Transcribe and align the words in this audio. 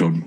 schon. 0.00 0.24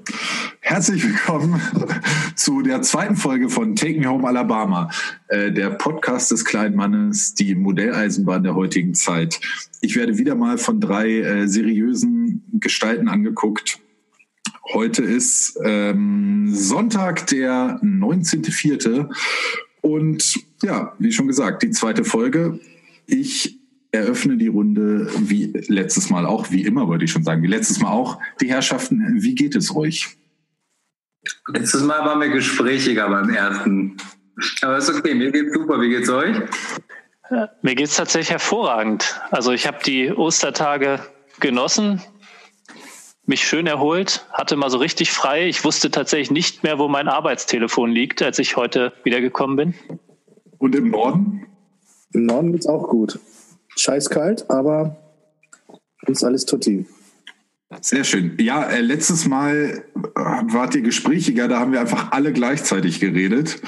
Herzlich 0.59 1.03
willkommen 1.03 1.59
zu 2.35 2.61
der 2.61 2.83
zweiten 2.83 3.15
Folge 3.15 3.49
von 3.49 3.75
Take 3.75 3.99
Me 3.99 4.05
Home 4.05 4.27
Alabama, 4.27 4.91
äh, 5.29 5.51
der 5.51 5.71
Podcast 5.71 6.29
des 6.29 6.45
kleinen 6.45 6.75
Mannes, 6.75 7.33
die 7.33 7.55
Modelleisenbahn 7.55 8.43
der 8.43 8.53
heutigen 8.53 8.93
Zeit. 8.93 9.41
Ich 9.81 9.95
werde 9.95 10.19
wieder 10.19 10.35
mal 10.35 10.59
von 10.59 10.79
drei 10.79 11.21
äh, 11.21 11.47
seriösen 11.47 12.43
Gestalten 12.59 13.07
angeguckt. 13.07 13.79
Heute 14.73 15.01
ist 15.01 15.59
ähm, 15.63 16.53
Sonntag, 16.53 17.25
der 17.25 17.79
19.04. 17.81 19.11
Und 19.81 20.35
ja, 20.61 20.93
wie 20.99 21.11
schon 21.11 21.25
gesagt, 21.25 21.63
die 21.63 21.71
zweite 21.71 22.03
Folge. 22.03 22.59
Ich 23.07 23.62
eröffne 23.93 24.37
die 24.37 24.47
Runde 24.47 25.07
wie 25.29 25.53
letztes 25.67 26.09
Mal 26.09 26.25
auch, 26.25 26.49
wie 26.49 26.63
immer 26.63 26.89
würde 26.89 27.05
ich 27.05 27.11
schon 27.11 27.23
sagen, 27.23 27.43
wie 27.43 27.47
letztes 27.47 27.79
Mal 27.79 27.91
auch. 27.91 28.19
Die 28.41 28.49
Herrschaften, 28.49 29.17
wie 29.21 29.35
geht 29.35 29.55
es 29.55 29.73
euch? 29.73 30.17
Letztes 31.47 31.83
Mal 31.83 31.99
waren 31.99 32.19
wir 32.19 32.29
gesprächiger 32.29 33.07
beim 33.07 33.29
ersten. 33.29 33.97
Aber 34.63 34.77
ist 34.77 34.89
okay, 34.89 35.13
mir 35.13 35.31
geht's 35.31 35.53
super. 35.53 35.79
Wie 35.79 35.89
geht's 35.89 36.09
euch? 36.09 36.35
Mir 37.61 37.75
geht's 37.75 37.95
tatsächlich 37.95 38.31
hervorragend. 38.31 39.21
Also 39.29 39.51
ich 39.51 39.67
habe 39.67 39.77
die 39.85 40.11
Ostertage 40.11 40.99
genossen, 41.39 42.01
mich 43.25 43.47
schön 43.47 43.67
erholt, 43.67 44.25
hatte 44.33 44.55
mal 44.55 44.71
so 44.71 44.79
richtig 44.79 45.11
frei. 45.11 45.47
Ich 45.47 45.63
wusste 45.63 45.91
tatsächlich 45.91 46.31
nicht 46.31 46.63
mehr, 46.63 46.79
wo 46.79 46.87
mein 46.87 47.07
Arbeitstelefon 47.07 47.91
liegt, 47.91 48.23
als 48.23 48.39
ich 48.39 48.57
heute 48.57 48.91
wiedergekommen 49.03 49.55
bin. 49.55 49.73
Und 50.57 50.75
im 50.75 50.89
Norden? 50.89 51.45
Im 52.13 52.25
Norden 52.25 52.51
geht's 52.51 52.67
auch 52.67 52.89
gut 52.89 53.19
scheißkalt, 53.75 54.49
aber 54.49 54.97
ist 56.07 56.23
alles 56.23 56.45
tutti. 56.45 56.85
Sehr 57.81 58.03
schön. 58.03 58.37
Ja, 58.39 58.63
äh, 58.63 58.81
letztes 58.81 59.27
Mal 59.27 59.83
äh, 59.95 60.19
wart 60.19 60.75
ihr 60.75 60.81
gesprächiger, 60.81 61.47
da 61.47 61.59
haben 61.59 61.71
wir 61.71 61.79
einfach 61.79 62.11
alle 62.11 62.33
gleichzeitig 62.33 62.99
geredet. 62.99 63.61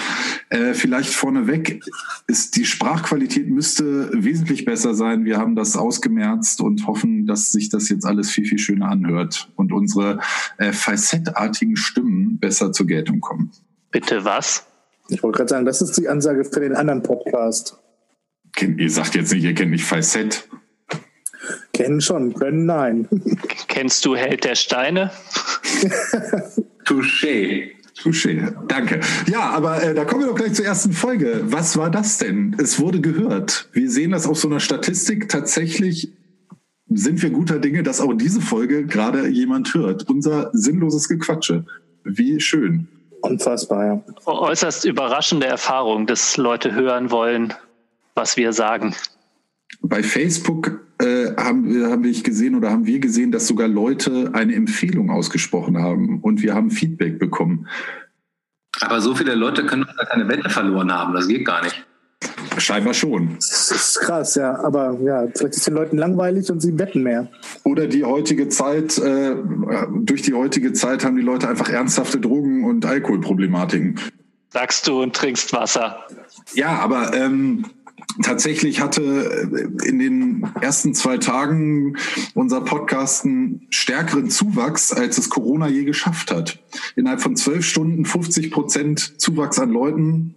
Äh, 0.49 0.73
vielleicht 0.73 1.13
vorneweg 1.13 1.81
ist 2.27 2.55
die 2.55 2.65
Sprachqualität 2.65 3.49
müsste 3.49 4.11
wesentlich 4.13 4.65
besser 4.65 4.93
sein. 4.93 5.25
Wir 5.25 5.37
haben 5.37 5.55
das 5.55 5.75
ausgemerzt 5.75 6.61
und 6.61 6.85
hoffen, 6.87 7.25
dass 7.25 7.51
sich 7.51 7.69
das 7.69 7.89
jetzt 7.89 8.05
alles 8.05 8.29
viel, 8.29 8.45
viel 8.45 8.59
schöner 8.59 8.89
anhört 8.89 9.49
und 9.55 9.71
unsere 9.71 10.19
äh, 10.57 10.71
facettartigen 10.71 11.75
Stimmen 11.75 12.37
besser 12.37 12.71
zur 12.71 12.87
Geltung 12.87 13.21
kommen. 13.21 13.51
Bitte 13.91 14.23
was? 14.23 14.65
Ich 15.07 15.23
wollte 15.23 15.37
gerade 15.37 15.49
sagen, 15.49 15.65
das 15.65 15.81
ist 15.81 15.97
die 15.97 16.09
Ansage 16.09 16.45
für 16.45 16.59
den 16.59 16.75
anderen 16.75 17.01
Podcast 17.01 17.77
ihr 18.61 18.89
sagt 18.89 19.15
jetzt 19.15 19.33
nicht, 19.33 19.43
ihr 19.43 19.53
kennt 19.53 19.71
nicht 19.71 19.85
Facett. 19.85 20.47
Kennen 21.73 22.01
schon, 22.01 22.33
können 22.33 22.65
nein. 22.65 23.07
Kennst 23.67 24.05
du 24.05 24.15
Held 24.15 24.43
der 24.43 24.55
Steine? 24.55 25.11
Touché. 26.85 27.71
Touché, 28.01 28.53
danke. 28.67 28.99
Ja, 29.27 29.51
aber 29.51 29.81
äh, 29.81 29.93
da 29.93 30.05
kommen 30.05 30.21
wir 30.21 30.27
doch 30.27 30.35
gleich 30.35 30.53
zur 30.53 30.65
ersten 30.65 30.91
Folge. 30.91 31.41
Was 31.45 31.77
war 31.77 31.89
das 31.89 32.17
denn? 32.17 32.55
Es 32.59 32.79
wurde 32.79 33.01
gehört. 33.01 33.69
Wir 33.71 33.89
sehen 33.89 34.11
das 34.11 34.27
auf 34.27 34.37
so 34.37 34.49
einer 34.49 34.59
Statistik. 34.59 35.29
Tatsächlich 35.29 36.13
sind 36.89 37.21
wir 37.21 37.29
guter 37.29 37.59
Dinge, 37.59 37.83
dass 37.83 38.01
auch 38.01 38.13
diese 38.13 38.41
Folge 38.41 38.85
gerade 38.85 39.27
jemand 39.27 39.73
hört. 39.73 40.09
Unser 40.09 40.49
sinnloses 40.53 41.07
Gequatsche. 41.07 41.65
Wie 42.03 42.39
schön. 42.39 42.87
Unfassbar, 43.21 43.85
ja. 43.85 44.03
Äußerst 44.25 44.85
überraschende 44.85 45.47
Erfahrung, 45.47 46.05
dass 46.05 46.37
Leute 46.37 46.75
hören 46.75 47.09
wollen, 47.09 47.53
was 48.15 48.37
wir 48.37 48.53
sagen. 48.53 48.95
Bei 49.81 50.01
Facebook 50.01 50.79
äh, 50.99 51.35
haben, 51.37 51.85
haben 51.85 52.05
ich 52.05 52.23
gesehen 52.23 52.55
oder 52.55 52.71
haben 52.71 52.85
wir 52.85 52.99
gesehen, 52.99 53.31
dass 53.31 53.47
sogar 53.47 53.67
Leute 53.67 54.31
eine 54.33 54.55
Empfehlung 54.55 55.11
ausgesprochen 55.11 55.77
haben 55.77 56.21
und 56.21 56.41
wir 56.41 56.55
haben 56.55 56.71
Feedback 56.71 57.19
bekommen. 57.19 57.67
Aber 58.81 59.01
so 59.01 59.15
viele 59.15 59.35
Leute 59.35 59.65
können 59.65 59.85
doch 59.85 60.09
keine 60.09 60.27
Wette 60.27 60.49
verloren 60.49 60.91
haben, 60.91 61.13
das 61.13 61.27
geht 61.27 61.45
gar 61.45 61.63
nicht. 61.63 61.85
Scheinbar 62.57 62.93
schon. 62.93 63.35
Das 63.35 63.71
ist 63.71 63.99
krass, 63.99 64.35
ja. 64.35 64.57
Aber 64.63 64.97
ja, 65.01 65.27
vielleicht 65.35 65.55
ist 65.55 65.67
den 65.67 65.73
Leuten 65.73 65.97
langweilig 65.97 66.49
und 66.49 66.61
sie 66.61 66.77
wetten 66.79 67.03
mehr. 67.03 67.27
Oder 67.63 67.87
die 67.87 68.03
heutige 68.03 68.47
Zeit, 68.49 68.97
äh, 68.97 69.35
durch 69.99 70.21
die 70.21 70.33
heutige 70.33 70.73
Zeit 70.73 71.03
haben 71.03 71.17
die 71.17 71.21
Leute 71.21 71.49
einfach 71.49 71.69
ernsthafte 71.69 72.19
Drogen- 72.19 72.63
und 72.63 72.85
Alkoholproblematiken. 72.85 73.99
Sagst 74.49 74.87
du 74.87 75.01
und 75.01 75.15
trinkst 75.15 75.51
Wasser. 75.51 76.05
Ja, 76.53 76.79
aber 76.79 77.13
ähm, 77.13 77.65
Tatsächlich 78.21 78.81
hatte 78.81 79.01
äh, 79.03 79.87
in 79.87 79.99
den 79.99 80.47
ersten 80.61 80.93
zwei 80.93 81.17
Tagen 81.17 81.97
unser 82.33 82.61
Podcast 82.61 83.25
einen 83.25 83.67
stärkeren 83.69 84.29
Zuwachs, 84.29 84.93
als 84.93 85.17
es 85.17 85.29
Corona 85.29 85.67
je 85.67 85.83
geschafft 85.83 86.31
hat. 86.31 86.59
Innerhalb 86.95 87.21
von 87.21 87.35
zwölf 87.35 87.65
Stunden 87.65 88.05
50 88.05 88.51
Prozent 88.51 89.21
Zuwachs 89.21 89.59
an 89.59 89.71
Leuten. 89.71 90.35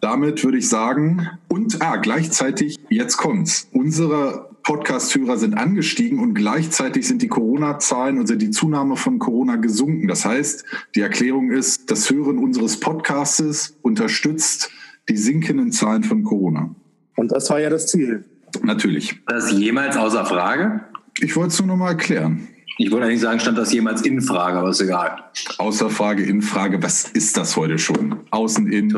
Damit 0.00 0.44
würde 0.44 0.58
ich 0.58 0.68
sagen, 0.68 1.28
und 1.48 1.80
ah, 1.80 1.96
gleichzeitig, 1.96 2.78
jetzt 2.90 3.16
kommt's. 3.16 3.68
Unsere 3.72 4.50
Podcast-Hörer 4.62 5.36
sind 5.36 5.54
angestiegen 5.54 6.18
und 6.20 6.34
gleichzeitig 6.34 7.06
sind 7.06 7.22
die 7.22 7.28
Corona-Zahlen, 7.28 8.18
also 8.18 8.34
die 8.34 8.50
Zunahme 8.50 8.96
von 8.96 9.18
Corona 9.18 9.56
gesunken. 9.56 10.08
Das 10.08 10.24
heißt, 10.24 10.64
die 10.94 11.00
Erklärung 11.00 11.50
ist, 11.50 11.90
das 11.90 12.10
Hören 12.10 12.38
unseres 12.38 12.80
Podcastes 12.80 13.76
unterstützt 13.82 14.70
die 15.08 15.16
sinkenden 15.16 15.72
Zahlen 15.72 16.04
von 16.04 16.22
Corona. 16.22 16.74
Und 17.16 17.32
das 17.32 17.50
war 17.50 17.60
ja 17.60 17.70
das 17.70 17.86
Ziel. 17.86 18.24
Natürlich. 18.62 19.20
Das 19.26 19.52
jemals 19.52 19.96
außer 19.96 20.24
Frage? 20.24 20.80
Ich 21.20 21.36
wollte 21.36 21.48
es 21.48 21.58
nur 21.58 21.68
noch 21.68 21.76
mal 21.76 21.90
erklären. 21.90 22.48
Ich 22.78 22.90
wollte 22.90 23.06
eigentlich 23.06 23.20
sagen, 23.20 23.38
stand 23.38 23.56
das 23.56 23.72
jemals 23.72 24.02
in 24.02 24.20
Frage, 24.20 24.58
aber 24.58 24.70
ist 24.70 24.80
egal. 24.80 25.16
Außer 25.58 25.90
Frage, 25.90 26.24
in 26.24 26.42
Frage, 26.42 26.82
was 26.82 27.04
ist 27.04 27.36
das 27.36 27.56
heute 27.56 27.78
schon? 27.78 28.16
Außen, 28.30 28.70
in. 28.70 28.90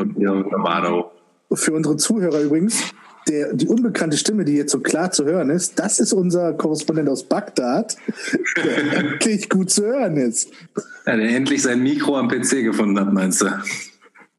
Für 1.53 1.73
unsere 1.73 1.95
Zuhörer 1.95 2.41
übrigens, 2.41 2.93
der, 3.27 3.53
die 3.53 3.67
unbekannte 3.67 4.17
Stimme, 4.17 4.45
die 4.45 4.53
jetzt 4.53 4.71
so 4.71 4.79
klar 4.79 5.11
zu 5.11 5.25
hören 5.25 5.49
ist, 5.49 5.77
das 5.79 5.99
ist 5.99 6.13
unser 6.13 6.53
Korrespondent 6.53 7.07
aus 7.07 7.23
Bagdad, 7.23 7.97
der 8.63 8.93
endlich 8.99 9.49
gut 9.49 9.69
zu 9.69 9.85
hören 9.85 10.17
ist. 10.17 10.49
Ja, 11.05 11.15
der 11.15 11.29
endlich 11.29 11.61
sein 11.61 11.83
Mikro 11.83 12.17
am 12.17 12.29
PC 12.29 12.63
gefunden 12.63 12.99
hat, 12.99 13.13
meinst 13.13 13.41
du? 13.41 13.47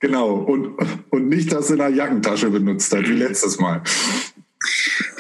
Genau, 0.00 0.34
und, 0.34 0.76
und 1.10 1.28
nicht 1.28 1.53
das 1.53 1.70
in 1.70 1.78
der 1.78 1.88
Jackentasche 1.88 2.50
benutzt 2.50 2.94
hat, 2.94 3.09
wie 3.09 3.14
letztes 3.14 3.59
Mal. 3.59 3.82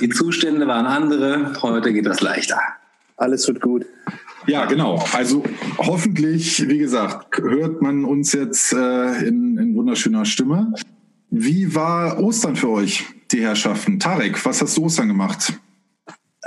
Die 0.00 0.08
Zustände 0.08 0.66
waren 0.66 0.86
andere, 0.86 1.52
heute 1.62 1.92
geht 1.92 2.06
das 2.06 2.20
leichter. 2.20 2.60
Alles 3.16 3.48
wird 3.48 3.60
gut. 3.60 3.86
Ja, 4.46 4.66
genau. 4.66 5.04
Also 5.12 5.42
hoffentlich, 5.78 6.68
wie 6.68 6.78
gesagt, 6.78 7.38
hört 7.38 7.82
man 7.82 8.04
uns 8.04 8.32
jetzt 8.32 8.72
äh, 8.72 9.26
in, 9.26 9.58
in 9.58 9.74
wunderschöner 9.74 10.24
Stimme. 10.24 10.72
Wie 11.30 11.74
war 11.74 12.22
Ostern 12.22 12.56
für 12.56 12.70
euch, 12.70 13.04
die 13.32 13.42
Herrschaften? 13.42 13.98
Tarek, 13.98 14.42
was 14.46 14.62
hast 14.62 14.76
du 14.76 14.84
Ostern 14.84 15.08
gemacht? 15.08 15.52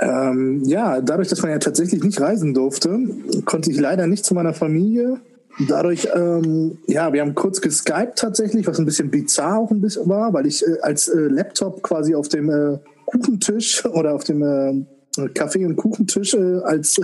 Ähm, 0.00 0.64
ja, 0.64 1.00
dadurch, 1.00 1.28
dass 1.28 1.42
man 1.42 1.52
ja 1.52 1.58
tatsächlich 1.58 2.02
nicht 2.02 2.20
reisen 2.20 2.54
durfte, 2.54 2.98
konnte 3.44 3.70
ich 3.70 3.78
leider 3.78 4.06
nicht 4.06 4.24
zu 4.24 4.34
meiner 4.34 4.54
Familie 4.54 5.20
Dadurch, 5.58 6.08
ähm, 6.14 6.78
ja, 6.86 7.12
wir 7.12 7.20
haben 7.20 7.34
kurz 7.34 7.60
geskypt 7.60 8.18
tatsächlich, 8.18 8.66
was 8.66 8.78
ein 8.78 8.86
bisschen 8.86 9.10
bizarr 9.10 9.58
auch 9.58 9.70
ein 9.70 9.80
bisschen 9.80 10.08
war, 10.08 10.32
weil 10.32 10.46
ich 10.46 10.66
äh, 10.66 10.78
als 10.80 11.08
äh, 11.08 11.18
Laptop 11.18 11.82
quasi 11.82 12.14
auf 12.14 12.28
dem 12.28 12.48
äh, 12.48 12.78
Kuchentisch 13.04 13.84
oder 13.92 14.14
auf 14.14 14.24
dem 14.24 14.86
Kaffee- 15.34 15.66
und 15.66 15.76
Kuchentisch 15.76 16.34
äh, 16.34 16.60
als 16.62 16.98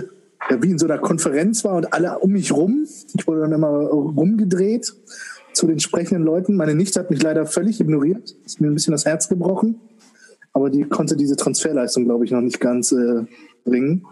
wie 0.61 0.71
in 0.71 0.79
so 0.79 0.87
einer 0.87 0.97
Konferenz 0.97 1.63
war 1.63 1.75
und 1.75 1.93
alle 1.93 2.17
um 2.19 2.31
mich 2.31 2.51
rum. 2.51 2.87
Ich 3.13 3.27
wurde 3.27 3.41
dann 3.41 3.51
immer 3.51 3.67
rumgedreht 3.67 4.93
zu 5.53 5.67
den 5.67 5.79
sprechenden 5.79 6.23
Leuten. 6.23 6.55
Meine 6.55 6.73
Nichte 6.73 6.99
hat 6.99 7.11
mich 7.11 7.21
leider 7.21 7.45
völlig 7.45 7.79
ignoriert. 7.79 8.35
Ist 8.45 8.61
mir 8.61 8.67
ein 8.67 8.73
bisschen 8.73 8.93
das 8.93 9.05
Herz 9.05 9.29
gebrochen. 9.29 9.79
Aber 10.53 10.71
die 10.71 10.85
konnte 10.85 11.15
diese 11.15 11.35
Transferleistung, 11.35 12.05
glaube 12.05 12.25
ich, 12.25 12.31
noch 12.31 12.41
nicht 12.41 12.59
ganz 12.59 12.91
äh, 12.91 13.25
bringen, 13.63 14.05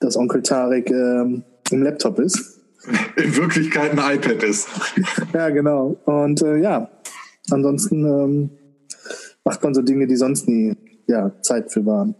dass 0.00 0.16
Onkel 0.16 0.42
Tarek 0.42 0.90
äh, 0.90 1.42
im 1.70 1.82
Laptop 1.82 2.18
ist 2.18 2.53
in 3.16 3.36
Wirklichkeit 3.36 3.92
ein 3.92 4.16
iPad 4.16 4.42
ist. 4.42 4.68
Ja, 5.32 5.50
genau. 5.50 5.96
Und 6.04 6.42
äh, 6.42 6.56
ja, 6.58 6.90
ansonsten 7.50 8.04
ähm, 8.04 8.50
macht 9.44 9.62
man 9.62 9.74
so 9.74 9.82
Dinge, 9.82 10.06
die 10.06 10.16
sonst 10.16 10.48
nie 10.48 10.76
ja, 11.06 11.32
Zeit 11.42 11.72
für 11.72 11.84
waren. 11.86 12.14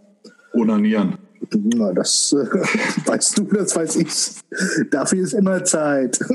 Onanieren. 0.52 1.18
Na, 1.52 1.92
das 1.92 2.32
äh, 2.32 2.46
weißt 3.06 3.38
du, 3.38 3.44
das 3.44 3.76
weiß 3.76 3.96
ich. 3.96 4.90
Dafür 4.90 5.22
ist 5.22 5.34
immer 5.34 5.64
Zeit. 5.64 6.18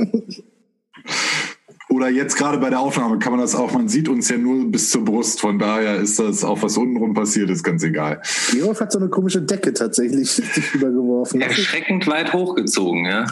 Oder 1.90 2.10
jetzt 2.10 2.38
gerade 2.38 2.60
bei 2.60 2.70
der 2.70 2.80
Aufnahme 2.80 3.18
kann 3.18 3.32
man 3.32 3.42
das 3.42 3.56
auch, 3.56 3.74
man 3.74 3.88
sieht 3.88 4.10
uns 4.10 4.30
ja 4.30 4.38
nur 4.38 4.70
bis 4.70 4.92
zur 4.92 5.04
Brust, 5.04 5.42
von 5.42 5.58
daher 5.58 5.96
ist 5.96 6.20
das 6.20 6.44
auch, 6.44 6.62
was 6.62 6.78
untenrum 6.78 7.16
passiert, 7.16 7.50
ist 7.50 7.64
ganz 7.64 7.84
egal. 7.84 8.22
Gerolf 8.52 8.80
hat 8.80 8.92
so 8.92 9.00
eine 9.00 9.10
komische 9.10 9.42
Decke 9.42 9.74
tatsächlich 9.74 10.40
übergeworfen. 10.76 11.42
Erschreckend 11.42 12.06
weit 12.06 12.32
hochgezogen, 12.32 13.06
ja. 13.06 13.26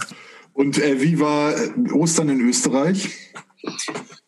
Und 0.58 0.80
äh, 0.80 1.00
wie 1.00 1.20
war 1.20 1.54
Ostern 1.94 2.30
in 2.30 2.42
Österreich? 2.42 3.16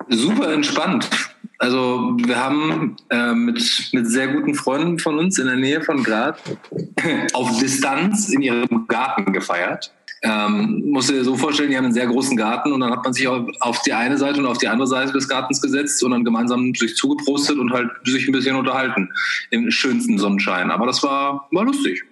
Super 0.10 0.54
entspannt. 0.54 1.10
Also 1.58 2.16
wir 2.24 2.38
haben 2.38 2.98
äh, 3.10 3.34
mit, 3.34 3.90
mit 3.94 4.08
sehr 4.08 4.28
guten 4.28 4.54
Freunden 4.54 5.00
von 5.00 5.18
uns 5.18 5.40
in 5.40 5.48
der 5.48 5.56
Nähe 5.56 5.82
von 5.82 6.04
Graz 6.04 6.40
auf 7.34 7.60
Distanz 7.60 8.30
in 8.30 8.44
ihrem 8.44 8.86
Garten 8.88 9.34
gefeiert. 9.34 9.92
Ähm, 10.22 10.84
musst 10.86 11.10
du 11.10 11.14
dir 11.14 11.24
so 11.24 11.36
vorstellen, 11.36 11.72
die 11.72 11.78
haben 11.78 11.86
einen 11.86 11.94
sehr 11.96 12.06
großen 12.06 12.38
Garten 12.38 12.74
und 12.74 12.82
dann 12.82 12.92
hat 12.92 13.04
man 13.04 13.14
sich 13.14 13.28
auf 13.28 13.82
die 13.82 13.94
eine 13.94 14.20
Seite 14.20 14.40
und 14.40 14.46
auf 14.46 14.60
die 14.60 14.68
andere 14.68 14.88
Seite 14.88 15.12
des 15.12 15.28
Gartens 15.28 15.60
gesetzt 15.60 16.04
und 16.04 16.12
dann 16.12 16.24
gemeinsam 16.24 16.76
sich 16.76 16.96
zugeprostet 16.96 17.58
und 17.58 17.72
halt 17.72 17.90
sich 18.04 18.28
ein 18.28 18.34
bisschen 18.34 18.56
unterhalten 18.56 19.10
im 19.50 19.72
schönsten 19.72 20.20
Sonnenschein. 20.20 20.70
Aber 20.70 20.86
das 20.86 21.02
war, 21.02 21.48
war 21.52 21.66
lustig. 21.66 22.04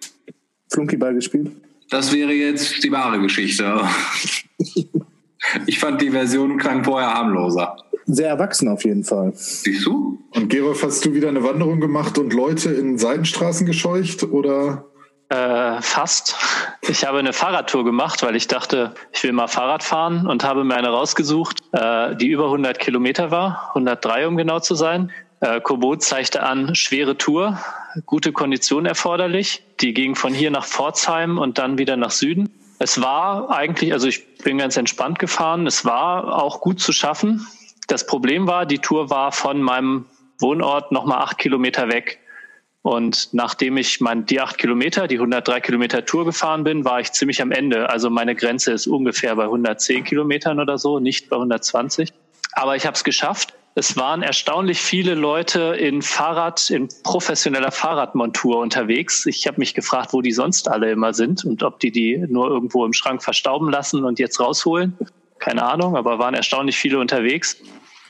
Flunkyball 0.72 1.14
gespielt? 1.14 1.52
Das 1.90 2.14
wäre 2.14 2.34
jetzt 2.34 2.84
die 2.84 2.92
wahre 2.92 3.20
Geschichte. 3.20 3.82
ich 5.66 5.80
fand 5.80 6.02
die 6.02 6.12
Version 6.12 6.58
klang 6.58 6.84
vorher 6.84 7.14
harmloser. 7.14 7.78
Sehr 8.06 8.30
erwachsen 8.30 8.70
auf 8.70 8.84
jeden 8.86 9.04
Fall. 9.04 9.32
Siehst 9.36 9.86
du? 9.86 10.18
Und 10.32 10.50
Gerolf, 10.50 10.84
hast 10.84 11.06
du 11.06 11.14
wieder 11.14 11.28
eine 11.28 11.44
Wanderung 11.44 11.82
gemacht 11.82 12.18
und 12.18 12.34
Leute 12.34 12.72
in 12.72 12.98
Seitenstraßen 12.98 13.66
gescheucht 13.66 14.24
oder? 14.24 14.86
Äh, 15.30 15.82
fast. 15.82 16.36
Ich 16.88 17.06
habe 17.06 17.20
eine 17.20 17.34
Fahrradtour 17.34 17.84
gemacht, 17.84 18.24
weil 18.24 18.38
ich 18.38 18.48
dachte, 18.48 18.94
ich 19.12 19.24
will 19.24 19.34
mal 19.34 19.48
Fahrrad 19.48 19.84
fahren 19.84 20.26
und 20.26 20.46
habe 20.46 20.64
mir 20.64 20.76
eine 20.76 20.88
rausgesucht, 20.88 21.60
äh, 21.74 22.16
die 22.16 22.28
über 22.28 22.46
100 22.46 22.80
Kilometer 22.80 23.30
war, 23.30 23.72
103 23.74 24.28
um 24.28 24.38
genau 24.38 24.62
zu 24.62 24.76
sein. 24.76 25.12
Äh, 25.42 25.60
Kobo 25.60 25.98
zeigte 25.98 26.44
an, 26.44 26.76
schwere 26.76 27.18
Tour, 27.18 27.60
gute 28.06 28.32
Kondition 28.32 28.86
erforderlich. 28.86 29.64
Die 29.82 29.94
ging 29.94 30.16
von 30.16 30.34
hier 30.34 30.52
nach 30.52 30.66
Pforzheim 30.66 31.38
und 31.38 31.58
dann 31.58 31.78
wieder 31.78 31.98
nach 31.98 32.12
Süden. 32.12 32.50
Es 32.80 33.02
war 33.02 33.50
eigentlich, 33.50 33.94
also 33.94 34.08
ich 34.08 34.38
bin 34.38 34.58
ganz 34.58 34.78
entspannt 34.78 35.20
gefahren. 35.20 35.66
Es 35.66 35.86
war 35.86 36.42
auch 36.42 36.62
gut 36.62 36.80
zu 36.80 36.92
schaffen. 36.92 37.48
Das 37.88 38.06
Problem 38.06 38.48
war, 38.48 38.66
die 38.66 38.80
Tour 38.80 39.10
war 39.10 39.32
von 39.32 39.62
meinem 39.62 40.06
Wohnort 40.40 40.92
nochmal 40.92 41.20
acht 41.20 41.38
Kilometer 41.38 41.90
weg. 41.90 42.20
Und 42.84 43.34
nachdem 43.34 43.76
ich 43.76 44.00
mein, 44.00 44.26
die 44.26 44.40
acht 44.40 44.58
Kilometer, 44.58 45.08
die 45.08 45.16
103 45.16 45.60
Kilometer 45.60 46.06
Tour 46.06 46.24
gefahren 46.24 46.64
bin, 46.64 46.86
war 46.86 47.02
ich 47.02 47.12
ziemlich 47.12 47.42
am 47.42 47.52
Ende. 47.52 47.90
Also 47.90 48.10
meine 48.10 48.36
Grenze 48.36 48.72
ist 48.72 48.88
ungefähr 48.88 49.36
bei 49.36 49.44
110 49.44 50.06
Kilometern 50.06 50.60
oder 50.60 50.78
so, 50.78 51.00
nicht 51.00 51.30
bei 51.30 51.36
120. 51.36 52.14
Aber 52.54 52.76
ich 52.76 52.86
habe 52.86 52.96
es 52.96 53.04
geschafft. 53.04 53.57
Es 53.80 53.96
waren 53.96 54.24
erstaunlich 54.24 54.82
viele 54.82 55.14
Leute 55.14 55.76
in 55.76 56.02
Fahrrad, 56.02 56.72
in 56.72 56.90
professioneller 57.04 57.70
Fahrradmontur 57.70 58.58
unterwegs. 58.58 59.28
Ich 59.28 59.46
habe 59.46 59.60
mich 59.60 59.76
gefragt, 59.76 60.14
wo 60.14 60.24
die 60.24 60.32
sonst 60.32 60.68
alle 60.68 60.90
immer 60.90 61.14
sind 61.14 61.46
und 61.46 61.62
ob 61.62 61.80
die 61.80 61.92
die 61.92 62.18
nur 62.28 62.50
irgendwo 62.50 62.84
im 62.86 62.94
Schrank 62.94 63.22
verstauben 63.22 63.70
lassen 63.70 64.04
und 64.04 64.18
jetzt 64.18 64.40
rausholen. 64.40 64.98
Keine 65.38 65.62
Ahnung, 65.62 65.96
aber 65.96 66.18
waren 66.18 66.34
erstaunlich 66.34 66.76
viele 66.76 66.98
unterwegs. 66.98 67.58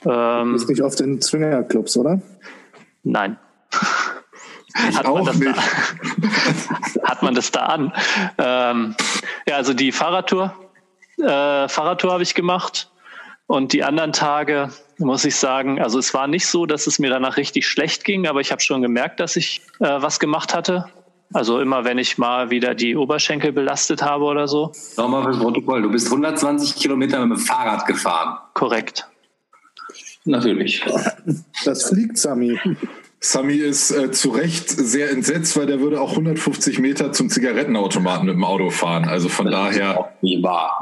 Ähm, 0.05 0.55
ist 0.55 0.69
nicht 0.69 0.81
oft 0.81 1.01
in 1.01 1.21
Swingerclubs, 1.21 1.97
oder? 1.97 2.21
Nein. 3.03 3.37
Ich 4.89 4.97
hat 4.97 5.05
auch 5.05 5.19
nicht. 5.33 5.53
Da, 5.53 7.03
hat 7.09 7.23
man 7.23 7.35
das 7.35 7.51
da 7.51 7.65
an? 7.65 7.91
Ähm, 8.37 8.95
ja, 9.45 9.57
also 9.57 9.73
die 9.73 9.91
Fahrradtour, 9.91 10.55
äh, 11.17 11.67
Fahrradtour 11.67 12.13
habe 12.13 12.23
ich 12.23 12.35
gemacht. 12.35 12.89
Und 13.47 13.73
die 13.73 13.83
anderen 13.83 14.13
Tage 14.13 14.71
muss 14.99 15.25
ich 15.25 15.35
sagen, 15.35 15.81
also 15.81 15.99
es 15.99 16.13
war 16.13 16.27
nicht 16.27 16.47
so, 16.47 16.65
dass 16.65 16.87
es 16.87 16.99
mir 16.99 17.09
danach 17.09 17.37
richtig 17.37 17.67
schlecht 17.67 18.03
ging, 18.03 18.27
aber 18.27 18.41
ich 18.41 18.51
habe 18.51 18.61
schon 18.61 18.81
gemerkt, 18.81 19.19
dass 19.19 19.35
ich 19.35 19.61
äh, 19.79 19.85
was 19.85 20.19
gemacht 20.19 20.53
hatte. 20.53 20.85
Also 21.33 21.59
immer, 21.59 21.83
wenn 21.83 21.97
ich 21.97 22.17
mal 22.17 22.49
wieder 22.49 22.73
die 22.73 22.95
Oberschenkel 22.95 23.51
belastet 23.51 24.01
habe 24.01 24.23
oder 24.23 24.47
so. 24.47 24.71
Nochmal 24.95 25.23
fürs 25.23 25.39
Protokoll, 25.39 25.81
du 25.81 25.91
bist 25.91 26.07
120 26.07 26.75
Kilometer 26.75 27.25
mit 27.25 27.37
dem 27.37 27.41
Fahrrad 27.41 27.85
gefahren. 27.85 28.37
Korrekt. 28.53 29.07
Natürlich. 30.23 30.83
Das 31.65 31.89
fliegt, 31.89 32.17
Sami. 32.17 32.59
Sami 33.19 33.55
ist 33.55 33.91
äh, 33.91 34.11
zu 34.11 34.29
Recht 34.29 34.69
sehr 34.69 35.09
entsetzt, 35.09 35.57
weil 35.57 35.65
der 35.65 35.79
würde 35.79 35.99
auch 35.99 36.11
150 36.11 36.79
Meter 36.79 37.11
zum 37.11 37.29
Zigarettenautomaten 37.29 38.27
mit 38.27 38.35
dem 38.35 38.43
Auto 38.43 38.69
fahren. 38.69 39.05
Also 39.05 39.27
von 39.27 39.47
das 39.47 39.55
daher. 39.55 40.11
Ist 40.21 40.43
wahr. 40.43 40.81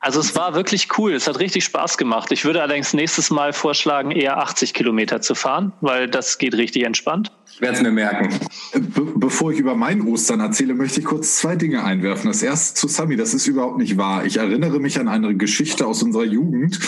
Also 0.00 0.20
es 0.20 0.36
war 0.36 0.54
wirklich 0.54 0.88
cool. 0.96 1.12
Es 1.12 1.26
hat 1.26 1.40
richtig 1.40 1.64
Spaß 1.64 1.98
gemacht. 1.98 2.30
Ich 2.30 2.44
würde 2.44 2.62
allerdings 2.62 2.94
nächstes 2.94 3.30
Mal 3.30 3.52
vorschlagen, 3.52 4.12
eher 4.12 4.38
80 4.38 4.72
Kilometer 4.72 5.20
zu 5.20 5.34
fahren, 5.34 5.72
weil 5.80 6.08
das 6.08 6.38
geht 6.38 6.54
richtig 6.54 6.84
entspannt. 6.84 7.32
Ich 7.52 7.60
werde 7.60 7.78
es 7.78 7.82
mir 7.82 7.90
merken. 7.90 8.38
Be 8.72 9.08
bevor 9.16 9.50
ich 9.50 9.58
über 9.58 9.74
mein 9.74 10.02
Ostern 10.02 10.38
erzähle, 10.38 10.74
möchte 10.74 11.00
ich 11.00 11.06
kurz 11.06 11.38
zwei 11.38 11.56
Dinge 11.56 11.82
einwerfen. 11.82 12.28
Das 12.30 12.42
erste 12.42 12.78
zu 12.78 12.86
Sami, 12.86 13.16
das 13.16 13.34
ist 13.34 13.48
überhaupt 13.48 13.78
nicht 13.78 13.96
wahr. 13.96 14.24
Ich 14.24 14.36
erinnere 14.36 14.78
mich 14.78 15.00
an 15.00 15.08
eine 15.08 15.36
Geschichte 15.36 15.84
aus 15.84 16.04
unserer 16.04 16.24
Jugend, 16.24 16.78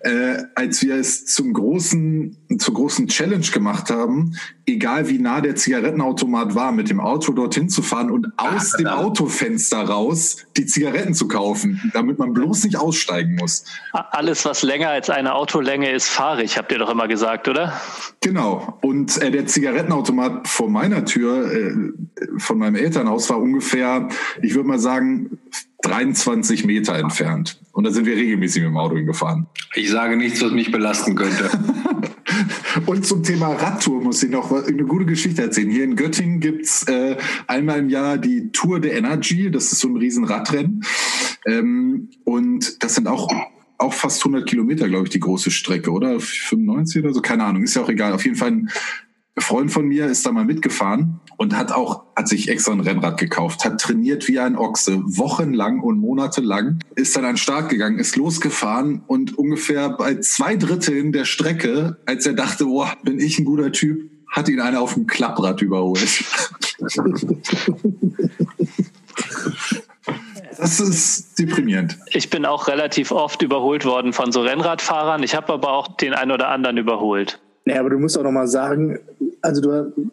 äh, 0.00 0.44
als 0.54 0.82
wir 0.82 0.94
es 0.94 1.26
zum 1.26 1.52
großen, 1.52 2.36
zur 2.58 2.74
großen 2.74 3.08
Challenge 3.08 3.46
gemacht 3.46 3.90
haben, 3.90 4.36
egal 4.74 5.08
wie 5.08 5.18
nah 5.18 5.40
der 5.40 5.56
Zigarettenautomat 5.56 6.54
war, 6.54 6.72
mit 6.72 6.90
dem 6.90 7.00
Auto 7.00 7.32
dorthin 7.32 7.68
zu 7.68 7.82
fahren 7.82 8.10
und 8.10 8.26
aus 8.36 8.72
Ach, 8.74 8.76
dem 8.78 8.86
Autofenster 8.86 9.78
raus 9.82 10.38
die 10.56 10.66
Zigaretten 10.66 11.14
zu 11.14 11.28
kaufen, 11.28 11.90
damit 11.92 12.18
man 12.18 12.32
bloß 12.32 12.64
nicht 12.64 12.76
aussteigen 12.76 13.36
muss. 13.36 13.64
Alles, 13.92 14.44
was 14.44 14.62
länger 14.62 14.90
als 14.90 15.10
eine 15.10 15.34
Autolänge 15.34 15.90
ist, 15.90 16.08
fahre 16.08 16.42
ich, 16.42 16.58
habt 16.58 16.72
ihr 16.72 16.78
doch 16.78 16.90
immer 16.90 17.08
gesagt, 17.08 17.48
oder? 17.48 17.80
Genau. 18.20 18.78
Und 18.82 19.20
äh, 19.22 19.30
der 19.30 19.46
Zigarettenautomat 19.46 20.48
vor 20.48 20.68
meiner 20.70 21.04
Tür 21.04 21.52
äh, 21.52 21.74
von 22.38 22.58
meinem 22.58 22.76
Elternhaus 22.76 23.30
war 23.30 23.38
ungefähr, 23.38 24.08
ich 24.42 24.54
würde 24.54 24.68
mal 24.68 24.78
sagen, 24.78 25.38
23 25.82 26.64
Meter 26.64 26.96
entfernt. 26.96 27.58
Und 27.72 27.84
da 27.84 27.90
sind 27.90 28.04
wir 28.04 28.14
regelmäßig 28.14 28.62
mit 28.62 28.70
dem 28.70 28.76
Auto 28.76 28.96
hingefahren. 28.96 29.46
Ich 29.74 29.90
sage 29.90 30.16
nichts, 30.16 30.42
was 30.42 30.52
mich 30.52 30.70
belasten 30.70 31.14
könnte. 31.14 31.50
Und 32.86 33.06
zum 33.06 33.22
Thema 33.22 33.48
Radtour 33.48 34.02
muss 34.02 34.22
ich 34.22 34.30
noch 34.30 34.52
eine 34.52 34.84
gute 34.84 35.06
Geschichte 35.06 35.42
erzählen. 35.42 35.70
Hier 35.70 35.84
in 35.84 35.96
Göttingen 35.96 36.40
gibt's 36.40 36.84
äh, 36.84 37.16
einmal 37.46 37.78
im 37.78 37.88
Jahr 37.88 38.18
die 38.18 38.50
Tour 38.52 38.80
de 38.80 38.96
Energy. 38.96 39.50
Das 39.50 39.72
ist 39.72 39.80
so 39.80 39.88
ein 39.88 39.96
riesen 39.96 40.24
Radrennen. 40.24 40.84
Ähm, 41.46 42.10
und 42.24 42.82
das 42.82 42.94
sind 42.94 43.06
auch 43.06 43.28
auch 43.78 43.94
fast 43.94 44.20
100 44.20 44.46
Kilometer, 44.46 44.88
glaube 44.88 45.04
ich, 45.04 45.10
die 45.10 45.20
große 45.20 45.50
Strecke, 45.50 45.90
oder? 45.90 46.20
95 46.20 47.02
oder 47.02 47.14
so? 47.14 47.22
Keine 47.22 47.44
Ahnung, 47.44 47.62
ist 47.62 47.74
ja 47.74 47.82
auch 47.82 47.88
egal. 47.88 48.12
Auf 48.12 48.24
jeden 48.24 48.36
Fall 48.36 48.50
ein 48.50 48.70
Freund 49.40 49.72
von 49.72 49.86
mir 49.86 50.06
ist 50.06 50.26
da 50.26 50.32
mal 50.32 50.44
mitgefahren 50.44 51.20
und 51.36 51.56
hat 51.56 51.72
auch, 51.72 52.04
hat 52.16 52.28
sich 52.28 52.48
extra 52.48 52.72
ein 52.72 52.80
Rennrad 52.80 53.18
gekauft, 53.18 53.64
hat 53.64 53.80
trainiert 53.80 54.28
wie 54.28 54.38
ein 54.38 54.56
Ochse, 54.56 55.02
wochenlang 55.04 55.80
und 55.80 55.98
monatelang, 55.98 56.80
ist 56.94 57.16
dann 57.16 57.24
an 57.24 57.32
den 57.32 57.36
Start 57.38 57.68
gegangen, 57.68 57.98
ist 57.98 58.16
losgefahren 58.16 59.02
und 59.06 59.38
ungefähr 59.38 59.90
bei 59.90 60.16
zwei 60.16 60.56
Dritteln 60.56 61.12
der 61.12 61.24
Strecke, 61.24 61.96
als 62.06 62.26
er 62.26 62.34
dachte, 62.34 62.66
boah, 62.66 62.96
bin 63.02 63.18
ich 63.18 63.38
ein 63.38 63.44
guter 63.44 63.72
Typ, 63.72 64.10
hat 64.28 64.48
ihn 64.48 64.60
einer 64.60 64.80
auf 64.80 64.94
dem 64.94 65.06
Klapprad 65.06 65.62
überholt. 65.62 66.24
Das 70.60 70.78
ist 70.78 71.38
deprimierend. 71.38 71.96
Ich 72.12 72.28
bin 72.28 72.44
auch 72.44 72.68
relativ 72.68 73.12
oft 73.12 73.40
überholt 73.40 73.86
worden 73.86 74.12
von 74.12 74.30
so 74.30 74.42
Rennradfahrern. 74.42 75.22
Ich 75.22 75.34
habe 75.34 75.54
aber 75.54 75.72
auch 75.72 75.96
den 75.96 76.12
einen 76.12 76.32
oder 76.32 76.48
anderen 76.48 76.76
überholt. 76.76 77.40
Ja, 77.64 77.80
aber 77.80 77.90
du 77.90 77.98
musst 77.98 78.18
auch 78.18 78.22
noch 78.22 78.32
mal 78.32 78.46
sagen, 78.46 78.98
also 79.42 79.60
du, 79.60 80.10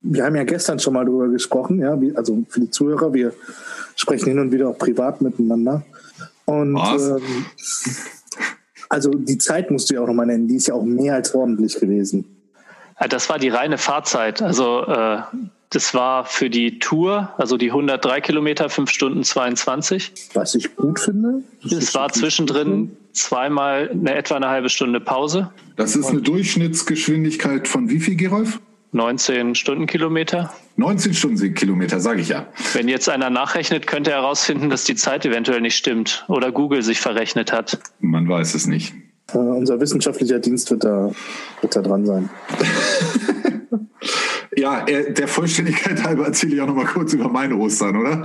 wir 0.00 0.24
haben 0.24 0.36
ja 0.36 0.44
gestern 0.44 0.78
schon 0.78 0.94
mal 0.94 1.04
darüber 1.04 1.28
gesprochen, 1.28 1.80
ja, 1.80 2.00
wie, 2.00 2.16
also 2.16 2.44
für 2.48 2.60
die 2.60 2.70
Zuhörer, 2.70 3.12
wir 3.12 3.32
sprechen 3.96 4.28
hin 4.28 4.38
und 4.38 4.52
wieder 4.52 4.68
auch 4.68 4.78
privat 4.78 5.20
miteinander. 5.20 5.84
Und 6.44 6.76
ähm, 6.76 7.46
also 8.88 9.10
die 9.10 9.38
Zeit 9.38 9.70
musst 9.70 9.90
du 9.90 9.94
ja 9.94 10.00
auch 10.00 10.06
noch 10.06 10.14
mal 10.14 10.26
nennen, 10.26 10.48
die 10.48 10.56
ist 10.56 10.68
ja 10.68 10.74
auch 10.74 10.84
mehr 10.84 11.14
als 11.14 11.34
ordentlich 11.34 11.78
gewesen. 11.78 12.24
Das 13.10 13.28
war 13.28 13.38
die 13.38 13.48
reine 13.48 13.78
Fahrzeit. 13.78 14.42
Also 14.42 14.84
äh, 14.86 15.20
das 15.70 15.92
war 15.92 16.24
für 16.24 16.48
die 16.48 16.78
Tour, 16.78 17.32
also 17.36 17.56
die 17.56 17.70
103 17.70 18.20
Kilometer, 18.20 18.70
5 18.70 18.90
Stunden 18.90 19.22
22. 19.22 20.12
Was 20.34 20.54
ich 20.54 20.74
gut 20.76 20.98
finde. 20.98 21.42
Es 21.64 21.94
war 21.94 22.10
zwischendrin 22.10 22.96
zweimal 23.12 23.90
eine, 23.90 24.14
etwa 24.14 24.36
eine 24.36 24.48
halbe 24.48 24.70
Stunde 24.70 25.00
Pause. 25.00 25.50
Das 25.76 25.94
ist 25.94 26.06
eine 26.06 26.22
Durchschnittsgeschwindigkeit 26.22 27.68
von 27.68 27.90
wie 27.90 28.00
viel, 28.00 28.16
Gerolf? 28.16 28.60
19 28.92 29.54
Stundenkilometer. 29.54 30.50
19 30.76 31.12
Stundenkilometer, 31.12 32.00
sage 32.00 32.22
ich 32.22 32.28
ja. 32.28 32.46
Wenn 32.72 32.88
jetzt 32.88 33.10
einer 33.10 33.28
nachrechnet, 33.28 33.86
könnte 33.86 34.12
er 34.12 34.22
herausfinden, 34.22 34.70
dass 34.70 34.84
die 34.84 34.94
Zeit 34.94 35.26
eventuell 35.26 35.60
nicht 35.60 35.76
stimmt 35.76 36.24
oder 36.28 36.50
Google 36.52 36.82
sich 36.82 37.00
verrechnet 37.00 37.52
hat. 37.52 37.78
Man 38.00 38.26
weiß 38.26 38.54
es 38.54 38.66
nicht. 38.66 38.94
Uh, 39.34 39.40
unser 39.40 39.78
wissenschaftlicher 39.78 40.38
Dienst 40.38 40.70
wird 40.70 40.84
da, 40.84 41.12
wird 41.60 41.76
da 41.76 41.82
dran 41.82 42.06
sein. 42.06 42.30
Ja, 44.56 44.84
der 44.84 45.28
Vollständigkeit 45.28 46.02
halber 46.04 46.26
erzähle 46.26 46.54
ich 46.54 46.60
auch 46.60 46.66
noch 46.66 46.74
mal 46.74 46.86
kurz 46.86 47.12
über 47.12 47.28
meine 47.28 47.56
Ostern, 47.56 47.96
oder? 47.96 48.24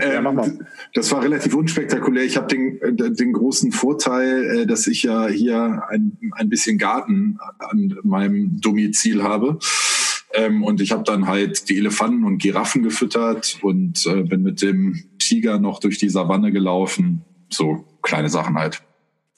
Ja, 0.00 0.20
mach 0.20 0.32
mal. 0.32 0.46
Ähm, 0.46 0.66
das 0.94 1.10
war 1.10 1.22
relativ 1.22 1.54
unspektakulär. 1.54 2.24
Ich 2.24 2.36
habe 2.36 2.46
den, 2.46 2.80
äh, 2.80 3.12
den 3.12 3.32
großen 3.32 3.72
Vorteil, 3.72 4.44
äh, 4.44 4.66
dass 4.66 4.86
ich 4.86 5.02
ja 5.02 5.26
hier 5.26 5.82
ein, 5.88 6.16
ein 6.32 6.48
bisschen 6.48 6.78
Garten 6.78 7.38
an 7.58 7.98
meinem 8.02 8.60
Domizil 8.60 9.22
habe. 9.22 9.58
Ähm, 10.32 10.64
und 10.64 10.80
ich 10.80 10.92
habe 10.92 11.04
dann 11.04 11.26
halt 11.26 11.68
die 11.68 11.78
Elefanten 11.78 12.24
und 12.24 12.38
Giraffen 12.38 12.82
gefüttert 12.82 13.58
und 13.62 14.06
äh, 14.06 14.22
bin 14.22 14.42
mit 14.42 14.62
dem 14.62 15.04
Tiger 15.18 15.58
noch 15.58 15.80
durch 15.80 15.98
die 15.98 16.08
Savanne 16.08 16.52
gelaufen. 16.52 17.22
So 17.50 17.84
kleine 18.02 18.28
Sachen 18.28 18.56
halt. 18.56 18.82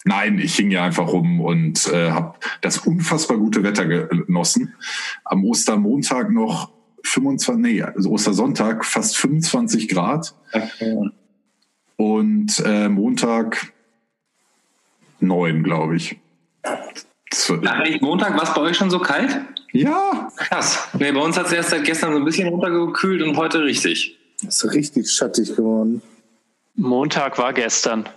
Nein, 0.08 0.38
ich 0.38 0.54
hing 0.54 0.70
ja 0.70 0.84
einfach 0.84 1.08
rum 1.08 1.40
und 1.40 1.92
äh, 1.92 2.12
habe 2.12 2.38
das 2.60 2.78
unfassbar 2.78 3.38
gute 3.38 3.64
Wetter 3.64 3.86
genossen. 3.86 4.74
Am 5.24 5.44
Ostermontag 5.44 6.30
noch 6.30 6.70
25, 7.02 7.60
nee, 7.60 7.82
also 7.82 8.10
Ostersonntag 8.10 8.84
fast 8.84 9.16
25 9.16 9.88
Grad. 9.88 10.32
Okay. 10.52 11.10
und 11.96 12.62
äh, 12.64 12.88
Montag 12.88 13.72
neun, 15.18 15.64
glaube 15.64 15.96
ich. 15.96 16.20
Montag 18.00 18.36
war 18.36 18.44
es 18.44 18.54
bei 18.54 18.60
euch 18.60 18.76
schon 18.76 18.90
so 18.90 19.00
kalt? 19.00 19.40
Ja. 19.72 20.28
Krass. 20.36 20.86
Nee, 21.00 21.10
bei 21.10 21.20
uns 21.20 21.36
hat 21.36 21.46
es 21.46 21.52
erst 21.52 21.70
seit 21.70 21.84
gestern 21.84 22.12
so 22.12 22.18
ein 22.18 22.24
bisschen 22.24 22.46
runtergekühlt 22.46 23.22
und 23.22 23.36
heute 23.36 23.64
richtig. 23.64 24.16
Ist 24.46 24.72
richtig 24.72 25.10
schattig 25.10 25.56
geworden. 25.56 26.00
Montag 26.76 27.38
war 27.38 27.52
gestern. 27.52 28.08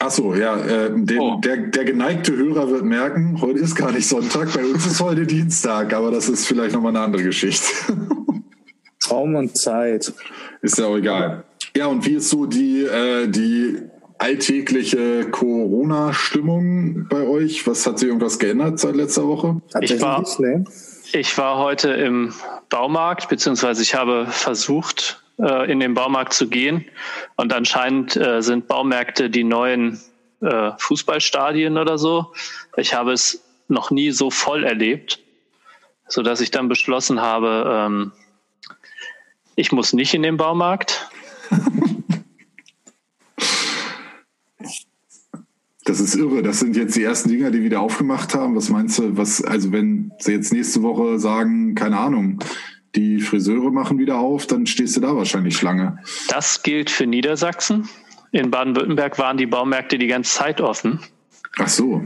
Achso, 0.00 0.34
ja, 0.34 0.56
äh, 0.56 0.90
den, 0.92 1.20
oh. 1.20 1.40
der, 1.40 1.56
der 1.56 1.84
geneigte 1.84 2.36
Hörer 2.36 2.68
wird 2.68 2.84
merken, 2.84 3.40
heute 3.40 3.60
ist 3.60 3.76
gar 3.76 3.92
nicht 3.92 4.08
Sonntag, 4.08 4.52
bei 4.52 4.64
uns 4.64 4.86
ist 4.86 5.00
heute 5.00 5.26
Dienstag, 5.26 5.94
aber 5.94 6.10
das 6.10 6.28
ist 6.28 6.46
vielleicht 6.46 6.74
nochmal 6.74 6.90
eine 6.90 7.04
andere 7.04 7.22
Geschichte. 7.22 7.66
Raum 9.10 9.34
und 9.36 9.56
Zeit. 9.56 10.12
Ist 10.62 10.78
ja 10.78 10.86
auch 10.86 10.96
egal. 10.96 11.44
Ja, 11.76 11.86
und 11.86 12.04
wie 12.06 12.14
ist 12.14 12.30
so 12.30 12.46
die, 12.46 12.82
äh, 12.82 13.28
die 13.28 13.78
alltägliche 14.18 15.28
Corona-Stimmung 15.30 17.06
bei 17.08 17.22
euch? 17.22 17.66
Was 17.66 17.86
hat 17.86 17.98
sich 17.98 18.08
irgendwas 18.08 18.38
geändert 18.38 18.78
seit 18.78 18.96
letzter 18.96 19.26
Woche? 19.26 19.60
Ich 19.80 20.00
war, 20.00 20.24
ich 21.12 21.38
war 21.38 21.58
heute 21.58 21.90
im 21.90 22.32
Baumarkt, 22.70 23.28
beziehungsweise 23.28 23.82
ich 23.82 23.94
habe 23.94 24.26
versucht, 24.28 25.23
äh, 25.38 25.70
in 25.70 25.80
den 25.80 25.94
Baumarkt 25.94 26.32
zu 26.32 26.48
gehen. 26.48 26.84
Und 27.36 27.52
anscheinend 27.52 28.16
äh, 28.16 28.42
sind 28.42 28.68
Baumärkte 28.68 29.30
die 29.30 29.44
neuen 29.44 30.00
äh, 30.40 30.72
Fußballstadien 30.78 31.78
oder 31.78 31.98
so. 31.98 32.32
Ich 32.76 32.94
habe 32.94 33.12
es 33.12 33.42
noch 33.68 33.90
nie 33.90 34.10
so 34.10 34.30
voll 34.30 34.64
erlebt, 34.64 35.20
so 36.08 36.22
dass 36.22 36.40
ich 36.40 36.50
dann 36.50 36.68
beschlossen 36.68 37.20
habe, 37.20 37.64
ähm, 37.68 38.12
ich 39.56 39.72
muss 39.72 39.92
nicht 39.92 40.14
in 40.14 40.22
den 40.22 40.36
Baumarkt. 40.36 41.08
Das 45.86 46.00
ist 46.00 46.14
irre. 46.14 46.42
Das 46.42 46.60
sind 46.60 46.76
jetzt 46.76 46.96
die 46.96 47.02
ersten 47.02 47.28
Dinger, 47.28 47.50
die 47.50 47.62
wieder 47.62 47.80
aufgemacht 47.80 48.34
haben. 48.34 48.56
Was 48.56 48.70
meinst 48.70 48.98
du, 48.98 49.18
was, 49.18 49.44
also 49.44 49.70
wenn 49.70 50.12
sie 50.18 50.32
jetzt 50.32 50.52
nächste 50.52 50.82
Woche 50.82 51.18
sagen, 51.18 51.74
keine 51.74 51.98
Ahnung, 51.98 52.38
die 52.96 53.20
Friseure 53.20 53.70
machen 53.70 53.98
wieder 53.98 54.18
auf, 54.18 54.46
dann 54.46 54.66
stehst 54.66 54.96
du 54.96 55.00
da 55.00 55.16
wahrscheinlich 55.16 55.56
Schlange. 55.56 55.98
Das 56.28 56.62
gilt 56.62 56.90
für 56.90 57.06
Niedersachsen. 57.06 57.88
In 58.30 58.50
Baden-Württemberg 58.50 59.18
waren 59.18 59.36
die 59.36 59.46
Baumärkte 59.46 59.98
die 59.98 60.06
ganze 60.06 60.32
Zeit 60.32 60.60
offen. 60.60 61.00
Ach 61.58 61.68
so. 61.68 62.02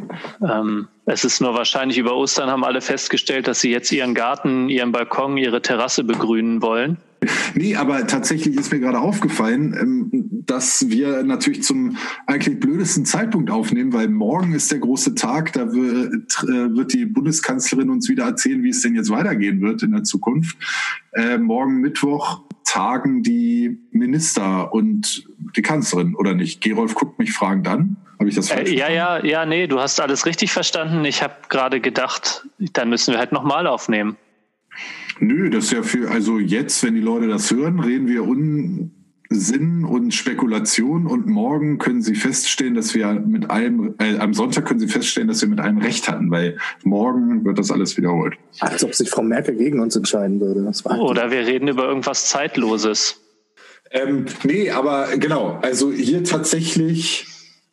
Ähm, 0.47 0.89
es 1.07 1.25
ist 1.25 1.41
nur 1.41 1.55
wahrscheinlich 1.55 1.97
über 1.97 2.15
Ostern 2.15 2.51
haben 2.51 2.65
alle 2.65 2.83
festgestellt, 2.83 3.49
dass 3.49 3.61
sie 3.61 3.71
jetzt 3.71 3.91
ihren 3.93 4.15
Garten, 4.15 4.69
ihren 4.69 4.93
Balkon, 4.93 5.39
ihre 5.39 5.63
Terrasse 5.63 6.05
begrünen 6.05 6.61
wollen. 6.61 6.99
Nee, 7.55 7.75
aber 7.75 8.07
tatsächlich 8.07 8.57
ist 8.57 8.71
mir 8.71 8.79
gerade 8.79 9.01
aufgefallen, 9.01 9.75
ähm, 9.81 10.43
dass 10.47 10.89
wir 10.89 11.25
natürlich 11.25 11.63
zum 11.63 11.97
eigentlich 12.27 12.61
blödesten 12.61 13.05
Zeitpunkt 13.05 13.51
aufnehmen, 13.51 13.93
weil 13.93 14.09
morgen 14.09 14.53
ist 14.53 14.71
der 14.71 14.79
große 14.79 15.15
Tag, 15.15 15.53
da 15.55 15.73
wird, 15.73 16.45
äh, 16.45 16.77
wird 16.77 16.93
die 16.93 17.07
Bundeskanzlerin 17.07 17.91
uns 17.91 18.09
wieder 18.09 18.25
erzählen, 18.25 18.63
wie 18.63 18.69
es 18.69 18.83
denn 18.83 18.95
jetzt 18.95 19.11
weitergehen 19.11 19.61
wird 19.63 19.83
in 19.83 19.93
der 19.93 20.05
Zukunft. 20.05 20.57
Äh, 21.13 21.39
morgen 21.39 21.81
Mittwoch 21.81 22.43
tagen 22.65 23.23
die 23.23 23.81
Minister 23.91 24.73
und 24.73 25.27
die 25.57 25.63
Kanzlerin, 25.63 26.15
oder 26.15 26.35
nicht? 26.35 26.61
Gerolf 26.61 26.95
guckt 26.95 27.19
mich 27.19 27.33
fragend 27.33 27.67
an. 27.67 27.97
Habe 28.19 28.29
ich 28.29 28.35
das 28.35 28.49
falsch 28.49 28.71
äh, 28.71 28.77
Ja, 28.77 28.91
ja, 28.91 29.25
ja, 29.25 29.47
nee, 29.47 29.67
du 29.67 29.81
hast 29.81 30.01
alles 30.01 30.27
richtig 30.27 30.53
verstanden. 30.53 31.05
Ich 31.05 31.23
habe 31.23 31.35
gerade 31.49 31.81
gedacht, 31.81 32.47
dann 32.73 32.89
müssen 32.89 33.13
wir 33.13 33.19
halt 33.19 33.33
nochmal 33.33 33.67
aufnehmen. 33.67 34.17
Nö, 35.21 35.51
das 35.51 35.65
ist 35.65 35.73
ja 35.73 35.83
für, 35.83 36.11
also 36.11 36.39
jetzt, 36.39 36.83
wenn 36.85 36.95
die 36.95 37.01
Leute 37.01 37.29
das 37.29 37.51
hören, 37.51 37.81
reden 37.81 38.07
wir 38.07 38.23
Unsinn 38.25 39.85
und 39.85 40.15
Spekulation 40.15 41.07
und 41.07 41.27
morgen 41.27 41.79
können 41.79 42.03
sie 42.03 42.15
feststellen, 42.15 42.75
dass 42.75 42.95
wir 42.95 43.13
mit 43.15 43.51
allem, 43.51 43.95
äh, 43.99 44.19
am 44.19 44.33
Sonntag 44.33 44.67
können 44.67 44.79
sie 44.79 44.89
feststellen, 44.89 45.29
dass 45.29 45.41
wir 45.41 45.49
mit 45.49 45.61
allem 45.61 45.79
Recht 45.79 46.09
hatten, 46.09 46.31
weil 46.31 46.57
morgen 46.85 47.45
wird 47.45 47.59
das 47.59 47.71
alles 47.71 47.97
wiederholt. 47.97 48.37
Als 48.61 48.85
ob 48.85 48.95
sich 48.95 49.11
Frau 49.11 49.23
Merkel 49.23 49.57
gegen 49.57 49.81
uns 49.81 49.97
entscheiden 49.97 50.41
würde. 50.41 50.71
Oder 51.01 51.31
wir 51.31 51.47
reden 51.47 51.69
über 51.69 51.85
irgendwas 51.85 52.27
Zeitloses. 52.27 53.21
Ähm, 53.91 54.27
nee, 54.45 54.71
aber 54.71 55.09
genau, 55.17 55.59
also 55.63 55.91
hier 55.91 56.23
tatsächlich 56.23 57.27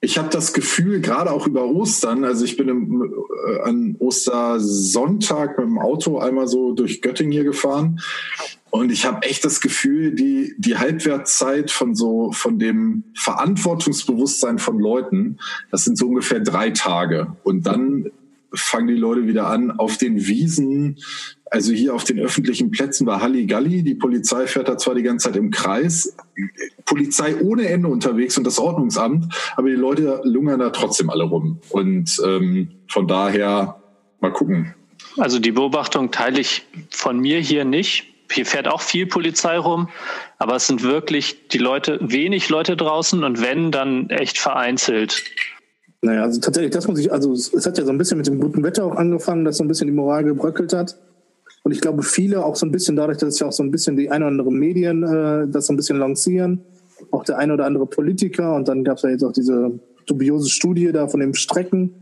ich 0.05 0.17
habe 0.17 0.29
das 0.29 0.53
Gefühl, 0.53 1.01
gerade 1.01 1.31
auch 1.31 1.47
über 1.47 1.65
Ostern, 1.65 2.23
also 2.23 2.45
ich 2.45 2.57
bin 2.57 2.69
im, 2.69 3.13
äh, 3.47 3.59
an 3.61 3.95
Ostersonntag 3.99 5.57
mit 5.57 5.67
dem 5.67 5.79
Auto 5.79 6.19
einmal 6.19 6.47
so 6.47 6.73
durch 6.73 7.01
Göttingen 7.01 7.31
hier 7.31 7.43
gefahren 7.43 7.99
und 8.75 8.91
ich 8.91 9.05
habe 9.05 9.25
echt 9.25 9.45
das 9.45 9.61
Gefühl, 9.61 10.13
die, 10.13 10.53
die 10.57 10.77
Halbwertszeit 10.77 11.71
von 11.71 11.95
so, 11.95 12.33
von 12.33 12.59
dem 12.59 13.05
Verantwortungsbewusstsein 13.15 14.59
von 14.59 14.79
Leuten, 14.79 15.39
das 15.71 15.85
sind 15.85 15.97
so 15.97 16.07
ungefähr 16.07 16.41
drei 16.41 16.71
Tage. 16.71 17.37
Und 17.43 17.67
dann 17.67 18.11
fangen 18.53 18.87
die 18.87 18.95
Leute 18.95 19.27
wieder 19.27 19.47
an, 19.47 19.71
auf 19.71 19.97
den 19.97 20.27
Wiesen 20.27 20.97
also 21.51 21.71
hier 21.71 21.93
auf 21.93 22.03
den 22.03 22.19
öffentlichen 22.19 22.71
Plätzen 22.71 23.05
war 23.05 23.21
Halligalli. 23.21 23.83
Die 23.83 23.95
Polizei 23.95 24.47
fährt 24.47 24.67
da 24.67 24.77
zwar 24.77 24.95
die 24.95 25.03
ganze 25.03 25.27
Zeit 25.27 25.35
im 25.35 25.51
Kreis, 25.51 26.15
Polizei 26.85 27.35
ohne 27.41 27.67
Ende 27.69 27.87
unterwegs 27.87 28.37
und 28.37 28.45
das 28.45 28.59
Ordnungsamt, 28.59 29.33
aber 29.55 29.69
die 29.69 29.75
Leute 29.75 30.21
lungern 30.23 30.59
da 30.59 30.71
trotzdem 30.71 31.09
alle 31.09 31.23
rum. 31.23 31.59
Und 31.69 32.19
ähm, 32.25 32.71
von 32.87 33.07
daher 33.07 33.81
mal 34.21 34.31
gucken. 34.31 34.73
Also 35.17 35.39
die 35.39 35.51
Beobachtung 35.51 36.11
teile 36.11 36.39
ich 36.39 36.65
von 36.89 37.19
mir 37.19 37.39
hier 37.39 37.63
nicht. 37.63 38.11
Hier 38.31 38.45
fährt 38.45 38.67
auch 38.67 38.81
viel 38.81 39.05
Polizei 39.05 39.57
rum, 39.57 39.87
aber 40.39 40.55
es 40.55 40.65
sind 40.65 40.81
wirklich 40.81 41.47
die 41.49 41.59
Leute, 41.59 41.99
wenig 42.01 42.49
Leute 42.49 42.75
draußen 42.75 43.23
und 43.23 43.41
wenn, 43.41 43.71
dann 43.71 44.09
echt 44.09 44.39
vereinzelt. 44.39 45.23
Naja, 46.01 46.23
also 46.23 46.41
tatsächlich, 46.41 46.73
das 46.73 46.87
muss 46.87 46.99
ich, 46.99 47.11
also 47.11 47.33
es 47.33 47.65
hat 47.65 47.77
ja 47.77 47.85
so 47.85 47.91
ein 47.91 47.97
bisschen 47.99 48.17
mit 48.17 48.27
dem 48.27 48.39
guten 48.39 48.63
Wetter 48.63 48.83
auch 48.83 48.95
angefangen, 48.95 49.45
dass 49.45 49.57
so 49.57 49.63
ein 49.63 49.67
bisschen 49.67 49.87
die 49.87 49.93
Moral 49.93 50.23
gebröckelt 50.23 50.73
hat. 50.73 50.97
Und 51.65 51.71
ich 51.71 51.81
glaube, 51.81 52.03
viele 52.03 52.45
auch 52.45 52.55
so 52.55 52.67
ein 52.67 52.71
bisschen 52.71 52.95
dadurch, 52.95 53.17
dass 53.17 53.39
ja 53.39 53.47
auch 53.47 53.51
so 53.51 53.63
ein 53.63 53.71
bisschen 53.71 53.97
die 53.97 54.11
ein 54.11 54.21
oder 54.21 54.27
anderen 54.27 54.53
Medien 54.53 55.01
äh, 55.01 55.47
das 55.47 55.65
so 55.65 55.73
ein 55.73 55.77
bisschen 55.77 55.97
lancieren, 55.97 56.61
auch 57.09 57.23
der 57.23 57.39
ein 57.39 57.49
oder 57.49 57.65
andere 57.65 57.87
Politiker. 57.87 58.53
Und 58.53 58.67
dann 58.67 58.83
gab 58.83 58.97
es 58.97 59.03
ja 59.03 59.09
jetzt 59.09 59.23
auch 59.23 59.31
diese 59.31 59.71
dubiose 60.05 60.47
Studie 60.47 60.91
da 60.91 61.07
von 61.07 61.21
dem 61.21 61.33
Strecken, 61.33 61.95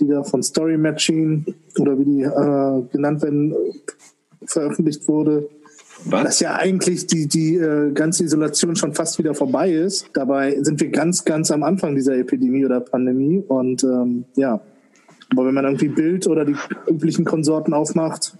die 0.00 0.08
da 0.08 0.22
von 0.22 0.42
Story 0.42 0.78
Matching 0.78 1.44
oder 1.78 1.98
wie 1.98 2.04
die 2.06 2.22
äh, 2.22 2.82
genannt 2.92 3.22
werden, 3.22 3.54
veröffentlicht 4.46 5.06
wurde. 5.06 5.50
Was? 6.06 6.22
Dass 6.24 6.40
ja 6.40 6.54
eigentlich 6.54 7.06
die, 7.06 7.28
die 7.28 7.56
äh, 7.56 7.92
ganze 7.92 8.24
Isolation 8.24 8.74
schon 8.74 8.94
fast 8.94 9.18
wieder 9.18 9.34
vorbei 9.34 9.70
ist. 9.70 10.08
Dabei 10.14 10.56
sind 10.62 10.80
wir 10.80 10.88
ganz, 10.88 11.26
ganz 11.26 11.50
am 11.50 11.62
Anfang 11.62 11.94
dieser 11.94 12.16
Epidemie 12.16 12.64
oder 12.64 12.80
Pandemie. 12.80 13.44
Und 13.46 13.84
ähm, 13.84 14.24
ja, 14.36 14.62
aber 15.30 15.44
wenn 15.44 15.54
man 15.54 15.66
irgendwie 15.66 15.88
Bild 15.88 16.26
oder 16.26 16.46
die 16.46 16.56
üblichen 16.88 17.26
Konsorten 17.26 17.74
aufmacht, 17.74 18.38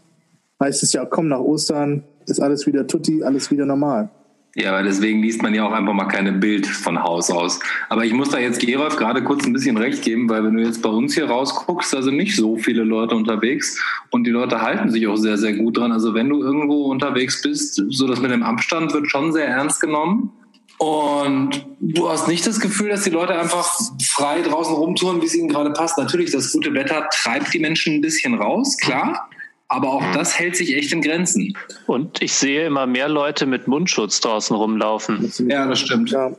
heißt 0.63 0.83
es 0.83 0.93
ja, 0.93 1.05
komm 1.05 1.29
nach 1.29 1.41
Ostern, 1.41 2.05
ist 2.27 2.41
alles 2.41 2.67
wieder 2.67 2.87
tutti, 2.87 3.23
alles 3.23 3.51
wieder 3.51 3.67
normal. 3.67 4.11
Ja, 4.57 4.71
aber 4.71 4.85
deswegen 4.85 5.21
liest 5.21 5.43
man 5.43 5.53
ja 5.53 5.67
auch 5.67 5.73
einfach 5.73 5.95
mal 5.95 6.07
keine 6.07 6.31
Bild 6.31 6.67
von 6.67 7.03
Haus 7.03 7.29
aus. 7.29 7.59
Aber 7.89 8.05
ich 8.05 8.13
muss 8.13 8.31
da 8.31 8.39
jetzt 8.39 8.61
Gerolf 8.61 8.97
gerade 8.97 9.25
kurz 9.25 9.45
ein 9.45 9.53
bisschen 9.53 9.77
recht 9.77 10.03
geben, 10.03 10.29
weil 10.29 10.45
wenn 10.45 10.55
du 10.55 10.63
jetzt 10.63 10.81
bei 10.81 10.91
uns 10.91 11.15
hier 11.15 11.29
rausguckst, 11.29 11.93
da 11.93 12.03
sind 12.03 12.17
nicht 12.17 12.37
so 12.37 12.57
viele 12.57 12.85
Leute 12.85 13.17
unterwegs 13.17 13.83
und 14.11 14.25
die 14.25 14.31
Leute 14.31 14.63
halten 14.63 14.91
sich 14.91 15.09
auch 15.09 15.17
sehr, 15.17 15.39
sehr 15.39 15.55
gut 15.55 15.79
dran. 15.79 15.91
Also 15.91 16.15
wenn 16.15 16.29
du 16.29 16.41
irgendwo 16.41 16.85
unterwegs 16.85 17.43
bist, 17.43 17.83
so 17.89 18.07
das 18.07 18.21
mit 18.21 18.31
dem 18.31 18.45
Abstand 18.45 18.95
wird 18.95 19.11
schon 19.11 19.33
sehr 19.33 19.49
ernst 19.49 19.81
genommen. 19.81 20.33
Und 20.79 21.67
du 21.81 22.09
hast 22.09 22.29
nicht 22.29 22.47
das 22.47 22.61
Gefühl, 22.61 22.91
dass 22.91 23.03
die 23.03 23.11
Leute 23.11 23.37
einfach 23.37 23.77
frei 24.05 24.43
draußen 24.43 24.75
rumtouren, 24.75 25.21
wie 25.21 25.27
es 25.27 25.35
ihnen 25.35 25.49
gerade 25.49 25.71
passt. 25.71 25.99
Natürlich, 25.99 26.31
das 26.31 26.53
gute 26.53 26.75
Wetter 26.75 27.09
treibt 27.13 27.53
die 27.55 27.59
Menschen 27.59 27.95
ein 27.95 28.01
bisschen 28.01 28.35
raus, 28.35 28.77
klar. 28.81 29.29
Aber 29.75 29.93
auch 29.93 30.13
das 30.13 30.39
hält 30.39 30.55
sich 30.55 30.77
echt 30.77 30.93
in 30.93 31.03
Grenzen. 31.03 31.57
Und 31.87 32.23
ich 32.23 32.33
sehe 32.33 32.65
immer 32.65 32.87
mehr 32.87 33.09
Leute 33.09 33.45
mit 33.45 33.67
Mundschutz 33.67 34.21
draußen 34.21 34.55
rumlaufen. 34.55 35.33
Ja, 35.49 35.67
das 35.67 35.81
stimmt. 35.81 36.13
Ja. 36.13 36.33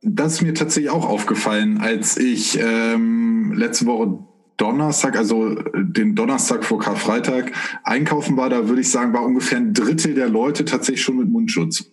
Das 0.00 0.32
ist 0.32 0.40
mir 0.40 0.54
tatsächlich 0.54 0.90
auch 0.90 1.06
aufgefallen, 1.06 1.78
als 1.82 2.16
ich 2.16 2.58
ähm, 2.58 3.52
letzte 3.54 3.84
Woche 3.84 4.18
Donnerstag, 4.56 5.18
also 5.18 5.56
den 5.74 6.14
Donnerstag 6.14 6.64
vor 6.64 6.78
Karfreitag 6.78 7.52
einkaufen 7.84 8.38
war, 8.38 8.48
da 8.48 8.66
würde 8.66 8.80
ich 8.80 8.90
sagen, 8.90 9.12
war 9.12 9.24
ungefähr 9.24 9.58
ein 9.58 9.74
Drittel 9.74 10.14
der 10.14 10.30
Leute 10.30 10.64
tatsächlich 10.64 11.02
schon 11.02 11.18
mit 11.18 11.28
Mundschutz. 11.28 11.84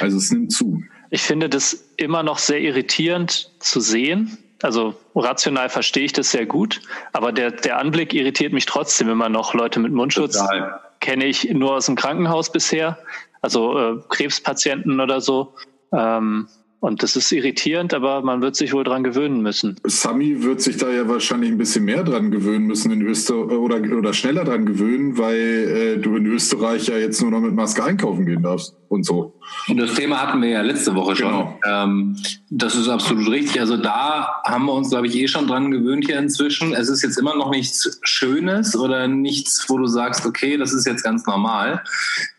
Also 0.00 0.16
es 0.16 0.32
nimmt 0.32 0.50
zu. 0.50 0.82
Ich 1.10 1.22
finde 1.22 1.48
das 1.48 1.84
immer 1.96 2.24
noch 2.24 2.38
sehr 2.38 2.60
irritierend 2.60 3.52
zu 3.60 3.80
sehen, 3.80 4.38
also 4.62 4.94
rational 5.14 5.68
verstehe 5.68 6.04
ich 6.04 6.12
das 6.12 6.30
sehr 6.30 6.46
gut, 6.46 6.80
aber 7.12 7.32
der, 7.32 7.50
der 7.50 7.78
Anblick 7.78 8.14
irritiert 8.14 8.52
mich 8.52 8.66
trotzdem 8.66 9.08
immer 9.08 9.28
noch. 9.28 9.54
Leute 9.54 9.80
mit 9.80 9.92
Mundschutz 9.92 10.38
Total. 10.38 10.80
kenne 11.00 11.24
ich 11.26 11.50
nur 11.50 11.74
aus 11.74 11.86
dem 11.86 11.96
Krankenhaus 11.96 12.50
bisher, 12.52 12.98
also 13.40 13.78
äh, 13.78 14.00
Krebspatienten 14.08 15.00
oder 15.00 15.20
so. 15.20 15.54
Ähm, 15.92 16.48
Und 16.82 17.04
das 17.04 17.14
ist 17.14 17.30
irritierend, 17.30 17.94
aber 17.94 18.22
man 18.22 18.42
wird 18.42 18.56
sich 18.56 18.72
wohl 18.72 18.82
dran 18.82 19.04
gewöhnen 19.04 19.40
müssen. 19.40 19.76
Sami 19.84 20.42
wird 20.42 20.60
sich 20.60 20.78
da 20.78 20.90
ja 20.90 21.06
wahrscheinlich 21.06 21.52
ein 21.52 21.56
bisschen 21.56 21.84
mehr 21.84 22.02
dran 22.02 22.32
gewöhnen 22.32 22.66
müssen 22.66 22.90
in 22.90 23.02
Österreich 23.02 23.52
oder, 23.52 23.76
oder 23.96 24.12
schneller 24.12 24.42
dran 24.42 24.66
gewöhnen, 24.66 25.16
weil 25.16 25.36
äh, 25.36 25.98
du 25.98 26.16
in 26.16 26.26
Österreich 26.26 26.88
ja 26.88 26.98
jetzt 26.98 27.22
nur 27.22 27.30
noch 27.30 27.38
mit 27.38 27.54
Maske 27.54 27.84
einkaufen 27.84 28.26
gehen 28.26 28.42
darfst 28.42 28.74
und 28.88 29.06
so. 29.06 29.38
Und 29.68 29.76
das 29.76 29.94
Thema 29.94 30.20
hatten 30.20 30.42
wir 30.42 30.48
ja 30.48 30.62
letzte 30.62 30.96
Woche 30.96 31.14
schon. 31.14 31.28
Genau. 31.28 31.60
Ähm, 31.64 32.16
das 32.50 32.74
ist 32.74 32.88
absolut 32.88 33.30
richtig. 33.30 33.60
Also 33.60 33.76
da 33.76 34.42
haben 34.44 34.64
wir 34.66 34.72
uns, 34.72 34.90
glaube 34.90 35.06
ich, 35.06 35.14
eh 35.14 35.28
schon 35.28 35.46
dran 35.46 35.70
gewöhnt 35.70 36.06
hier 36.06 36.18
inzwischen. 36.18 36.72
Es 36.72 36.88
ist 36.88 37.02
jetzt 37.04 37.16
immer 37.16 37.36
noch 37.36 37.50
nichts 37.52 38.00
Schönes 38.02 38.76
oder 38.76 39.06
nichts, 39.06 39.66
wo 39.68 39.78
du 39.78 39.86
sagst, 39.86 40.26
okay, 40.26 40.56
das 40.56 40.72
ist 40.72 40.84
jetzt 40.84 41.04
ganz 41.04 41.26
normal. 41.26 41.84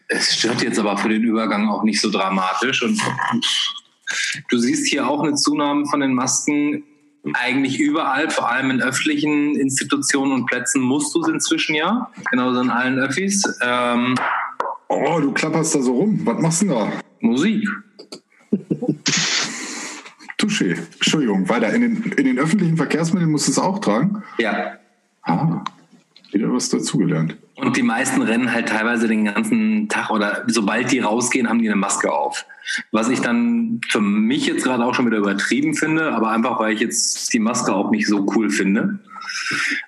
Es 0.10 0.36
stört 0.36 0.62
jetzt 0.64 0.80
aber 0.80 0.98
für 0.98 1.08
den 1.08 1.24
Übergang 1.24 1.70
auch 1.70 1.84
nicht 1.84 2.02
so 2.02 2.12
dramatisch. 2.12 2.84
Und 2.84 3.02
du 4.50 4.58
siehst 4.58 4.88
hier 4.88 5.08
auch 5.08 5.24
eine 5.24 5.36
Zunahme 5.36 5.86
von 5.86 6.00
den 6.00 6.14
Masken 6.14 6.84
eigentlich 7.34 7.80
überall, 7.80 8.30
vor 8.30 8.52
allem 8.52 8.70
in 8.70 8.82
öffentlichen 8.82 9.56
Institutionen 9.56 10.34
und 10.34 10.46
Plätzen 10.46 10.82
musst 10.82 11.16
du 11.16 11.22
es 11.22 11.30
inzwischen 11.30 11.74
ja, 11.74 12.12
genauso 12.32 12.60
in 12.60 12.70
allen 12.70 13.00
Öffis. 13.00 13.44
Ähm, 13.62 14.16
Oh, 14.96 15.20
du 15.20 15.32
klapperst 15.32 15.76
da 15.76 15.82
so 15.82 15.94
rum. 15.94 16.20
Was 16.24 16.40
machst 16.42 16.62
du 16.62 16.68
denn 16.68 16.76
da? 16.76 16.92
Musik. 17.20 17.68
Touché. 20.38 20.78
Entschuldigung, 20.94 21.50
weiter. 21.50 21.74
In 21.74 21.82
den, 21.82 22.04
in 22.14 22.26
den 22.26 22.38
öffentlichen 22.38 22.78
Verkehrsmitteln 22.78 23.32
musst 23.32 23.48
du 23.48 23.52
es 23.52 23.60
auch 23.60 23.80
tragen? 23.80 24.24
Ja. 24.38 24.78
Ah, 25.24 25.64
wieder 26.34 26.52
was 26.52 26.70
dazugelernt. 26.70 27.38
Und 27.56 27.78
die 27.78 27.84
meisten 27.84 28.22
rennen 28.22 28.52
halt 28.52 28.70
teilweise 28.70 29.08
den 29.08 29.26
ganzen 29.26 29.88
Tag 29.90 30.10
oder 30.10 30.44
sobald 30.48 30.92
die 30.92 31.00
rausgehen, 31.00 31.50
haben 31.50 31.60
die 31.60 31.70
eine 31.70 31.76
Maske 31.76 32.12
auf. 32.12 32.46
Was 32.92 33.10
ich 33.10 33.20
dann 33.20 33.82
für 33.90 34.02
mich 34.02 34.48
jetzt 34.48 34.64
gerade 34.64 34.84
auch 34.84 34.96
schon 34.96 35.06
wieder 35.06 35.18
übertrieben 35.18 35.74
finde, 35.74 36.12
aber 36.12 36.32
einfach 36.32 36.60
weil 36.60 36.74
ich 36.74 36.80
jetzt 36.80 37.34
die 37.34 37.40
Maske 37.40 37.74
auch 37.74 37.92
nicht 37.92 38.08
so 38.08 38.26
cool 38.36 38.50
finde. 38.50 39.00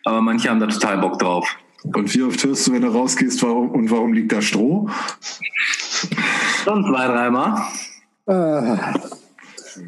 Aber 0.04 0.22
manche 0.22 0.50
haben 0.50 0.60
da 0.60 0.68
total 0.68 1.00
Bock 1.00 1.20
drauf. 1.20 1.58
Und 1.84 2.14
wie 2.16 2.24
oft 2.24 2.44
hörst 2.44 2.68
du, 2.68 2.74
wenn 2.74 2.82
du 2.82 2.88
rausgehst, 2.88 3.42
warum, 3.44 3.70
und 3.72 3.92
warum 3.92 4.14
liegt 4.14 4.32
da 4.32 4.42
Stroh? 4.42 4.90
Schon 6.64 6.84
zwei, 6.86 7.08
dreimal. 7.08 7.62
Ah, 8.28 8.94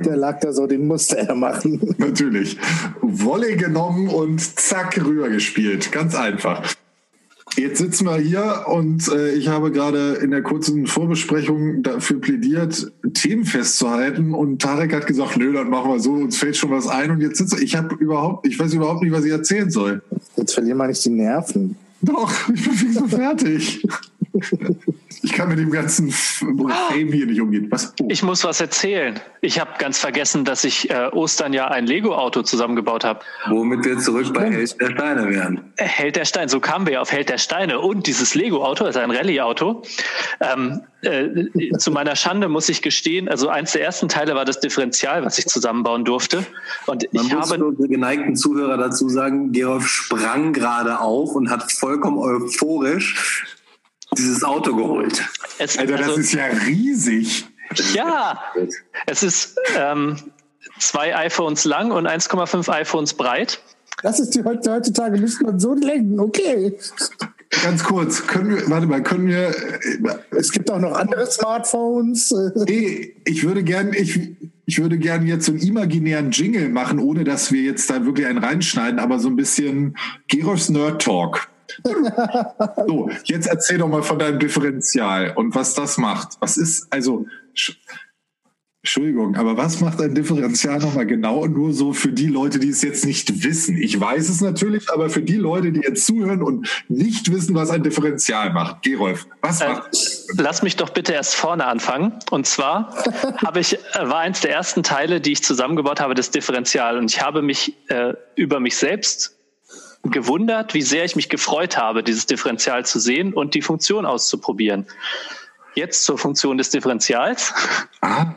der 0.03 0.17
lag 0.17 0.39
da 0.39 0.51
so, 0.51 0.67
den 0.67 0.88
musste 0.88 1.17
er 1.17 1.36
machen. 1.36 1.96
Natürlich. 1.98 2.58
Wolle 3.01 3.56
genommen 3.56 4.08
und 4.10 4.41
zack, 4.41 4.98
rübergespielt. 5.03 5.91
Ganz 5.91 6.15
einfach. 6.15 6.75
Jetzt 7.56 7.79
sitzen 7.79 8.06
wir 8.06 8.17
hier 8.17 8.65
und 8.67 9.08
äh, 9.08 9.32
ich 9.32 9.48
habe 9.48 9.72
gerade 9.72 10.20
in 10.22 10.29
der 10.29 10.44
kurzen 10.44 10.86
Vorbesprechung 10.86 11.82
dafür 11.82 12.22
plädiert, 12.22 12.91
Themen 13.13 13.46
festzuhalten 13.46 14.34
und 14.34 14.62
Tarek 14.62 14.94
hat 14.94 15.08
gesagt, 15.08 15.38
nö, 15.38 15.53
dann 15.53 15.70
machen 15.70 15.91
wir 15.91 16.00
so, 16.00 16.12
uns 16.12 16.38
fällt 16.38 16.56
schon 16.56 16.70
was 16.70 16.88
ein 16.88 17.10
und 17.10 17.22
jetzt 17.22 17.38
sitze 17.38 17.63
ich 17.63 17.75
habe 17.75 17.96
überhaupt, 17.96 18.46
ich 18.46 18.60
weiß 18.60 18.74
überhaupt 18.74 19.01
nicht, 19.01 19.12
was 19.12 19.25
ich 19.25 19.32
erzählen 19.32 19.72
soll. 19.72 20.03
Jetzt 20.36 20.53
verlieren 20.53 20.77
wir 20.77 20.88
nicht 20.88 21.03
die 21.03 21.10
Nerven. 21.10 21.77
Doch, 22.01 22.32
ich 22.53 22.63
bin 22.63 22.74
fix 22.74 22.98
und 22.98 23.10
fertig. 23.10 23.84
Ich 25.24 25.34
kann 25.34 25.50
mit 25.50 25.60
dem 25.60 25.72
ganzen 25.72 26.12
Fame 26.12 27.12
hier 27.12 27.25
nicht 27.25 27.41
umgehen. 27.41 27.67
Was? 27.70 27.94
Oh. 28.01 28.08
Ich 28.10 28.24
muss 28.24 28.44
was 28.44 28.62
erzählen. 28.62 29.20
Ich 29.41 29.60
habe 29.60 29.72
ganz 29.79 30.00
vergessen, 30.00 30.46
dass 30.46 30.63
ich 30.63 30.89
äh, 30.89 31.10
Ostern 31.12 31.53
ja 31.53 31.67
ein 31.67 31.88
Lego-Auto 31.88 32.44
zusammengebaut 32.44 33.03
habe. 33.03 33.22
Womit 33.50 33.84
wir 33.86 33.98
zurück 33.98 34.34
bei 34.34 34.51
Held 34.51 34.79
der 34.79 34.91
Steine 34.91 35.29
wären. 35.29 35.74
Held 35.77 36.15
der 36.15 36.25
Steine, 36.25 36.50
so 36.50 36.60
kamen 36.60 36.86
wir 36.86 36.94
ja 36.94 37.01
auf 37.01 37.12
Held 37.12 37.29
der 37.29 37.38
Steine. 37.38 37.79
Und 37.79 38.08
dieses 38.08 38.36
Lego-Auto 38.36 38.86
ist 38.86 38.98
ein 38.98 39.12
Rallye-Auto. 39.12 39.84
Ähm, 40.39 40.82
äh, 41.01 41.77
zu 41.77 41.91
meiner 41.91 42.15
Schande 42.15 42.50
muss 42.50 42.70
ich 42.70 42.82
gestehen, 42.82 43.29
also 43.29 43.50
eins 43.50 43.72
der 43.74 43.84
ersten 43.84 44.10
Teile 44.10 44.36
war 44.36 44.46
das 44.46 44.60
Differential, 44.60 45.24
was 45.24 45.38
ich 45.38 45.46
zusammenbauen 45.46 46.06
durfte. 46.06 46.46
Und 46.86 47.08
Man 47.13 47.25
ich 47.25 47.34
muss 47.34 47.51
habe 47.51 47.65
unsere 47.65 47.88
geneigten 47.88 48.36
Zuhörer 48.36 48.77
dazu 48.77 49.10
sagen, 49.10 49.51
Gerolf 49.51 49.88
sprang 49.88 50.53
gerade 50.53 51.00
auf 51.00 51.36
und 51.36 51.50
hat 51.50 51.72
vollkommen 51.72 52.17
euphorisch 52.17 53.57
dieses 54.17 54.43
Auto 54.43 54.75
geholt. 54.75 55.24
es, 55.59 55.77
Alter, 55.77 55.97
das 55.97 56.07
also- 56.07 56.19
ist 56.19 56.33
ja 56.33 56.45
riesig. 56.45 57.45
Ja, 57.93 58.39
es 59.07 59.24
ist 59.24 59.57
ähm, 59.77 60.17
zwei 60.79 61.15
iPhones 61.15 61.65
lang 61.65 61.91
und 61.91 62.07
1,5 62.07 62.69
iPhones 62.71 63.13
breit. 63.13 63.59
Das 64.03 64.19
ist 64.19 64.36
die 64.36 64.43
heute, 64.43 64.71
heutzutage 64.71 65.19
müsste 65.19 65.43
man 65.43 65.59
so 65.59 65.74
lenken. 65.74 66.19
Okay. 66.19 66.77
Ganz 67.63 67.84
kurz, 67.84 68.27
können 68.27 68.56
wir, 68.56 68.69
warte 68.69 68.88
mal, 68.88 69.01
können 69.01 69.27
wir, 69.27 69.49
äh, 69.49 70.38
Es 70.38 70.51
gibt 70.51 70.69
auch 70.69 70.80
noch 70.80 70.93
andere 70.93 71.25
Smartphones. 71.25 72.34
nee, 72.67 73.15
ich 73.25 73.43
würde 73.43 73.63
gern, 73.63 73.93
ich, 73.93 74.19
ich 74.65 74.80
würde 74.80 74.97
gern 74.97 75.25
jetzt 75.25 75.45
so 75.45 75.53
einen 75.53 75.62
imaginären 75.62 76.32
Jingle 76.32 76.69
machen, 76.69 76.99
ohne 76.99 77.23
dass 77.23 77.51
wir 77.51 77.62
jetzt 77.62 77.89
da 77.89 78.06
wirklich 78.06 78.27
einen 78.27 78.39
reinschneiden, 78.39 78.99
aber 78.99 79.19
so 79.19 79.30
ein 79.30 79.36
bisschen 79.36 79.97
Gerolfs 80.27 80.69
Nerd 80.69 81.01
Talk. 81.01 81.49
So, 82.88 83.10
jetzt 83.25 83.47
erzähl 83.47 83.77
doch 83.77 83.88
mal 83.88 84.03
von 84.03 84.19
deinem 84.19 84.39
Differential 84.39 85.34
und 85.36 85.56
was 85.56 85.73
das 85.73 85.97
macht. 85.97 86.38
Was 86.39 86.58
ist, 86.58 86.88
also, 86.91 87.25
Sch- 87.56 87.75
Entschuldigung, 88.84 89.36
aber 89.36 89.58
was 89.58 89.82
macht 89.82 89.99
ein 89.99 90.15
Differential 90.15 90.80
nochmal 90.80 91.06
genau 91.06 91.45
nur 91.45 91.73
so 91.73 91.91
für 91.91 92.13
die 92.13 92.27
Leute, 92.27 92.58
die 92.58 92.69
es 92.69 92.82
jetzt 92.84 93.06
nicht 93.06 93.43
wissen? 93.43 93.75
Ich 93.75 93.99
weiß 93.99 94.30
es 94.30 94.39
natürlich, 94.39 94.89
aber 94.89 95.10
für 95.10 95.21
die 95.21 95.36
Leute, 95.36 95.73
die 95.73 95.82
jetzt 95.82 96.06
zuhören 96.06 96.41
und 96.41 96.69
nicht 96.88 97.30
wissen, 97.34 97.53
was 97.53 97.69
ein 97.69 97.84
Differential 97.84 98.53
macht. 98.53 98.84
Gerolf, 98.84 99.27
was 99.41 99.60
Äh, 99.60 99.69
macht 99.73 99.89
lass 100.38 100.62
mich 100.63 100.77
doch 100.77 100.91
bitte 100.91 101.12
erst 101.12 101.36
vorne 101.36 101.65
anfangen. 101.65 102.13
Und 102.32 102.45
zwar 102.47 102.95
habe 103.45 103.60
ich, 103.60 103.73
äh, 103.73 103.80
war 104.08 104.19
eins 104.19 104.39
der 104.39 104.51
ersten 104.51 104.84
Teile, 104.84 105.19
die 105.19 105.34
ich 105.34 105.43
zusammengebaut 105.43 105.99
habe, 105.99 106.13
das 106.13 106.32
Differential. 106.32 106.97
Und 106.97 107.12
ich 107.12 107.21
habe 107.21 107.41
mich 107.41 107.75
äh, 107.89 108.13
über 108.36 108.62
mich 108.62 108.77
selbst 108.77 109.37
gewundert, 110.12 110.74
wie 110.74 110.82
sehr 110.82 111.06
ich 111.06 111.15
mich 111.15 111.30
gefreut 111.30 111.78
habe, 111.78 112.04
dieses 112.04 112.26
Differential 112.26 112.86
zu 112.86 113.00
sehen 113.00 113.34
und 113.34 113.54
die 113.54 113.62
Funktion 113.62 114.06
auszuprobieren. 114.06 114.88
Jetzt 115.76 116.06
zur 116.06 116.17
Funktion 116.17 116.58
des 116.58 116.70
Differentials. 116.70 117.54
Ah, 118.02 118.34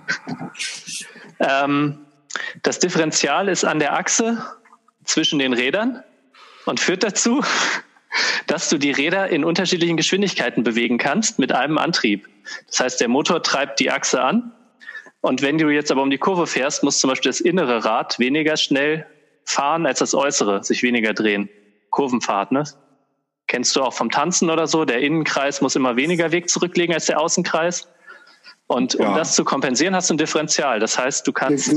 Ähm, 1.40 1.98
das 2.62 2.78
Differential 2.78 3.48
ist 3.48 3.64
an 3.64 3.78
der 3.78 3.94
Achse 3.94 4.44
zwischen 5.04 5.38
den 5.38 5.52
Rädern 5.52 6.04
und 6.66 6.80
führt 6.80 7.02
dazu, 7.02 7.42
dass 8.46 8.68
du 8.68 8.78
die 8.78 8.90
Räder 8.90 9.28
in 9.28 9.44
unterschiedlichen 9.44 9.96
Geschwindigkeiten 9.96 10.62
bewegen 10.62 10.98
kannst 10.98 11.38
mit 11.38 11.52
einem 11.52 11.78
Antrieb. 11.78 12.28
Das 12.68 12.80
heißt, 12.80 13.00
der 13.00 13.08
Motor 13.08 13.42
treibt 13.42 13.80
die 13.80 13.90
Achse 13.90 14.22
an 14.22 14.52
und 15.20 15.42
wenn 15.42 15.58
du 15.58 15.68
jetzt 15.68 15.90
aber 15.90 16.02
um 16.02 16.10
die 16.10 16.18
Kurve 16.18 16.46
fährst, 16.46 16.82
muss 16.82 16.98
zum 16.98 17.10
Beispiel 17.10 17.30
das 17.30 17.40
innere 17.40 17.84
Rad 17.84 18.18
weniger 18.18 18.56
schnell 18.56 19.06
fahren 19.44 19.86
als 19.86 20.00
das 20.00 20.14
äußere, 20.14 20.62
sich 20.62 20.82
weniger 20.82 21.14
drehen. 21.14 21.48
Kurvenfahrt, 21.90 22.52
ne? 22.52 22.64
Kennst 23.46 23.74
du 23.74 23.82
auch 23.82 23.92
vom 23.92 24.10
Tanzen 24.10 24.48
oder 24.48 24.66
so? 24.66 24.84
Der 24.84 25.00
Innenkreis 25.00 25.60
muss 25.60 25.74
immer 25.74 25.96
weniger 25.96 26.30
Weg 26.30 26.48
zurücklegen 26.48 26.94
als 26.94 27.06
der 27.06 27.20
Außenkreis. 27.20 27.88
Und 28.68 28.94
um 28.94 29.06
Ja. 29.06 29.14
das 29.16 29.34
zu 29.34 29.44
kompensieren, 29.44 29.96
hast 29.96 30.08
du 30.10 30.14
ein 30.14 30.18
Differential. 30.18 30.78
Das 30.78 30.96
heißt, 30.96 31.26
du 31.26 31.32
kannst 31.32 31.74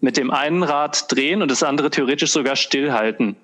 mit 0.00 0.16
dem 0.16 0.32
einen 0.32 0.64
Rad 0.64 1.10
drehen 1.12 1.42
und 1.42 1.50
das 1.50 1.62
andere 1.62 1.90
theoretisch 1.90 2.32
sogar 2.32 2.56
stillhalten. 2.56 3.36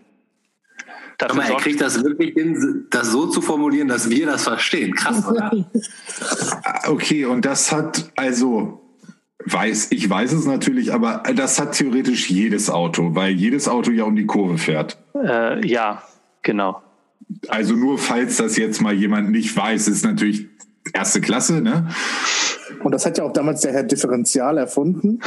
Dafür 1.18 1.36
mal, 1.36 1.50
er 1.50 1.56
kriegt 1.56 1.80
das 1.80 2.02
wirklich 2.02 2.34
hin, 2.34 2.86
das 2.90 3.10
so 3.10 3.26
zu 3.26 3.40
formulieren, 3.40 3.88
dass 3.88 4.08
wir 4.10 4.26
das 4.26 4.44
verstehen. 4.44 4.94
Krass, 4.94 5.26
oder? 5.26 5.50
okay, 6.88 7.24
und 7.24 7.44
das 7.44 7.70
hat 7.72 8.12
also 8.16 8.80
weiß, 9.44 9.88
ich 9.90 10.08
weiß 10.08 10.32
es 10.32 10.46
natürlich, 10.46 10.92
aber 10.92 11.22
das 11.34 11.60
hat 11.60 11.72
theoretisch 11.72 12.28
jedes 12.30 12.70
Auto, 12.70 13.14
weil 13.14 13.32
jedes 13.32 13.68
Auto 13.68 13.90
ja 13.90 14.04
um 14.04 14.16
die 14.16 14.26
Kurve 14.26 14.58
fährt. 14.58 14.98
äh, 15.14 15.66
ja, 15.66 16.02
genau. 16.42 16.82
Also 17.48 17.74
nur 17.74 17.98
falls 17.98 18.38
das 18.38 18.56
jetzt 18.56 18.80
mal 18.80 18.94
jemand 18.94 19.30
nicht 19.30 19.54
weiß, 19.54 19.88
ist 19.88 20.04
natürlich 20.04 20.48
erste 20.92 21.20
Klasse, 21.20 21.60
ne? 21.60 21.88
Und 22.82 22.92
das 22.92 23.04
hat 23.06 23.18
ja 23.18 23.24
auch 23.24 23.32
damals 23.32 23.60
der 23.60 23.72
Herr 23.72 23.82
Differential 23.82 24.58
erfunden. 24.58 25.20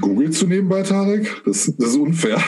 Google 0.00 0.30
zu 0.30 0.46
nebenbei, 0.46 0.82
Tarek? 0.82 1.42
Das, 1.44 1.72
das 1.76 1.90
ist 1.90 1.96
unfair. 1.96 2.38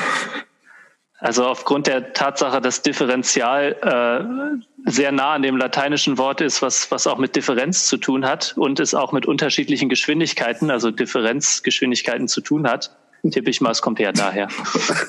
Also 1.21 1.45
aufgrund 1.45 1.87
der 1.87 2.15
Tatsache, 2.15 2.63
dass 2.63 2.81
Differential 2.81 3.77
äh, 3.83 4.91
sehr 4.91 5.13
nah 5.13 5.35
an 5.35 5.43
dem 5.43 5.59
lateinischen 5.59 6.17
Wort 6.17 6.41
ist, 6.41 6.63
was, 6.63 6.91
was 6.91 7.07
auch 7.07 7.19
mit 7.19 7.37
Differenz 7.37 7.87
zu 7.87 7.99
tun 7.99 8.25
hat 8.25 8.55
und 8.57 8.81
es 8.81 8.95
auch 8.95 9.13
mit 9.13 9.27
unterschiedlichen 9.27 9.91
Geschwindigkeiten, 9.91 10.71
also 10.71 10.91
Differenzgeschwindigkeiten 10.91 12.27
zu 12.27 12.41
tun 12.41 12.67
hat, 12.67 12.97
tippe 13.31 13.51
ich 13.51 13.61
mal, 13.61 13.71
es 13.71 13.83
kommt 13.83 14.01
eher 14.01 14.15
daher. 14.15 14.49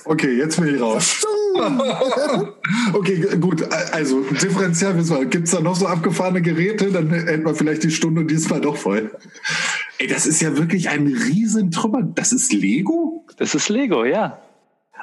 Okay, 0.04 0.38
jetzt 0.38 0.60
bin 0.60 0.76
ich 0.76 0.82
raus. 0.82 1.26
okay, 2.93 3.38
gut. 3.39 3.63
Also, 3.93 4.21
Differential 4.21 4.97
wissen 4.97 5.17
wir. 5.17 5.26
Gibt 5.26 5.47
es 5.47 5.54
da 5.54 5.62
noch 5.62 5.76
so 5.76 5.88
abgefahrene 5.88 6.41
Geräte? 6.41 6.91
Dann 6.91 7.10
hätten 7.10 7.45
wir 7.45 7.56
vielleicht 7.56 7.84
die 7.84 7.91
Stunde 7.91 8.26
diesmal 8.26 8.60
doch 8.60 8.76
voll. 8.76 9.12
Ey, 10.00 10.08
das 10.08 10.26
ist 10.26 10.41
ja 10.41 10.58
wirklich 10.58 10.89
ein 10.89 11.08
Riesentrümmer. 11.08 12.02
Das 12.04 12.34
ist 12.34 12.52
Lego? 12.52 13.26
Das 13.38 13.56
ist 13.56 13.69
Lego, 13.69 14.04
ja. 14.04 14.41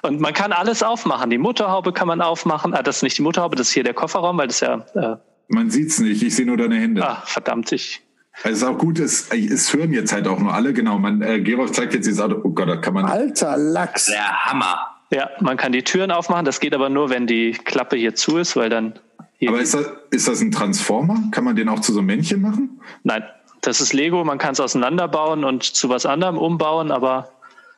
Und 0.02 0.20
man 0.20 0.32
kann 0.32 0.52
alles 0.52 0.82
aufmachen. 0.82 1.30
Die 1.30 1.38
Motorhaube 1.38 1.92
kann 1.92 2.08
man 2.08 2.20
aufmachen. 2.20 2.74
Ah, 2.74 2.82
das 2.82 2.96
ist 2.96 3.02
nicht 3.02 3.18
die 3.18 3.22
Motorhaube, 3.22 3.56
das 3.56 3.68
ist 3.68 3.74
hier 3.74 3.84
der 3.84 3.94
Kofferraum, 3.94 4.38
weil 4.38 4.46
das 4.48 4.60
ja. 4.60 4.84
Äh, 4.94 5.16
Man 5.48 5.70
sieht's 5.70 5.98
nicht. 5.98 6.22
Ich 6.22 6.36
sehe 6.36 6.46
nur 6.46 6.56
deine 6.56 6.76
Hände. 6.76 7.06
ah, 7.06 7.22
verdammt, 7.24 7.72
ich 7.72 8.00
Also 8.42 8.66
ist 8.66 8.72
auch 8.72 8.78
gut, 8.78 8.98
es, 9.00 9.28
es 9.30 9.72
hören 9.74 9.92
jetzt 9.92 10.12
halt 10.12 10.28
auch 10.28 10.38
nur 10.38 10.54
alle, 10.54 10.72
genau. 10.72 10.98
Man, 10.98 11.22
äh, 11.22 11.40
Gerolf 11.40 11.72
zeigt 11.72 11.94
jetzt 11.94 12.06
dieses 12.06 12.20
Auto. 12.20 12.40
Oh 12.44 12.50
Gott, 12.50 12.68
da 12.68 12.76
kann 12.76 12.94
man. 12.94 13.04
Alter 13.06 13.56
Lachs. 13.56 14.06
Der 14.06 14.46
Hammer. 14.46 14.78
Ja, 15.10 15.30
man 15.40 15.56
kann 15.56 15.72
die 15.72 15.82
Türen 15.82 16.10
aufmachen. 16.10 16.44
Das 16.44 16.60
geht 16.60 16.74
aber 16.74 16.90
nur, 16.90 17.08
wenn 17.10 17.26
die 17.26 17.52
Klappe 17.52 17.96
hier 17.96 18.14
zu 18.14 18.36
ist, 18.36 18.56
weil 18.56 18.68
dann. 18.68 18.98
Hier 19.38 19.50
Aber 19.50 19.60
ist 19.60 19.72
das, 19.74 19.86
ist 20.10 20.28
das 20.28 20.40
ein 20.40 20.50
Transformer? 20.50 21.22
Kann 21.30 21.44
man 21.44 21.54
den 21.56 21.68
auch 21.68 21.80
zu 21.80 21.92
so 21.92 22.00
einem 22.00 22.06
Männchen 22.08 22.40
machen? 22.42 22.80
Nein, 23.04 23.22
das 23.62 23.80
ist 23.80 23.92
Lego. 23.92 24.22
Man 24.24 24.36
kann 24.38 24.52
es 24.52 24.60
auseinanderbauen 24.60 25.44
und 25.44 25.62
zu 25.62 25.88
was 25.88 26.06
anderem 26.06 26.36
umbauen, 26.36 26.90
aber 26.90 27.30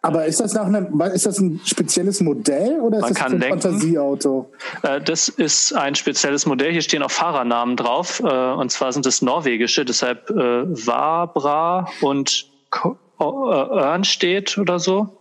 Aber 0.03 0.25
ist 0.25 0.41
das 0.41 0.55
nach 0.55 0.65
einem, 0.65 0.99
ist 1.15 1.27
das 1.27 1.39
ein 1.41 1.61
spezielles 1.65 2.21
Modell 2.23 2.81
oder 2.81 2.99
ist 2.99 3.03
Man 3.03 3.11
das 3.13 3.19
kann 3.19 3.33
ein 3.35 3.41
lenken. 3.41 3.61
Fantasieauto? 3.61 4.51
Äh, 4.83 5.01
das 5.03 5.29
ist 5.29 5.75
ein 5.75 5.95
spezielles 5.95 6.47
Modell. 6.47 6.73
Hier 6.73 6.81
stehen 6.81 7.03
auch 7.03 7.11
Fahrernamen 7.11 7.77
drauf. 7.77 8.21
Äh, 8.21 8.53
und 8.53 8.71
zwar 8.73 8.93
sind 8.93 9.05
es 9.05 9.21
norwegische, 9.21 9.85
deshalb 9.85 10.31
äh, 10.31 10.35
Vabra 10.35 11.87
und 12.01 12.47
äh, 12.83 12.89
Örn 13.23 14.05
steht 14.05 14.57
oder 14.57 14.79
so. 14.79 15.19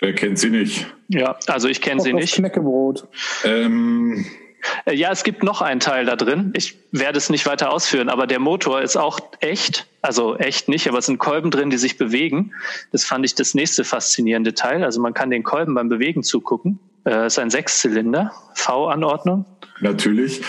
Wer 0.00 0.14
kennt 0.16 0.36
sie 0.40 0.50
nicht? 0.50 0.92
Ja, 1.06 1.36
also 1.46 1.68
ich 1.68 1.80
kenne 1.80 2.00
sie 2.00 2.12
nicht. 2.12 2.34
Knäckebrot. 2.34 3.06
Ähm, 3.44 4.26
Äh, 4.26 4.41
Ja, 4.90 5.10
es 5.10 5.24
gibt 5.24 5.42
noch 5.42 5.60
einen 5.60 5.80
Teil 5.80 6.04
da 6.04 6.16
drin. 6.16 6.52
Ich 6.56 6.76
werde 6.92 7.18
es 7.18 7.30
nicht 7.30 7.46
weiter 7.46 7.72
ausführen, 7.72 8.08
aber 8.08 8.26
der 8.26 8.38
Motor 8.38 8.82
ist 8.82 8.96
auch 8.96 9.18
echt. 9.40 9.86
Also 10.02 10.36
echt 10.36 10.68
nicht, 10.68 10.88
aber 10.88 10.98
es 10.98 11.06
sind 11.06 11.18
Kolben 11.18 11.50
drin, 11.50 11.70
die 11.70 11.78
sich 11.78 11.98
bewegen. 11.98 12.52
Das 12.90 13.04
fand 13.04 13.24
ich 13.24 13.34
das 13.34 13.54
nächste 13.54 13.84
faszinierende 13.84 14.54
Teil. 14.54 14.84
Also 14.84 15.00
man 15.00 15.14
kann 15.14 15.30
den 15.30 15.42
Kolben 15.42 15.74
beim 15.74 15.88
Bewegen 15.88 16.22
zugucken. 16.22 16.78
Äh, 17.04 17.26
ist 17.26 17.38
ein 17.38 17.50
Sechszylinder, 17.50 18.32
V-Anordnung. 18.54 19.44
natürlich. 19.80 20.42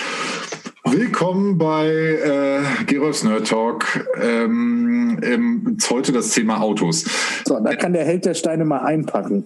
Willkommen 0.95 1.57
bei 1.57 1.87
äh, 1.87 2.83
Gerolfs 2.85 3.23
Nerd 3.23 3.47
Talk. 3.47 4.07
Ähm, 4.21 5.19
ähm, 5.23 5.77
heute 5.89 6.11
das 6.11 6.29
Thema 6.29 6.61
Autos. 6.61 7.05
So, 7.45 7.59
da 7.59 7.73
kann 7.73 7.93
der 7.93 8.05
Held 8.05 8.25
der 8.25 8.35
Steine 8.35 8.63
mal 8.63 8.81
einpacken. 8.81 9.43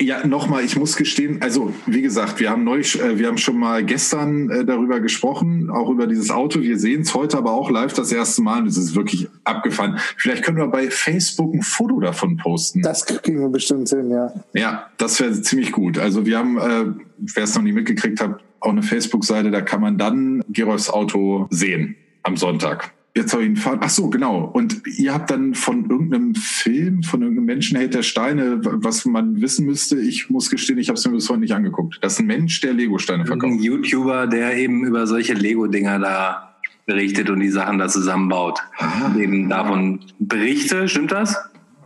Ja, 0.00 0.26
nochmal, 0.26 0.64
ich 0.64 0.76
muss 0.76 0.96
gestehen, 0.96 1.40
also 1.40 1.72
wie 1.86 2.02
gesagt, 2.02 2.40
wir 2.40 2.50
haben 2.50 2.64
neulich, 2.64 3.00
äh, 3.00 3.18
wir 3.18 3.28
haben 3.28 3.38
schon 3.38 3.58
mal 3.58 3.82
gestern 3.82 4.50
äh, 4.50 4.66
darüber 4.66 5.00
gesprochen, 5.00 5.70
auch 5.70 5.88
über 5.88 6.06
dieses 6.06 6.30
Auto. 6.30 6.60
Wir 6.60 6.78
sehen 6.78 7.00
es 7.00 7.14
heute 7.14 7.38
aber 7.38 7.52
auch 7.52 7.70
live 7.70 7.94
das 7.94 8.12
erste 8.12 8.42
Mal 8.42 8.60
und 8.60 8.66
es 8.66 8.76
ist 8.76 8.94
wirklich 8.94 9.28
abgefahren. 9.44 9.98
Vielleicht 10.18 10.44
können 10.44 10.58
wir 10.58 10.66
bei 10.66 10.90
Facebook 10.90 11.54
ein 11.54 11.62
Foto 11.62 12.00
davon 12.00 12.36
posten. 12.36 12.82
Das 12.82 13.06
kriegen 13.06 13.40
wir 13.40 13.48
bestimmt 13.48 13.88
hin, 13.88 14.10
ja. 14.10 14.30
Ja, 14.52 14.90
das 14.98 15.18
wäre 15.20 15.40
ziemlich 15.40 15.72
gut. 15.72 15.96
Also 15.96 16.26
wir 16.26 16.36
haben, 16.36 16.58
äh, 16.58 16.84
wer 17.16 17.44
es 17.44 17.54
noch 17.54 17.62
nie 17.62 17.72
mitgekriegt 17.72 18.20
hat, 18.20 18.40
auch 18.62 18.70
eine 18.70 18.82
Facebook-Seite, 18.82 19.50
da 19.50 19.60
kann 19.60 19.80
man 19.80 19.98
dann 19.98 20.42
Gerolfs 20.48 20.88
Auto 20.88 21.46
sehen 21.50 21.96
am 22.22 22.36
Sonntag. 22.36 22.92
Jetzt 23.14 23.34
habe 23.34 23.42
ich 23.42 23.50
ihn 23.50 23.56
fahren. 23.56 23.80
Ach 23.82 23.90
so, 23.90 24.08
genau. 24.08 24.44
Und 24.44 24.86
ihr 24.86 25.12
habt 25.12 25.30
dann 25.30 25.54
von 25.54 25.90
irgendeinem 25.90 26.34
Film, 26.34 27.02
von 27.02 27.20
irgendeinem 27.20 27.44
Menschenheld 27.44 27.92
der 27.92 28.02
Steine, 28.02 28.60
was 28.62 29.04
man 29.04 29.42
wissen 29.42 29.66
müsste. 29.66 30.00
Ich 30.00 30.30
muss 30.30 30.48
gestehen, 30.48 30.78
ich 30.78 30.88
habe 30.88 30.98
es 30.98 31.06
mir 31.06 31.12
bis 31.12 31.28
heute 31.28 31.40
nicht 31.40 31.52
angeguckt. 31.52 31.98
Das 32.00 32.14
ist 32.14 32.20
ein 32.20 32.26
Mensch, 32.26 32.60
der 32.62 32.72
Lego-Steine 32.72 33.24
Ein 33.24 33.26
verkauft. 33.26 33.60
YouTuber, 33.60 34.26
der 34.28 34.56
eben 34.56 34.86
über 34.86 35.06
solche 35.06 35.34
Lego-Dinger 35.34 35.98
da 35.98 36.54
berichtet 36.86 37.28
und 37.28 37.40
die 37.40 37.50
Sachen 37.50 37.78
da 37.78 37.88
zusammenbaut. 37.88 38.60
Eben 39.18 39.48
davon 39.50 40.00
berichte, 40.18 40.88
stimmt 40.88 41.12
das? 41.12 41.36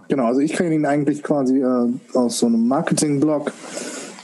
Genau, 0.09 0.27
also 0.27 0.41
ich 0.41 0.53
kenne 0.53 0.75
ihn 0.77 0.87
eigentlich 0.87 1.23
quasi 1.23 1.61
äh, 1.61 1.89
aus 2.15 2.39
so 2.39 2.47
einem 2.47 2.69
Marketing-Blog, 2.69 3.53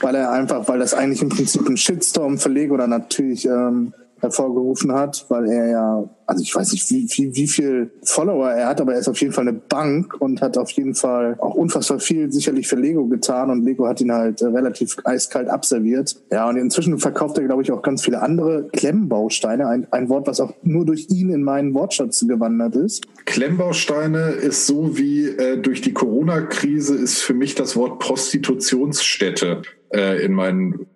weil 0.03 0.15
er 0.15 0.31
einfach, 0.31 0.69
weil 0.69 0.79
das 0.79 0.95
eigentlich 0.95 1.23
im 1.23 1.31
Prinzip 1.31 1.67
ein 1.67 1.77
Shitstorm 1.77 2.39
Lego 2.53 2.77
dann 2.77 2.91
natürlich 2.91 3.47
ähm, 3.47 3.95
hervorgerufen 4.23 4.93
hat, 4.93 5.27
weil 5.29 5.51
er 5.51 5.69
ja, 5.69 6.11
also 6.27 6.43
ich 6.43 6.55
weiß 6.55 6.73
nicht, 6.73 6.89
wie, 6.91 7.09
wie, 7.11 7.35
wie 7.35 7.49
viel 7.49 7.91
Follower 8.05 8.51
er 8.51 8.69
hat, 8.69 8.81
aber 8.81 8.95
er 8.95 9.01
ist 9.01 9.09
auf 9.09 9.21
jeden 9.21 9.33
Fall 9.33 9.49
eine 9.49 9.59
Bank 9.59 10.15
und 10.21 10.41
hat 10.41 10.57
auf 10.57 10.71
jeden 10.71 10.95
Fall 10.95 11.37
auch 11.41 11.55
unfassbar 11.55 11.99
viel 11.99 12.31
sicherlich 12.31 12.69
für 12.69 12.77
Lego 12.77 13.07
getan 13.07 13.51
und 13.51 13.65
Lego 13.65 13.87
hat 13.87 14.01
ihn 14.01 14.13
halt 14.13 14.41
äh, 14.41 14.47
relativ 14.47 14.97
eiskalt 15.05 15.49
abserviert. 15.49 16.17
Ja, 16.31 16.49
und 16.49 16.57
inzwischen 16.57 16.99
verkauft 16.99 17.37
er, 17.39 17.45
glaube 17.45 17.63
ich, 17.63 17.73
auch 17.73 17.83
ganz 17.83 18.05
viele 18.05 18.23
andere 18.23 18.69
Klemmbausteine, 18.73 19.67
ein, 19.67 19.89
ein 19.91 20.09
Wort, 20.09 20.29
was 20.29 20.41
auch 20.41 20.55
nur 20.63 20.87
durch 20.87 21.09
ihn 21.11 21.31
in 21.31 21.43
meinen 21.43 21.75
Wortschatz 21.75 22.25
gewandert 22.27 22.77
ist. 22.77 23.05
Klemmbausteine 23.25 24.31
ist 24.31 24.69
so 24.69 24.97
wie 24.97 25.27
äh, 25.27 25.59
durch 25.59 25.81
die 25.81 25.93
Corona-Krise 25.93 26.95
ist 26.95 27.21
für 27.21 27.35
mich 27.35 27.57
das 27.57 27.77
Wort 27.77 27.99
Prostitutionsstätte 27.99 29.63
äh, 29.95 30.25
in 30.25 30.33
meinen 30.33 30.87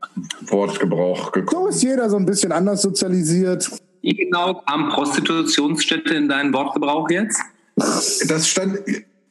Wortgebrauch 0.48 1.32
gekommen. 1.32 1.64
So 1.64 1.68
ist 1.68 1.82
jeder 1.82 2.08
so 2.10 2.16
ein 2.16 2.26
bisschen 2.26 2.52
anders 2.52 2.82
sozialisiert. 2.82 3.70
Wie 4.02 4.14
genau 4.14 4.54
kam 4.66 4.88
Prostitutionsstätte 4.90 6.14
in 6.14 6.28
deinen 6.28 6.52
Wortgebrauch 6.54 7.10
jetzt? 7.10 7.40
Das 7.76 8.48
stand, 8.48 8.78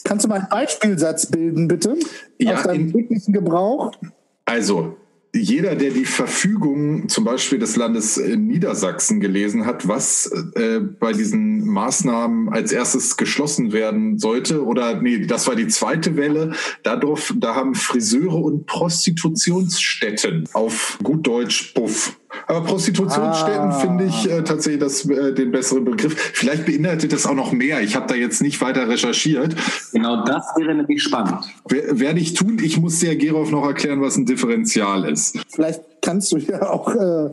Kannst 0.03 0.25
du 0.25 0.29
mal 0.29 0.39
einen 0.39 0.49
Beispielsatz 0.49 1.25
bilden, 1.25 1.67
bitte? 1.67 1.97
Ja, 2.37 2.55
Aus 2.57 2.63
deinem 2.63 2.87
in- 2.87 2.93
täglichen 2.93 3.33
Gebrauch? 3.33 3.91
also 4.45 4.95
jeder, 5.35 5.75
der 5.75 5.91
die 5.91 6.05
Verfügung 6.05 7.09
zum 7.09 7.25
Beispiel 7.25 7.59
des 7.59 7.75
Landes 7.75 8.17
äh, 8.17 8.35
Niedersachsen 8.35 9.19
gelesen 9.19 9.65
hat, 9.65 9.87
was 9.87 10.31
äh, 10.55 10.79
bei 10.79 11.13
diesen 11.13 11.67
Maßnahmen 11.67 12.49
als 12.49 12.71
erstes 12.71 13.17
geschlossen 13.17 13.71
werden 13.73 14.17
sollte, 14.17 14.63
oder 14.63 15.01
nee, 15.01 15.25
das 15.25 15.47
war 15.47 15.55
die 15.55 15.67
zweite 15.67 16.15
Welle, 16.15 16.53
da, 16.83 16.95
durf, 16.95 17.33
da 17.37 17.55
haben 17.55 17.75
Friseure 17.75 18.43
und 18.43 18.65
Prostitutionsstätten 18.65 20.47
auf 20.53 20.97
gut 21.03 21.27
Deutsch 21.27 21.73
Buff. 21.73 22.17
Aber 22.47 22.61
Prostitutionsstätten 22.61 23.69
Ah. 23.69 23.79
finde 23.79 24.05
ich 24.05 24.29
äh, 24.29 24.43
tatsächlich 24.43 24.81
das, 24.81 25.05
äh, 25.09 25.33
den 25.33 25.51
besseren 25.51 25.85
Begriff. 25.85 26.13
Vielleicht 26.33 26.65
beinhaltet 26.65 27.13
das 27.13 27.25
auch 27.25 27.33
noch 27.33 27.51
mehr. 27.51 27.81
Ich 27.81 27.95
habe 27.95 28.07
da 28.07 28.15
jetzt 28.15 28.41
nicht 28.41 28.59
weiter 28.61 28.87
recherchiert. 28.89 29.55
Genau 29.93 30.23
das 30.25 30.45
wäre 30.57 30.75
nämlich 30.75 31.01
spannend. 31.01 31.45
Wer- 31.69 31.99
Werde 31.99 32.19
ich 32.19 32.33
tun. 32.33 32.57
Ich 32.61 32.79
muss 32.79 32.99
dir, 32.99 33.15
Gerolf, 33.15 33.51
noch 33.51 33.65
erklären, 33.65 34.01
was 34.01 34.17
ein 34.17 34.25
Differential 34.25 35.07
ist. 35.09 35.37
Vielleicht 35.53 35.81
kannst 36.01 36.31
du 36.31 36.37
ja 36.37 36.69
auch 36.69 36.93
äh, 36.93 37.29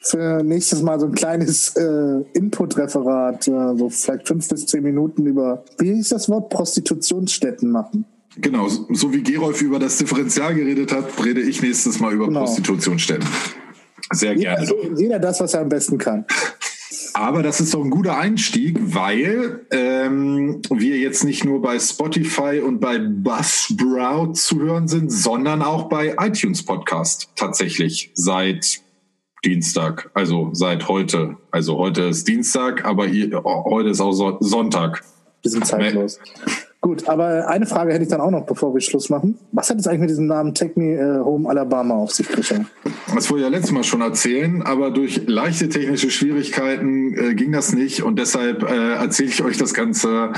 für 0.00 0.42
nächstes 0.44 0.82
Mal 0.82 1.00
so 1.00 1.06
ein 1.06 1.12
kleines 1.14 1.74
äh, 1.76 2.22
Input-Referat, 2.34 3.48
äh, 3.48 3.76
so 3.76 3.90
vielleicht 3.90 4.28
fünf 4.28 4.48
bis 4.48 4.66
zehn 4.66 4.82
Minuten 4.84 5.26
über, 5.26 5.64
wie 5.78 5.92
hieß 5.94 6.10
das 6.10 6.28
Wort, 6.28 6.50
Prostitutionsstätten 6.50 7.70
machen. 7.70 8.04
Genau, 8.40 8.68
so 8.68 8.86
so 8.92 9.12
wie 9.12 9.22
Gerolf 9.22 9.60
über 9.62 9.80
das 9.80 9.98
Differential 9.98 10.54
geredet 10.54 10.92
hat, 10.92 11.06
rede 11.24 11.40
ich 11.40 11.60
nächstes 11.60 11.98
Mal 11.98 12.12
über 12.14 12.26
Genau. 12.28 12.40
Prostitutionsstätten. 12.44 13.26
Sehr 14.12 14.34
Jeder, 14.34 14.56
gerne. 14.56 14.98
jeder 14.98 15.18
das, 15.18 15.40
was 15.40 15.54
er 15.54 15.60
am 15.60 15.68
besten 15.68 15.98
kann. 15.98 16.24
Aber 17.14 17.42
das 17.42 17.60
ist 17.60 17.74
doch 17.74 17.84
ein 17.84 17.90
guter 17.90 18.16
Einstieg, 18.16 18.78
weil 18.80 19.66
ähm, 19.70 20.62
wir 20.70 20.98
jetzt 20.98 21.24
nicht 21.24 21.44
nur 21.44 21.60
bei 21.60 21.78
Spotify 21.78 22.60
und 22.64 22.80
bei 22.80 22.98
Buzzsprout 22.98 24.34
zu 24.34 24.60
hören 24.60 24.88
sind, 24.88 25.10
sondern 25.10 25.62
auch 25.62 25.88
bei 25.88 26.16
iTunes 26.18 26.64
Podcast 26.64 27.28
tatsächlich 27.34 28.10
seit 28.14 28.80
Dienstag, 29.44 30.10
also 30.14 30.50
seit 30.52 30.88
heute. 30.88 31.36
Also 31.50 31.78
heute 31.78 32.02
ist 32.02 32.26
Dienstag, 32.26 32.84
aber 32.84 33.06
ihr, 33.06 33.44
oh, 33.44 33.64
heute 33.70 33.90
ist 33.90 34.00
auch 34.00 34.12
so 34.12 34.36
Sonntag. 34.40 35.04
Wir 35.42 35.50
sind 35.50 35.66
zeitlos. 35.66 36.18
Gut, 36.88 37.06
aber 37.06 37.46
eine 37.48 37.66
Frage 37.66 37.92
hätte 37.92 38.04
ich 38.04 38.08
dann 38.08 38.22
auch 38.22 38.30
noch, 38.30 38.46
bevor 38.46 38.72
wir 38.72 38.80
Schluss 38.80 39.10
machen. 39.10 39.38
Was 39.52 39.68
hat 39.68 39.78
es 39.78 39.86
eigentlich 39.86 40.00
mit 40.00 40.08
diesem 40.08 40.26
Namen 40.26 40.54
Take 40.54 40.80
Me 40.80 40.94
äh, 40.94 41.18
Home 41.22 41.46
Alabama 41.46 41.96
auf 41.96 42.12
sich, 42.12 42.26
Christian? 42.26 42.66
Das 43.14 43.28
wollte 43.28 43.44
ich 43.44 43.50
ja 43.50 43.54
letztes 43.54 43.72
Mal 43.72 43.84
schon 43.84 44.00
erzählen, 44.00 44.62
aber 44.62 44.90
durch 44.90 45.20
leichte 45.26 45.68
technische 45.68 46.10
Schwierigkeiten 46.10 47.12
äh, 47.12 47.34
ging 47.34 47.52
das 47.52 47.74
nicht 47.74 48.02
und 48.04 48.18
deshalb 48.18 48.62
äh, 48.62 48.94
erzähle 48.94 49.28
ich 49.28 49.42
euch 49.42 49.58
das 49.58 49.74
Ganze. 49.74 50.32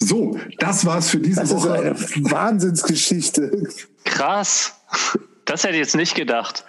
So, 0.00 0.38
das 0.60 0.86
war's 0.86 1.08
für 1.10 1.18
diese 1.18 1.40
Das 1.40 1.50
ist 1.50 1.56
Woche. 1.64 1.72
eine 1.72 1.96
Wahnsinnsgeschichte. 2.30 3.66
Krass. 4.04 4.72
Das 5.44 5.64
hätte 5.64 5.74
ich 5.74 5.80
jetzt 5.80 5.96
nicht 5.96 6.14
gedacht. 6.14 6.64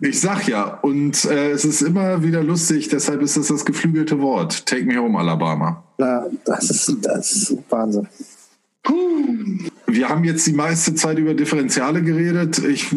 Ich 0.00 0.20
sag 0.20 0.48
ja, 0.48 0.64
und 0.64 1.24
äh, 1.24 1.50
es 1.50 1.64
ist 1.64 1.82
immer 1.82 2.22
wieder 2.22 2.42
lustig, 2.42 2.88
deshalb 2.88 3.22
ist 3.22 3.36
es 3.36 3.48
das 3.48 3.64
geflügelte 3.64 4.20
Wort. 4.20 4.66
Take 4.66 4.84
me 4.84 4.96
home, 4.96 5.18
Alabama. 5.18 5.82
Na, 5.98 6.26
das 6.44 6.70
ist, 6.70 6.96
das 7.02 7.32
ist 7.32 7.56
Wahnsinn. 7.68 8.08
Wir 9.86 10.08
haben 10.08 10.24
jetzt 10.24 10.46
die 10.46 10.52
meiste 10.52 10.94
Zeit 10.94 11.18
über 11.18 11.34
Differentiale 11.34 12.02
geredet. 12.02 12.58
Ich 12.58 12.94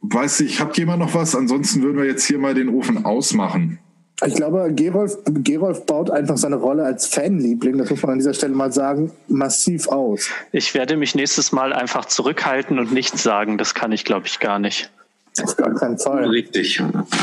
weiß 0.00 0.40
nicht, 0.40 0.60
habt 0.60 0.76
jemand 0.78 1.00
noch 1.00 1.14
was? 1.14 1.36
Ansonsten 1.36 1.82
würden 1.82 1.98
wir 1.98 2.06
jetzt 2.06 2.24
hier 2.24 2.38
mal 2.38 2.54
den 2.54 2.68
Ofen 2.68 3.04
ausmachen. 3.04 3.78
Ich 4.24 4.34
glaube, 4.34 4.72
Gerolf, 4.72 5.18
Gerolf 5.24 5.84
baut 5.86 6.10
einfach 6.10 6.36
seine 6.36 6.56
Rolle 6.56 6.84
als 6.84 7.06
Fanliebling, 7.06 7.78
das 7.78 7.90
muss 7.90 8.02
man 8.02 8.12
an 8.12 8.18
dieser 8.18 8.34
Stelle 8.34 8.54
mal 8.54 8.72
sagen, 8.72 9.10
massiv 9.26 9.88
aus. 9.88 10.28
Ich 10.52 10.74
werde 10.74 10.96
mich 10.96 11.14
nächstes 11.14 11.50
Mal 11.50 11.72
einfach 11.72 12.04
zurückhalten 12.04 12.78
und 12.78 12.92
nichts 12.92 13.22
sagen. 13.22 13.58
Das 13.58 13.74
kann 13.74 13.90
ich, 13.90 14.04
glaube 14.04 14.26
ich, 14.26 14.38
gar 14.38 14.58
nicht. 14.58 14.90
Auf 15.42 15.56
gar 15.56 15.74
keinen 15.74 15.98
Fall. 15.98 16.28
Richtig. 16.28 16.80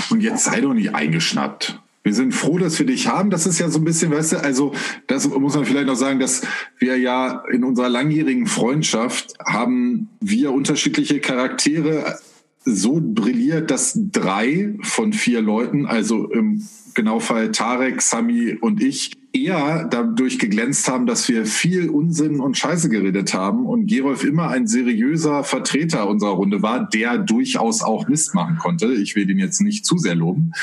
Und 0.10 0.21
jetzt 0.21 0.45
sei 0.45 0.62
doch 0.62 0.73
nicht 0.73 0.93
eingeschnappt. 0.93 1.80
Wir 2.04 2.13
sind 2.13 2.34
froh, 2.34 2.58
dass 2.58 2.80
wir 2.80 2.86
dich 2.86 3.08
haben. 3.08 3.30
Das 3.30 3.45
ist 3.45 3.60
ja 3.60 3.69
so 3.69 3.80
ein 3.80 3.84
bisschen, 3.84 4.12
weißt 4.12 4.32
du, 4.34 4.38
also 4.38 4.73
das 5.08 5.28
muss 5.28 5.56
man 5.56 5.65
vielleicht 5.65 5.86
noch 5.86 5.95
sagen, 5.95 6.19
dass 6.19 6.41
wir 6.80 6.97
ja 6.97 7.43
in 7.52 7.63
unserer 7.63 7.89
langjährigen 7.89 8.47
Freundschaft 8.47 9.34
haben 9.45 10.10
wir 10.19 10.52
unterschiedliche 10.52 11.19
Charaktere 11.19 12.17
so 12.65 13.00
brilliert, 13.02 13.72
dass 13.72 13.93
drei 13.95 14.76
von 14.82 15.13
vier 15.13 15.41
Leuten, 15.41 15.86
also 15.86 16.30
im 16.32 16.67
genau 16.93 17.19
Fall 17.19 17.52
Tarek, 17.52 18.02
Sami 18.02 18.58
und 18.60 18.82
ich, 18.82 19.13
eher 19.32 19.88
dadurch 19.89 20.39
geglänzt 20.39 20.88
haben, 20.88 21.06
dass 21.06 21.30
wir 21.30 21.45
viel 21.45 21.89
Unsinn 21.89 22.39
und 22.39 22.58
Scheiße 22.58 22.89
geredet 22.89 23.34
haben 23.34 23.65
und 23.65 23.88
Gerolf 23.88 24.24
immer 24.24 24.50
ein 24.50 24.67
seriöser 24.67 25.43
Vertreter 25.43 26.10
unserer 26.10 26.32
Runde 26.32 26.62
war, 26.62 26.89
der 26.89 27.17
durchaus 27.17 27.84
auch 27.84 28.08
Mist 28.08 28.34
machen 28.34 28.58
konnte. 28.58 28.91
Ich 28.93 29.15
will 29.15 29.30
ihn 29.30 29.39
jetzt 29.39 29.62
nicht 29.62 29.86
zu 29.86 29.98
sehr 29.98 30.15
loben. 30.15 30.54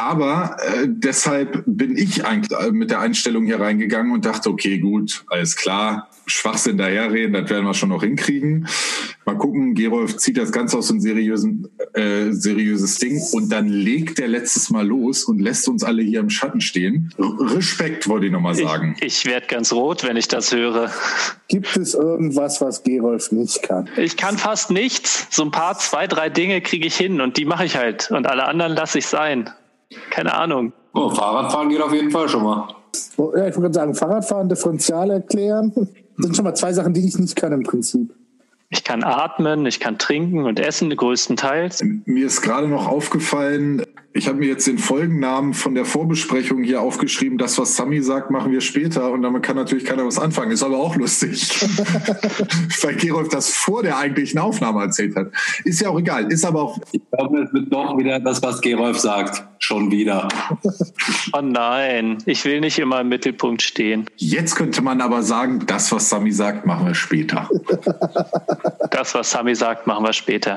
Aber 0.00 0.56
äh, 0.60 0.86
deshalb 0.88 1.62
bin 1.66 1.94
ich 1.94 2.24
eigentlich 2.24 2.58
äh, 2.58 2.70
mit 2.70 2.90
der 2.90 3.00
Einstellung 3.00 3.44
hier 3.44 3.60
reingegangen 3.60 4.12
und 4.12 4.24
dachte, 4.24 4.48
okay, 4.48 4.78
gut, 4.78 5.24
alles 5.28 5.56
klar, 5.56 6.08
Schwachsinn 6.24 6.78
daherreden, 6.78 7.34
das 7.34 7.50
werden 7.50 7.66
wir 7.66 7.74
schon 7.74 7.90
noch 7.90 8.02
hinkriegen. 8.02 8.66
Mal 9.26 9.36
gucken, 9.36 9.74
Gerolf 9.74 10.16
zieht 10.16 10.38
das 10.38 10.52
Ganze 10.52 10.78
aus 10.78 10.88
so 10.88 10.94
ein 10.94 11.02
seriösen, 11.02 11.68
äh, 11.92 12.32
seriöses 12.32 12.96
Ding 12.96 13.20
und 13.32 13.52
dann 13.52 13.68
legt 13.68 14.18
der 14.18 14.28
letztes 14.28 14.70
Mal 14.70 14.86
los 14.86 15.24
und 15.24 15.38
lässt 15.38 15.68
uns 15.68 15.84
alle 15.84 16.00
hier 16.02 16.20
im 16.20 16.30
Schatten 16.30 16.62
stehen. 16.62 17.12
Respekt, 17.18 18.08
wollte 18.08 18.24
ich 18.24 18.32
nochmal 18.32 18.54
sagen. 18.54 18.96
Ich, 19.00 19.06
ich 19.06 19.26
werde 19.26 19.48
ganz 19.48 19.70
rot, 19.70 20.02
wenn 20.04 20.16
ich 20.16 20.28
das 20.28 20.50
höre. 20.54 20.90
Gibt 21.48 21.76
es 21.76 21.92
irgendwas, 21.92 22.62
was 22.62 22.84
Gerolf 22.84 23.32
nicht 23.32 23.64
kann? 23.64 23.90
Ich 23.98 24.16
kann 24.16 24.38
fast 24.38 24.70
nichts. 24.70 25.26
So 25.28 25.42
ein 25.42 25.50
paar, 25.50 25.78
zwei, 25.78 26.06
drei 26.06 26.30
Dinge 26.30 26.62
kriege 26.62 26.86
ich 26.86 26.96
hin 26.96 27.20
und 27.20 27.36
die 27.36 27.44
mache 27.44 27.66
ich 27.66 27.76
halt. 27.76 28.10
Und 28.10 28.26
alle 28.26 28.46
anderen 28.46 28.72
lasse 28.72 28.98
ich 28.98 29.06
sein. 29.06 29.50
Keine 30.10 30.34
Ahnung. 30.34 30.72
Oh, 30.94 31.10
Fahrradfahren 31.10 31.68
geht 31.68 31.80
auf 31.80 31.92
jeden 31.92 32.10
Fall 32.10 32.28
schon 32.28 32.44
mal. 32.44 32.68
Oh, 33.16 33.32
ja, 33.36 33.48
ich 33.48 33.56
wollte 33.56 33.72
sagen, 33.72 33.94
Fahrradfahren, 33.94 34.48
Differential 34.48 35.10
erklären. 35.10 35.72
Das 35.74 36.26
sind 36.26 36.36
schon 36.36 36.44
mal 36.44 36.54
zwei 36.54 36.72
Sachen, 36.72 36.92
die 36.92 37.06
ich 37.06 37.18
nicht 37.18 37.36
kann 37.36 37.52
im 37.52 37.62
Prinzip. 37.62 38.12
Ich 38.72 38.84
kann 38.84 39.02
atmen, 39.02 39.66
ich 39.66 39.80
kann 39.80 39.98
trinken 39.98 40.44
und 40.44 40.60
essen, 40.60 40.94
größtenteils. 40.94 41.82
Mir 42.04 42.26
ist 42.26 42.40
gerade 42.40 42.68
noch 42.68 42.86
aufgefallen, 42.86 43.84
ich 44.12 44.26
habe 44.26 44.38
mir 44.38 44.48
jetzt 44.48 44.66
den 44.66 44.78
Folgennamen 44.78 45.54
von 45.54 45.76
der 45.76 45.84
Vorbesprechung 45.84 46.64
hier 46.64 46.80
aufgeschrieben. 46.80 47.38
Das, 47.38 47.58
was 47.58 47.76
Sami 47.76 48.02
sagt, 48.02 48.30
machen 48.30 48.50
wir 48.50 48.60
später. 48.60 49.12
Und 49.12 49.22
damit 49.22 49.44
kann 49.44 49.54
natürlich 49.54 49.84
keiner 49.84 50.04
was 50.04 50.18
anfangen. 50.18 50.50
Ist 50.50 50.64
aber 50.64 50.78
auch 50.78 50.96
lustig. 50.96 51.48
Weil 52.82 52.96
Gerolf 52.96 53.28
das 53.28 53.50
vor 53.54 53.84
der 53.84 53.98
eigentlichen 53.98 54.40
Aufnahme 54.40 54.82
erzählt 54.82 55.14
hat. 55.14 55.30
Ist 55.64 55.80
ja 55.80 55.90
auch 55.90 55.98
egal. 55.98 56.30
Ist 56.32 56.44
aber 56.44 56.62
auch. 56.62 56.80
Ich 56.90 57.02
glaube, 57.12 57.42
es 57.42 57.52
wird 57.52 57.72
doch 57.72 57.96
wieder 57.98 58.18
das, 58.18 58.42
was 58.42 58.60
Gerolf 58.60 58.98
sagt. 58.98 59.44
Schon 59.60 59.92
wieder. 59.92 60.26
oh 61.32 61.40
nein, 61.40 62.18
ich 62.26 62.44
will 62.44 62.60
nicht 62.60 62.80
immer 62.80 63.02
im 63.02 63.10
Mittelpunkt 63.10 63.62
stehen. 63.62 64.06
Jetzt 64.16 64.56
könnte 64.56 64.82
man 64.82 65.00
aber 65.02 65.22
sagen, 65.22 65.60
das, 65.66 65.92
was 65.92 66.08
Sami 66.08 66.32
sagt, 66.32 66.66
machen 66.66 66.86
wir 66.86 66.94
später. 66.94 67.48
das, 68.90 69.14
was 69.14 69.30
Sami 69.30 69.54
sagt, 69.54 69.86
machen 69.86 70.04
wir 70.04 70.12
später. 70.12 70.56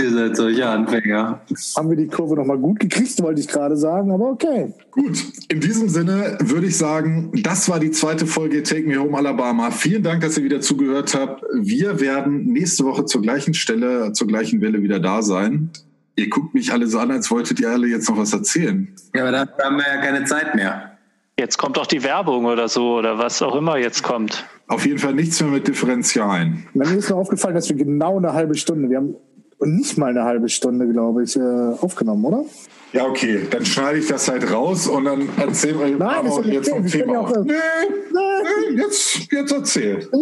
Ihr 0.00 0.10
seid 0.10 0.36
solche 0.36 0.66
Anfänger. 0.66 1.40
Haben 1.76 1.90
wir 1.90 1.96
die 1.96 2.08
Kurve 2.08 2.34
nochmal 2.34 2.56
gut 2.56 2.80
gekriegt, 2.80 3.22
wollte 3.22 3.40
ich 3.40 3.48
gerade 3.48 3.76
sagen, 3.76 4.10
aber 4.10 4.30
okay. 4.30 4.72
Gut, 4.90 5.22
in 5.48 5.60
diesem 5.60 5.88
Sinne 5.88 6.38
würde 6.40 6.68
ich 6.68 6.76
sagen, 6.78 7.30
das 7.42 7.68
war 7.68 7.78
die 7.78 7.90
zweite 7.90 8.26
Folge 8.26 8.62
Take 8.62 8.86
Me 8.86 8.96
Home 8.96 9.16
Alabama. 9.16 9.70
Vielen 9.70 10.02
Dank, 10.02 10.22
dass 10.22 10.38
ihr 10.38 10.44
wieder 10.44 10.60
zugehört 10.60 11.14
habt. 11.14 11.44
Wir 11.52 12.00
werden 12.00 12.44
nächste 12.46 12.84
Woche 12.84 13.04
zur 13.04 13.20
gleichen 13.20 13.52
Stelle, 13.52 14.12
zur 14.12 14.26
gleichen 14.26 14.62
Welle 14.62 14.82
wieder 14.82 15.00
da 15.00 15.20
sein. 15.20 15.70
Ihr 16.16 16.30
guckt 16.30 16.54
mich 16.54 16.72
alle 16.72 16.86
so 16.86 16.98
an, 16.98 17.10
als 17.10 17.30
wolltet 17.30 17.60
ihr 17.60 17.70
alle 17.70 17.86
jetzt 17.86 18.08
noch 18.08 18.16
was 18.16 18.32
erzählen. 18.32 18.88
Ja, 19.14 19.22
aber 19.22 19.32
da 19.32 19.46
haben 19.62 19.76
wir 19.76 19.84
ja 19.86 20.00
keine 20.00 20.24
Zeit 20.24 20.54
mehr. 20.54 20.90
Jetzt 21.38 21.56
kommt 21.56 21.78
doch 21.78 21.86
die 21.86 22.02
Werbung 22.04 22.44
oder 22.44 22.68
so 22.68 22.98
oder 22.98 23.18
was 23.18 23.40
auch 23.40 23.56
immer 23.56 23.78
jetzt 23.78 24.02
kommt. 24.02 24.44
Auf 24.68 24.84
jeden 24.84 24.98
Fall 24.98 25.14
nichts 25.14 25.40
mehr 25.40 25.50
mit 25.50 25.66
Differentialen. 25.66 26.66
Mir 26.74 26.84
ist 26.84 27.08
noch 27.08 27.16
aufgefallen, 27.16 27.54
dass 27.54 27.68
wir 27.70 27.76
genau 27.76 28.18
eine 28.18 28.34
halbe 28.34 28.54
Stunde, 28.54 28.90
wir 28.90 28.98
haben 28.98 29.14
und 29.60 29.76
nicht 29.76 29.98
mal 29.98 30.10
eine 30.10 30.24
halbe 30.24 30.48
Stunde, 30.48 30.88
glaube 30.88 31.22
ich, 31.22 31.36
äh, 31.36 31.40
aufgenommen, 31.40 32.24
oder? 32.24 32.44
Ja, 32.92 33.06
okay, 33.06 33.42
dann 33.50 33.64
schneide 33.64 33.98
ich 33.98 34.08
das 34.08 34.28
halt 34.28 34.50
raus 34.50 34.88
und 34.88 35.04
dann 35.04 35.28
erzählen 35.38 35.78
wir 35.78 35.96
Nein, 35.96 36.26
auch 36.26 36.44
jetzt 36.44 36.70
vom 36.70 36.86
Thema. 36.86 37.12
Ja 37.12 37.20
auch, 37.20 37.44
nee, 37.44 37.52
nee, 37.52 38.80
jetzt, 38.80 39.30
jetzt 39.30 39.52
erzähl. 39.52 40.08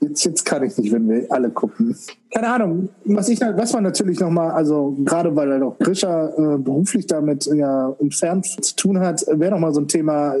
Jetzt, 0.00 0.24
jetzt 0.24 0.44
kann 0.44 0.62
ich 0.62 0.78
nicht, 0.78 0.92
wenn 0.92 1.08
wir 1.08 1.26
alle 1.28 1.50
gucken. 1.50 1.96
Keine 2.32 2.46
Ahnung, 2.46 2.88
was 3.04 3.28
ich 3.30 3.40
was 3.40 3.72
man 3.72 3.82
natürlich 3.82 4.20
nochmal, 4.20 4.52
also 4.52 4.96
gerade 5.04 5.34
weil 5.34 5.50
halt 5.50 5.62
auch 5.64 5.76
Grisha 5.76 6.28
äh, 6.28 6.56
beruflich 6.56 7.08
damit 7.08 7.46
ja 7.46 7.96
entfernt 7.98 8.46
zu 8.46 8.76
tun 8.76 9.00
hat, 9.00 9.26
wäre 9.26 9.50
nochmal 9.50 9.74
so 9.74 9.80
ein 9.80 9.88
Thema 9.88 10.36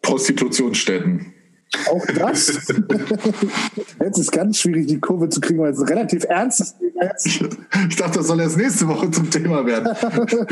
Prostitutionsstätten. 0.00 1.26
Auch 1.90 2.06
das. 2.06 2.68
Jetzt 4.00 4.18
ist 4.18 4.32
ganz 4.32 4.58
schwierig, 4.58 4.86
die 4.86 5.00
Kurve 5.00 5.28
zu 5.28 5.40
kriegen, 5.40 5.60
weil 5.60 5.72
es 5.72 5.78
ein 5.78 5.88
relativ 5.88 6.24
ernstes. 6.24 6.74
Ich 7.88 7.96
dachte, 7.96 8.18
das 8.18 8.26
soll 8.26 8.40
erst 8.40 8.56
nächste 8.56 8.88
Woche 8.88 9.10
zum 9.10 9.30
Thema 9.30 9.64
werden. 9.66 9.88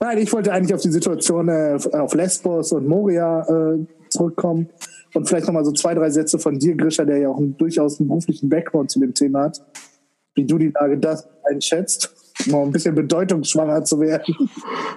Nein, 0.00 0.18
ich 0.18 0.32
wollte 0.32 0.52
eigentlich 0.52 0.74
auf 0.74 0.80
die 0.80 0.90
Situation 0.90 1.48
äh, 1.48 1.78
auf 1.92 2.14
Lesbos 2.14 2.72
und 2.72 2.86
Moria 2.86 3.42
äh, 3.42 3.86
zurückkommen 4.08 4.68
und 5.14 5.28
vielleicht 5.28 5.46
nochmal 5.46 5.64
so 5.64 5.72
zwei, 5.72 5.94
drei 5.94 6.10
Sätze 6.10 6.38
von 6.38 6.58
dir, 6.58 6.76
Grisha, 6.76 7.04
der 7.04 7.18
ja 7.18 7.28
auch 7.28 7.38
einen, 7.38 7.56
durchaus 7.56 7.98
einen 7.98 8.08
beruflichen 8.08 8.48
Background 8.48 8.90
zu 8.90 9.00
dem 9.00 9.14
Thema 9.14 9.44
hat, 9.44 9.60
wie 10.34 10.44
du 10.44 10.58
die 10.58 10.72
Lage 10.74 10.98
das 10.98 11.28
einschätzt 11.48 12.14
noch 12.46 12.62
ein 12.62 12.72
bisschen 12.72 12.94
bedeutungsschwanger 12.94 13.84
zu 13.84 14.00
werden. 14.00 14.34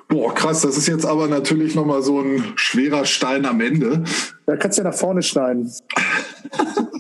Boah, 0.08 0.34
krass, 0.34 0.62
das 0.62 0.78
ist 0.78 0.88
jetzt 0.88 1.06
aber 1.06 1.28
natürlich 1.28 1.76
nochmal 1.76 2.02
so 2.02 2.22
ein 2.22 2.44
schwerer 2.56 3.06
Stein 3.06 3.46
am 3.46 3.60
Ende. 3.62 4.04
Da 4.46 4.56
kannst 4.56 4.78
du 4.78 4.84
ja 4.84 4.90
nach 4.90 4.96
vorne 4.96 5.22
schneiden. 5.22 5.72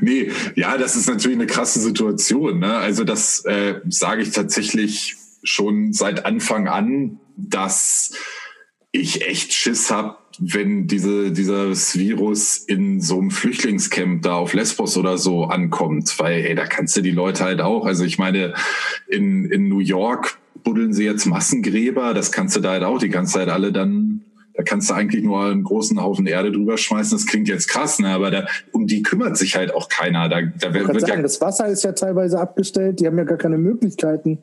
nee, 0.00 0.30
ja, 0.54 0.76
das 0.78 0.96
ist 0.96 1.08
natürlich 1.08 1.38
eine 1.38 1.46
krasse 1.46 1.80
Situation. 1.80 2.58
Ne? 2.60 2.76
Also 2.76 3.04
das 3.04 3.44
äh, 3.44 3.80
sage 3.88 4.22
ich 4.22 4.30
tatsächlich 4.30 5.16
schon 5.42 5.92
seit 5.92 6.24
Anfang 6.24 6.68
an, 6.68 7.20
dass 7.36 8.12
ich 8.92 9.26
echt 9.26 9.52
Schiss 9.52 9.90
habe, 9.90 10.16
wenn 10.38 10.86
diese, 10.86 11.32
dieses 11.32 11.98
Virus 11.98 12.58
in 12.58 13.00
so 13.00 13.18
einem 13.18 13.30
Flüchtlingscamp 13.30 14.22
da 14.22 14.34
auf 14.34 14.54
Lesbos 14.54 14.96
oder 14.96 15.18
so 15.18 15.44
ankommt, 15.44 16.18
weil 16.18 16.44
ey, 16.44 16.54
da 16.54 16.66
kannst 16.66 16.96
du 16.96 17.00
die 17.00 17.10
Leute 17.10 17.44
halt 17.44 17.60
auch, 17.60 17.86
also 17.86 18.04
ich 18.04 18.18
meine, 18.18 18.54
in, 19.08 19.44
in 19.46 19.68
New 19.68 19.80
York 19.80 20.38
buddeln 20.62 20.92
sie 20.92 21.04
jetzt 21.04 21.26
Massengräber, 21.26 22.14
das 22.14 22.32
kannst 22.32 22.56
du 22.56 22.60
da 22.60 22.72
halt 22.72 22.84
auch 22.84 22.98
die 22.98 23.10
ganze 23.10 23.34
Zeit 23.34 23.48
alle 23.48 23.70
dann 23.70 24.23
da 24.54 24.62
kannst 24.62 24.88
du 24.88 24.94
eigentlich 24.94 25.24
nur 25.24 25.44
einen 25.44 25.64
großen 25.64 26.00
Haufen 26.00 26.26
Erde 26.26 26.52
drüber 26.52 26.78
schmeißen. 26.78 27.18
Das 27.18 27.26
klingt 27.26 27.48
jetzt 27.48 27.68
krass, 27.68 27.98
ne? 27.98 28.08
aber 28.08 28.30
da, 28.30 28.46
um 28.70 28.86
die 28.86 29.02
kümmert 29.02 29.36
sich 29.36 29.56
halt 29.56 29.74
auch 29.74 29.88
keiner. 29.88 30.28
Da, 30.28 30.42
da 30.42 30.72
wird, 30.72 30.86
sagen, 30.86 31.06
ja 31.06 31.22
das 31.22 31.40
Wasser 31.40 31.66
ist 31.66 31.82
ja 31.82 31.92
teilweise 31.92 32.38
abgestellt. 32.38 33.00
Die 33.00 33.06
haben 33.06 33.18
ja 33.18 33.24
gar 33.24 33.38
keine 33.38 33.58
Möglichkeiten, 33.58 34.38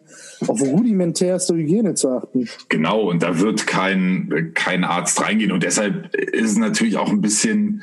auf 0.45 0.61
rudimentärste 0.61 1.55
Hygiene 1.55 1.93
zu 1.93 2.09
achten. 2.09 2.49
Genau, 2.67 3.09
und 3.09 3.23
da 3.23 3.39
wird 3.39 3.65
kein, 3.67 4.51
kein 4.53 4.83
Arzt 4.83 5.21
reingehen. 5.21 5.53
Und 5.53 5.63
deshalb 5.63 6.13
ist 6.13 6.51
es 6.51 6.57
natürlich 6.57 6.97
auch 6.97 7.09
ein 7.09 7.21
bisschen 7.21 7.81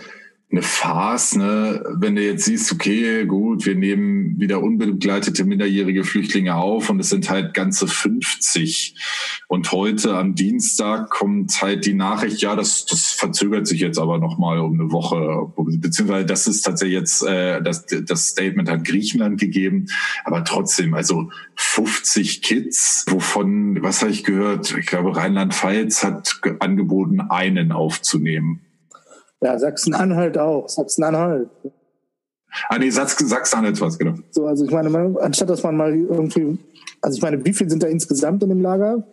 eine 0.50 0.62
Farce, 0.62 1.36
ne? 1.36 1.84
wenn 1.98 2.16
du 2.16 2.22
jetzt 2.22 2.46
siehst, 2.46 2.72
okay, 2.72 3.26
gut, 3.26 3.66
wir 3.66 3.74
nehmen 3.74 4.40
wieder 4.40 4.62
unbegleitete 4.62 5.44
minderjährige 5.44 6.04
Flüchtlinge 6.04 6.54
auf 6.54 6.88
und 6.88 7.00
es 7.00 7.10
sind 7.10 7.28
halt 7.28 7.52
ganze 7.52 7.86
50. 7.86 8.94
Und 9.46 9.72
heute 9.72 10.16
am 10.16 10.34
Dienstag 10.34 11.10
kommt 11.10 11.60
halt 11.60 11.84
die 11.84 11.92
Nachricht, 11.92 12.40
ja, 12.40 12.56
das, 12.56 12.86
das 12.86 13.06
verzögert 13.06 13.66
sich 13.66 13.80
jetzt 13.80 13.98
aber 13.98 14.18
nochmal 14.18 14.60
um 14.60 14.80
eine 14.80 14.90
Woche, 14.90 15.52
beziehungsweise 15.56 16.24
das 16.24 16.46
ist 16.46 16.62
tatsächlich 16.62 16.98
jetzt, 16.98 17.22
äh, 17.24 17.60
das, 17.60 17.84
das 17.84 18.28
Statement 18.28 18.70
hat 18.70 18.84
Griechenland 18.84 19.38
gegeben, 19.38 19.88
aber 20.24 20.44
trotzdem, 20.44 20.94
also 20.94 21.30
50 21.56 22.40
Kids, 22.40 23.04
wovon, 23.08 23.82
was 23.82 24.00
habe 24.00 24.12
ich 24.12 24.24
gehört, 24.24 24.74
ich 24.78 24.86
glaube 24.86 25.14
Rheinland-Pfalz 25.14 26.04
hat 26.04 26.40
angeboten, 26.60 27.20
einen 27.20 27.72
aufzunehmen. 27.72 28.62
Ja, 29.40 29.58
Sachsen-Anhalt 29.58 30.38
auch. 30.38 30.68
Sachsen-Anhalt. 30.68 31.48
Ah, 32.68 32.78
nee, 32.78 32.90
Sachsen-Anhalt 32.90 33.80
war 33.80 33.88
es, 33.88 33.98
genau. 33.98 34.14
So, 34.30 34.46
also 34.46 34.64
ich 34.64 34.70
meine, 34.70 35.16
anstatt 35.20 35.50
dass 35.50 35.62
man 35.62 35.76
mal 35.76 35.94
irgendwie, 35.94 36.58
also 37.00 37.16
ich 37.16 37.22
meine, 37.22 37.44
wie 37.44 37.52
viel 37.52 37.68
sind 37.68 37.82
da 37.82 37.86
insgesamt 37.86 38.42
in 38.42 38.48
dem 38.48 38.60
Lager? 38.60 39.06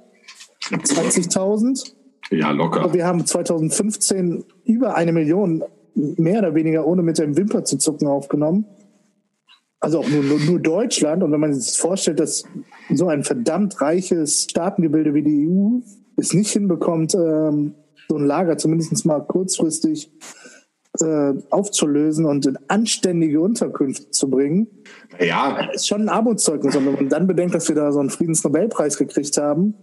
20.000? 0.69 1.93
Ja, 2.31 2.51
locker. 2.51 2.81
Aber 2.81 2.93
wir 2.93 3.05
haben 3.05 3.25
2015 3.25 4.45
über 4.63 4.95
eine 4.95 5.11
Million 5.11 5.63
mehr 5.93 6.39
oder 6.39 6.55
weniger 6.55 6.85
ohne 6.85 7.03
mit 7.03 7.17
dem 7.19 7.37
Wimper 7.37 7.63
zu 7.63 7.77
zucken 7.77 8.07
aufgenommen. 8.07 8.65
Also 9.79 9.99
auch 9.99 10.09
nur, 10.09 10.23
nur, 10.23 10.39
nur 10.39 10.59
Deutschland. 10.59 11.21
Und 11.21 11.31
wenn 11.31 11.39
man 11.39 11.53
sich 11.53 11.77
vorstellt, 11.77 12.19
dass 12.19 12.43
so 12.89 13.07
ein 13.07 13.23
verdammt 13.23 13.79
reiches 13.81 14.47
Staatengebilde 14.49 15.13
wie 15.13 15.21
die 15.21 15.47
EU 15.47 15.81
es 16.17 16.33
nicht 16.33 16.51
hinbekommt, 16.51 17.13
ähm, 17.13 17.75
so 18.09 18.17
ein 18.17 18.25
Lager 18.25 18.57
zumindest 18.57 19.05
mal 19.05 19.21
kurzfristig 19.21 20.11
äh, 21.01 21.33
aufzulösen 21.49 22.25
und 22.25 22.45
in 22.45 22.57
anständige 22.67 23.41
Unterkünfte 23.41 24.11
zu 24.11 24.29
bringen. 24.29 24.67
Ja. 25.19 25.69
Ist 25.71 25.87
schon 25.87 26.03
ein 26.03 26.09
Armutszeugnis. 26.09 26.75
Und 26.75 26.85
wenn 26.85 26.93
man 26.93 27.09
dann 27.09 27.27
bedenkt, 27.27 27.55
dass 27.55 27.67
wir 27.67 27.75
da 27.75 27.91
so 27.91 27.99
einen 27.99 28.09
Friedensnobelpreis 28.09 28.97
gekriegt 28.97 29.37
haben, 29.37 29.75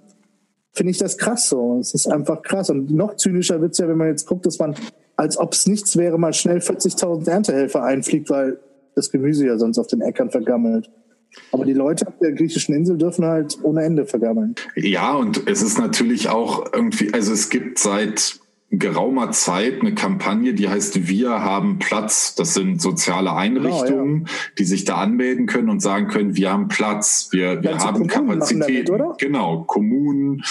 finde 0.73 0.91
ich 0.91 0.99
das 0.99 1.19
krass 1.19 1.49
so. 1.49 1.79
Es 1.81 1.95
ist 1.95 2.07
einfach 2.07 2.43
krass. 2.43 2.71
Und 2.71 2.91
noch 2.91 3.17
zynischer 3.17 3.61
wird's 3.61 3.79
ja, 3.79 3.89
wenn 3.89 3.99
man 3.99 4.09
jetzt 4.09 4.27
guckt, 4.27 4.47
dass 4.47 4.59
man, 4.59 4.75
als 5.17 5.37
ob 5.37 5.53
es 5.53 5.67
nichts 5.67 5.97
wäre, 5.97 6.19
mal 6.19 6.33
schnell 6.33 6.59
40.000 6.59 7.29
Erntehelfer 7.29 7.83
einfliegt, 7.83 8.31
weil 8.31 8.59
das 8.95 9.11
Gemüse 9.11 9.47
ja 9.47 9.59
sonst 9.59 9.79
auf 9.79 9.87
den 9.87 10.01
Äckern 10.01 10.31
vergammelt. 10.31 10.91
Aber 11.51 11.65
die 11.65 11.73
Leute 11.73 12.07
auf 12.07 12.15
der 12.21 12.33
griechischen 12.33 12.75
Insel 12.75 12.97
dürfen 12.97 13.25
halt 13.25 13.59
ohne 13.63 13.83
Ende 13.83 14.07
vergammeln. 14.07 14.55
Ja, 14.75 15.15
und 15.15 15.49
es 15.49 15.63
ist 15.63 15.79
natürlich 15.79 16.29
auch 16.29 16.73
irgendwie, 16.73 17.13
also 17.13 17.33
es 17.33 17.51
gibt 17.51 17.79
seit 17.79 18.41
geraumer 18.73 19.33
Zeit 19.33 19.83
eine 19.83 19.95
Kampagne, 19.95 20.55
die 20.55 20.69
heißt 20.69 21.07
Wir 21.07 21.31
haben 21.43 21.79
Platz. 21.79 22.35
Das 22.35 22.55
sind 22.55 22.81
soziale 22.81 23.35
Einrichtungen, 23.35 24.25
genau, 24.25 24.31
ja. 24.31 24.39
die 24.59 24.65
sich 24.65 24.85
da 24.85 24.97
anmelden 24.97 25.47
können 25.47 25.69
und 25.69 25.81
sagen 25.81 26.09
können, 26.09 26.37
wir 26.37 26.51
haben 26.51 26.69
Platz, 26.69 27.29
wir, 27.33 27.63
wir 27.63 27.79
haben 27.79 28.07
Kapazitäten. 28.07 28.99
Genau, 29.19 29.65
Kommunen, 29.65 30.43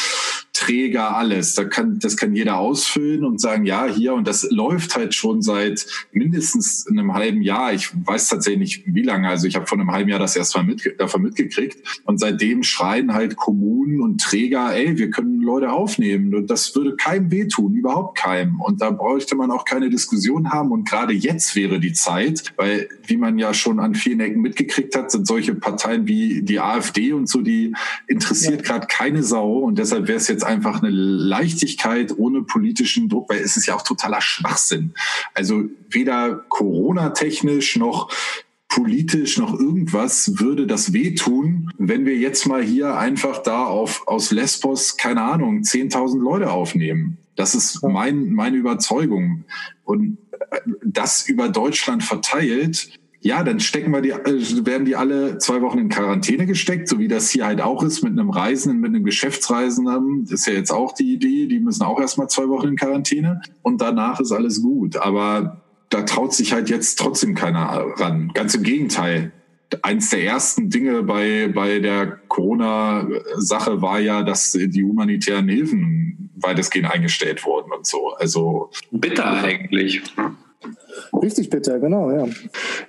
Träger, 0.61 1.15
alles. 1.15 1.55
Da 1.55 1.63
kann, 1.63 1.97
das 1.97 2.15
kann 2.17 2.35
jeder 2.35 2.59
ausfüllen 2.59 3.25
und 3.25 3.41
sagen, 3.41 3.65
ja, 3.65 3.87
hier, 3.87 4.13
und 4.13 4.27
das 4.27 4.47
läuft 4.51 4.95
halt 4.95 5.15
schon 5.15 5.41
seit 5.41 5.87
mindestens 6.11 6.85
einem 6.87 7.15
halben 7.15 7.41
Jahr. 7.41 7.73
Ich 7.73 7.89
weiß 7.93 8.29
tatsächlich 8.29 8.59
nicht, 8.59 8.83
wie 8.85 9.01
lange. 9.01 9.27
Also 9.27 9.47
ich 9.47 9.55
habe 9.55 9.65
vor 9.65 9.79
einem 9.79 9.91
halben 9.91 10.09
Jahr 10.09 10.19
das 10.19 10.35
erstmal 10.35 10.63
mit, 10.63 10.99
davon 10.99 11.23
mitgekriegt. 11.23 12.01
Und 12.05 12.19
seitdem 12.19 12.61
schreien 12.61 13.13
halt 13.13 13.37
Kommunen 13.37 14.01
und 14.01 14.21
Träger, 14.21 14.75
ey, 14.75 14.99
wir 14.99 15.09
können 15.09 15.30
Leute 15.43 15.71
aufnehmen. 15.71 16.33
Und 16.33 16.47
das 16.49 16.75
würde 16.75 16.95
keinem 16.95 17.31
wehtun, 17.31 17.73
überhaupt 17.73 18.17
keinem. 18.17 18.61
Und 18.61 18.81
da 18.81 18.91
bräuchte 18.91 19.35
man 19.35 19.51
auch 19.51 19.65
keine 19.65 19.89
Diskussion 19.89 20.51
haben. 20.51 20.71
Und 20.71 20.87
gerade 20.87 21.13
jetzt 21.13 21.55
wäre 21.55 21.79
die 21.79 21.93
Zeit, 21.93 22.53
weil, 22.57 22.87
wie 23.05 23.17
man 23.17 23.37
ja 23.37 23.53
schon 23.53 23.79
an 23.79 23.95
vielen 23.95 24.19
Ecken 24.19 24.41
mitgekriegt 24.41 24.95
hat, 24.95 25.11
sind 25.11 25.27
solche 25.27 25.55
Parteien 25.55 26.07
wie 26.07 26.41
die 26.41 26.59
AfD 26.59 27.13
und 27.13 27.27
so, 27.27 27.41
die 27.41 27.73
interessiert 28.07 28.61
ja. 28.61 28.73
gerade 28.73 28.87
keine 28.87 29.23
Sau. 29.23 29.59
Und 29.59 29.77
deshalb 29.77 30.07
wäre 30.07 30.17
es 30.17 30.27
jetzt 30.27 30.43
einfach 30.43 30.81
eine 30.81 30.91
Leichtigkeit 30.91 32.17
ohne 32.17 32.43
politischen 32.43 33.09
Druck, 33.09 33.29
weil 33.29 33.39
es 33.39 33.57
ist 33.57 33.65
ja 33.65 33.75
auch 33.75 33.83
totaler 33.83 34.21
Schwachsinn. 34.21 34.93
Also 35.33 35.63
weder 35.89 36.35
Corona-technisch 36.49 37.77
noch 37.77 38.09
politisch 38.71 39.37
noch 39.37 39.53
irgendwas 39.53 40.39
würde 40.39 40.65
das 40.65 40.93
wehtun, 40.93 41.71
wenn 41.77 42.05
wir 42.05 42.17
jetzt 42.17 42.47
mal 42.47 42.63
hier 42.63 42.97
einfach 42.97 43.43
da 43.43 43.65
auf, 43.65 44.07
aus 44.07 44.31
Lesbos, 44.31 44.95
keine 44.95 45.21
Ahnung, 45.21 45.59
10.000 45.59 46.19
Leute 46.21 46.51
aufnehmen. 46.51 47.17
Das 47.35 47.53
ist 47.53 47.83
mein, 47.83 48.31
meine 48.31 48.55
Überzeugung. 48.55 49.43
Und 49.83 50.17
äh, 50.51 50.59
das 50.85 51.27
über 51.27 51.49
Deutschland 51.49 52.03
verteilt, 52.03 52.97
ja, 53.19 53.43
dann 53.43 53.59
stecken 53.59 53.91
wir 53.91 54.01
die, 54.01 54.11
äh, 54.11 54.65
werden 54.65 54.85
die 54.85 54.95
alle 54.95 55.37
zwei 55.37 55.61
Wochen 55.61 55.77
in 55.77 55.89
Quarantäne 55.89 56.45
gesteckt, 56.45 56.87
so 56.87 56.97
wie 56.97 57.09
das 57.09 57.29
hier 57.29 57.45
halt 57.45 57.61
auch 57.61 57.83
ist 57.83 58.03
mit 58.03 58.13
einem 58.13 58.29
Reisenden, 58.29 58.79
mit 58.79 58.89
einem 58.89 59.03
Geschäftsreisenden. 59.03 60.23
Das 60.23 60.41
ist 60.41 60.47
ja 60.47 60.53
jetzt 60.53 60.71
auch 60.71 60.93
die 60.93 61.13
Idee. 61.13 61.47
Die 61.47 61.59
müssen 61.59 61.83
auch 61.83 61.99
erstmal 61.99 62.29
zwei 62.29 62.47
Wochen 62.47 62.69
in 62.69 62.75
Quarantäne 62.77 63.41
und 63.63 63.81
danach 63.81 64.21
ist 64.21 64.31
alles 64.31 64.61
gut. 64.61 64.95
Aber 64.95 65.61
da 65.91 66.01
traut 66.03 66.33
sich 66.33 66.53
halt 66.53 66.69
jetzt 66.69 66.97
trotzdem 66.97 67.35
keiner 67.35 67.85
ran. 67.97 68.31
Ganz 68.33 68.55
im 68.55 68.63
Gegenteil. 68.63 69.31
Eins 69.83 70.09
der 70.09 70.23
ersten 70.23 70.69
Dinge 70.69 71.03
bei, 71.03 71.49
bei 71.53 71.79
der 71.79 72.19
Corona-Sache 72.27 73.81
war 73.81 73.99
ja, 73.99 74.23
dass 74.23 74.51
die 74.51 74.83
humanitären 74.83 75.47
Hilfen 75.47 76.31
weitestgehend 76.35 76.91
eingestellt 76.91 77.45
wurden 77.45 77.71
und 77.71 77.85
so. 77.85 78.13
Also 78.15 78.71
bitter 78.91 79.43
eigentlich. 79.43 80.01
Richtig 81.21 81.49
bitter, 81.49 81.79
genau, 81.79 82.11
ja. 82.11 82.27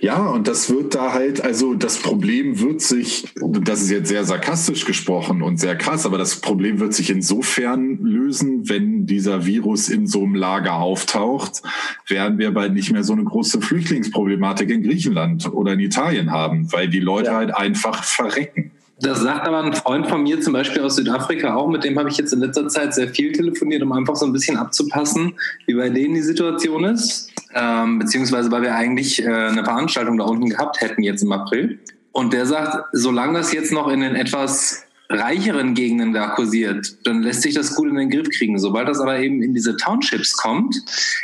Ja, 0.00 0.26
und 0.26 0.46
das 0.46 0.70
wird 0.70 0.94
da 0.94 1.12
halt, 1.12 1.42
also 1.44 1.74
das 1.74 1.98
Problem 1.98 2.60
wird 2.60 2.80
sich, 2.80 3.24
das 3.36 3.82
ist 3.82 3.90
jetzt 3.90 4.08
sehr 4.08 4.24
sarkastisch 4.24 4.84
gesprochen 4.84 5.42
und 5.42 5.58
sehr 5.58 5.76
krass, 5.76 6.06
aber 6.06 6.18
das 6.18 6.36
Problem 6.36 6.80
wird 6.80 6.94
sich 6.94 7.10
insofern 7.10 7.98
lösen, 7.98 8.68
wenn 8.68 9.06
dieser 9.06 9.46
Virus 9.46 9.88
in 9.88 10.06
so 10.06 10.22
einem 10.22 10.34
Lager 10.34 10.74
auftaucht, 10.74 11.62
werden 12.08 12.38
wir 12.38 12.52
bald 12.52 12.74
nicht 12.74 12.92
mehr 12.92 13.04
so 13.04 13.12
eine 13.12 13.24
große 13.24 13.60
Flüchtlingsproblematik 13.60 14.70
in 14.70 14.82
Griechenland 14.82 15.52
oder 15.52 15.72
in 15.72 15.80
Italien 15.80 16.30
haben, 16.30 16.72
weil 16.72 16.88
die 16.88 17.00
Leute 17.00 17.30
ja. 17.30 17.36
halt 17.36 17.56
einfach 17.56 18.04
verrecken. 18.04 18.72
Das 19.02 19.20
sagt 19.20 19.48
aber 19.48 19.64
ein 19.64 19.72
Freund 19.72 20.06
von 20.06 20.22
mir 20.22 20.40
zum 20.40 20.52
Beispiel 20.52 20.80
aus 20.82 20.94
Südafrika 20.94 21.56
auch, 21.56 21.68
mit 21.68 21.82
dem 21.82 21.98
habe 21.98 22.08
ich 22.08 22.18
jetzt 22.18 22.32
in 22.32 22.38
letzter 22.38 22.68
Zeit 22.68 22.94
sehr 22.94 23.08
viel 23.08 23.32
telefoniert, 23.32 23.82
um 23.82 23.90
einfach 23.90 24.14
so 24.14 24.24
ein 24.24 24.32
bisschen 24.32 24.56
abzupassen, 24.56 25.34
wie 25.66 25.74
bei 25.74 25.90
denen 25.90 26.14
die 26.14 26.22
Situation 26.22 26.84
ist. 26.84 27.31
Ähm, 27.54 27.98
beziehungsweise 27.98 28.50
weil 28.50 28.62
wir 28.62 28.74
eigentlich 28.74 29.22
äh, 29.22 29.28
eine 29.28 29.64
Veranstaltung 29.64 30.18
da 30.18 30.24
unten 30.24 30.48
gehabt 30.48 30.80
hätten 30.80 31.02
jetzt 31.02 31.22
im 31.22 31.32
April. 31.32 31.78
Und 32.12 32.32
der 32.32 32.46
sagt, 32.46 32.84
solange 32.92 33.38
das 33.38 33.52
jetzt 33.52 33.72
noch 33.72 33.88
in 33.88 34.00
den 34.00 34.14
etwas 34.14 34.84
reicheren 35.08 35.74
Gegenden 35.74 36.12
da 36.12 36.28
kursiert, 36.28 37.06
dann 37.06 37.22
lässt 37.22 37.42
sich 37.42 37.54
das 37.54 37.74
gut 37.74 37.88
in 37.88 37.96
den 37.96 38.10
Griff 38.10 38.28
kriegen. 38.30 38.58
Sobald 38.58 38.88
das 38.88 39.00
aber 39.00 39.18
eben 39.18 39.42
in 39.42 39.54
diese 39.54 39.76
Townships 39.76 40.36
kommt, 40.36 40.76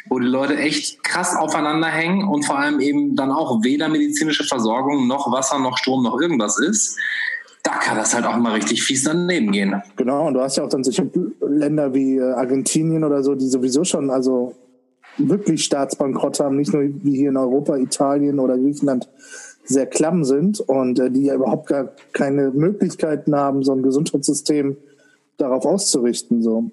wo 0.09 0.19
die 0.19 0.27
Leute 0.27 0.57
echt 0.57 1.03
krass 1.03 1.35
aufeinander 1.35 1.88
hängen 1.88 2.29
und 2.29 2.45
vor 2.45 2.59
allem 2.59 2.81
eben 2.81 3.17
dann 3.17 3.31
auch 3.31 3.62
weder 3.64 3.88
medizinische 3.88 4.45
Versorgung 4.45 5.07
noch 5.07 5.33
Wasser 5.33 5.59
noch 5.59 5.79
Strom 5.79 6.03
noch 6.03 6.21
irgendwas 6.21 6.59
ist, 6.59 6.99
da 7.62 7.73
kann 7.73 7.97
das 7.97 8.14
halt 8.14 8.25
auch 8.25 8.37
mal 8.37 8.55
richtig 8.55 8.83
fies 8.83 9.05
daneben 9.05 9.53
gehen. 9.53 9.83
Genau, 9.97 10.29
und 10.29 10.35
du 10.35 10.41
hast 10.41 10.57
ja 10.57 10.64
auch 10.64 10.69
dann 10.69 10.85
solche 10.85 11.11
Länder 11.47 11.93
wie 11.93 12.17
äh, 12.17 12.33
Argentinien 12.33 13.05
oder 13.05 13.23
so, 13.23 13.35
die 13.35 13.49
sowieso 13.49 13.85
schon 13.85 14.11
also 14.11 14.55
wirklich 15.18 15.64
Staatsbankrott 15.64 16.40
haben, 16.40 16.57
nicht 16.57 16.72
nur 16.72 16.83
wie 16.83 17.16
hier 17.16 17.31
in 17.31 17.37
Europa, 17.37 17.76
Italien 17.76 18.38
oder 18.38 18.57
Griechenland 18.57 19.09
sehr 19.64 19.87
klamm 19.87 20.24
sind 20.24 20.61
und 20.61 20.98
äh, 20.98 21.11
die 21.11 21.24
ja 21.24 21.35
überhaupt 21.35 21.68
gar 21.68 21.92
keine 22.12 22.50
Möglichkeiten 22.50 23.35
haben, 23.35 23.62
so 23.62 23.72
ein 23.72 23.83
Gesundheitssystem 23.83 24.76
darauf 25.37 25.66
auszurichten. 25.66 26.42
So. 26.42 26.70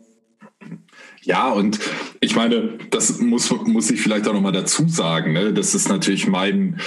Ja, 1.21 1.51
und 1.51 1.79
ich 2.21 2.35
meine, 2.35 2.77
das 2.91 3.19
muss, 3.19 3.51
muss 3.65 3.91
ich 3.91 4.01
vielleicht 4.01 4.27
auch 4.27 4.33
nochmal 4.33 4.53
dazu 4.53 4.87
sagen. 4.87 5.33
Ne? 5.33 5.53
Das 5.53 5.75
ist 5.75 5.89
natürlich 5.89 6.27
mein, 6.27 6.79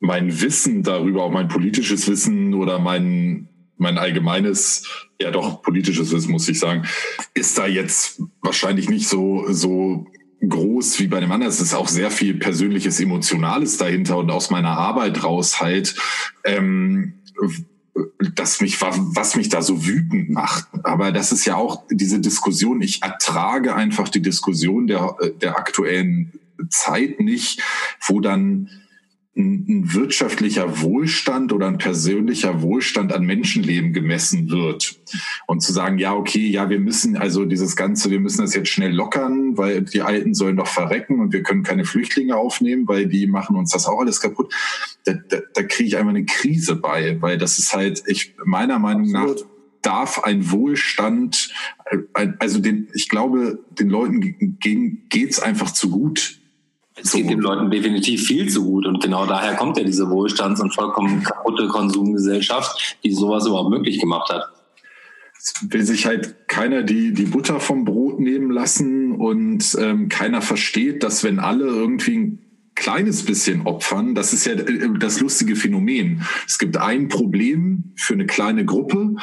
mein 0.00 0.40
Wissen 0.40 0.82
darüber, 0.82 1.24
auch 1.24 1.32
mein 1.32 1.48
politisches 1.48 2.08
Wissen 2.08 2.54
oder 2.54 2.78
mein, 2.78 3.48
mein 3.76 3.96
allgemeines, 3.96 4.86
ja 5.20 5.30
doch 5.30 5.62
politisches 5.62 6.12
Wissen, 6.12 6.32
muss 6.32 6.48
ich 6.48 6.58
sagen, 6.58 6.84
ist 7.34 7.56
da 7.56 7.66
jetzt 7.66 8.20
wahrscheinlich 8.42 8.90
nicht 8.90 9.08
so, 9.08 9.46
so 9.48 10.06
groß 10.46 10.98
wie 11.00 11.08
bei 11.08 11.20
dem 11.20 11.32
anderen. 11.32 11.52
Es 11.52 11.60
ist 11.60 11.74
auch 11.74 11.88
sehr 11.88 12.10
viel 12.10 12.34
persönliches, 12.34 13.00
emotionales 13.00 13.76
dahinter 13.76 14.18
und 14.18 14.30
aus 14.30 14.50
meiner 14.50 14.76
Arbeit 14.76 15.22
raus 15.24 15.60
halt, 15.60 15.94
ähm, 16.44 17.14
dass 18.34 18.60
mich, 18.60 18.80
was 18.80 19.36
mich 19.36 19.48
da 19.48 19.62
so 19.62 19.86
wütend 19.86 20.30
macht. 20.30 20.68
Aber 20.84 21.12
das 21.12 21.32
ist 21.32 21.44
ja 21.44 21.56
auch 21.56 21.84
diese 21.90 22.20
Diskussion. 22.20 22.80
Ich 22.80 23.02
ertrage 23.02 23.74
einfach 23.74 24.08
die 24.08 24.22
Diskussion 24.22 24.86
der, 24.86 25.16
der 25.40 25.56
aktuellen 25.56 26.32
Zeit 26.70 27.20
nicht, 27.20 27.62
wo 28.06 28.20
dann 28.20 28.70
ein, 29.38 29.94
wirtschaftlicher 29.94 30.82
Wohlstand 30.82 31.52
oder 31.52 31.68
ein 31.68 31.78
persönlicher 31.78 32.60
Wohlstand 32.60 33.12
an 33.12 33.24
Menschenleben 33.24 33.92
gemessen 33.92 34.50
wird. 34.50 35.00
Und 35.46 35.60
zu 35.60 35.72
sagen, 35.72 35.98
ja, 35.98 36.14
okay, 36.14 36.46
ja, 36.48 36.68
wir 36.68 36.80
müssen 36.80 37.16
also 37.16 37.44
dieses 37.44 37.76
Ganze, 37.76 38.10
wir 38.10 38.20
müssen 38.20 38.42
das 38.42 38.54
jetzt 38.54 38.68
schnell 38.68 38.92
lockern, 38.92 39.56
weil 39.56 39.82
die 39.82 40.02
Alten 40.02 40.34
sollen 40.34 40.56
doch 40.56 40.66
verrecken 40.66 41.20
und 41.20 41.32
wir 41.32 41.42
können 41.42 41.62
keine 41.62 41.84
Flüchtlinge 41.84 42.36
aufnehmen, 42.36 42.88
weil 42.88 43.06
die 43.06 43.26
machen 43.26 43.56
uns 43.56 43.70
das 43.70 43.86
auch 43.86 44.00
alles 44.00 44.20
kaputt. 44.20 44.52
Da, 45.04 45.14
da, 45.14 45.38
da 45.54 45.62
kriege 45.62 45.88
ich 45.88 45.96
einfach 45.96 46.10
eine 46.10 46.24
Krise 46.24 46.76
bei, 46.76 47.16
weil 47.22 47.38
das 47.38 47.58
ist 47.58 47.74
halt, 47.74 48.02
ich 48.06 48.34
meiner 48.44 48.78
Meinung 48.78 49.14
Absolut. 49.14 49.40
nach 49.40 49.46
darf 49.80 50.24
ein 50.24 50.50
Wohlstand, 50.50 51.50
also 52.40 52.58
den, 52.58 52.88
ich 52.94 53.08
glaube, 53.08 53.64
den 53.70 53.88
Leuten 53.88 54.58
geht's 55.08 55.40
einfach 55.40 55.70
zu 55.70 55.88
gut 55.88 56.37
es 57.02 57.12
geht 57.12 57.30
den 57.30 57.40
Leuten 57.40 57.70
definitiv 57.70 58.26
viel 58.26 58.48
zu 58.48 58.64
gut 58.64 58.86
und 58.86 59.02
genau 59.02 59.26
daher 59.26 59.54
kommt 59.54 59.76
ja 59.78 59.84
diese 59.84 60.08
Wohlstands- 60.10 60.60
und 60.60 60.74
vollkommen 60.74 61.22
kaputte 61.22 61.68
Konsumgesellschaft, 61.68 62.98
die 63.04 63.12
sowas 63.12 63.46
überhaupt 63.46 63.70
möglich 63.70 64.00
gemacht 64.00 64.30
hat. 64.32 64.44
Es 65.38 65.54
will 65.68 65.84
sich 65.84 66.06
halt 66.06 66.48
keiner 66.48 66.82
die, 66.82 67.12
die 67.12 67.26
Butter 67.26 67.60
vom 67.60 67.84
Brot 67.84 68.18
nehmen 68.18 68.50
lassen 68.50 69.12
und 69.12 69.76
ähm, 69.78 70.08
keiner 70.08 70.42
versteht, 70.42 71.02
dass 71.02 71.22
wenn 71.22 71.38
alle 71.38 71.66
irgendwie 71.66 72.16
ein 72.16 72.38
kleines 72.74 73.24
bisschen 73.24 73.66
opfern, 73.66 74.14
das 74.14 74.32
ist 74.32 74.46
ja 74.46 74.54
äh, 74.54 74.88
das 74.98 75.20
lustige 75.20 75.54
Phänomen. 75.54 76.22
Es 76.46 76.58
gibt 76.58 76.76
ein 76.76 77.08
Problem 77.08 77.92
für 77.96 78.14
eine 78.14 78.26
kleine 78.26 78.64
Gruppe 78.64 79.14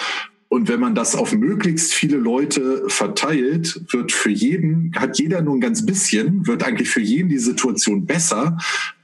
und 0.47 0.69
wenn 0.69 0.79
man 0.79 0.95
das 0.95 1.15
auf 1.15 1.33
möglichst 1.33 1.93
viele 1.93 2.17
Leute 2.17 2.83
verteilt, 2.87 3.81
wird 3.91 4.11
für 4.11 4.29
jeden, 4.29 4.93
hat 4.95 5.17
jeder 5.19 5.41
nur 5.41 5.55
ein 5.55 5.61
ganz 5.61 5.85
bisschen, 5.85 6.47
wird 6.47 6.63
eigentlich 6.63 6.89
für 6.89 7.01
jeden 7.01 7.29
die 7.29 7.39
Situation 7.39 8.05
besser. 8.05 8.57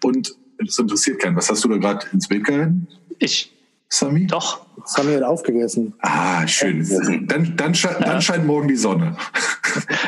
Und 0.04 0.36
das 0.60 0.77
interessiert 0.77 1.19
keinen. 1.19 1.36
Was 1.36 1.49
hast 1.49 1.63
du 1.63 1.69
da 1.69 1.77
gerade 1.77 2.06
ins 2.13 2.27
Bild 2.27 2.45
gehalten? 2.45 2.88
Ich. 3.19 3.51
Sami? 3.89 4.27
Doch. 4.27 4.65
Sami 4.86 5.13
hat 5.15 5.23
aufgegessen. 5.23 5.93
Ah, 5.99 6.47
schön. 6.47 6.88
Dann, 7.27 7.58
dann, 7.58 7.75
sche 7.75 7.89
dann 7.99 8.04
ja. 8.04 8.21
scheint 8.21 8.45
morgen 8.45 8.69
die 8.69 8.77
Sonne. 8.77 9.17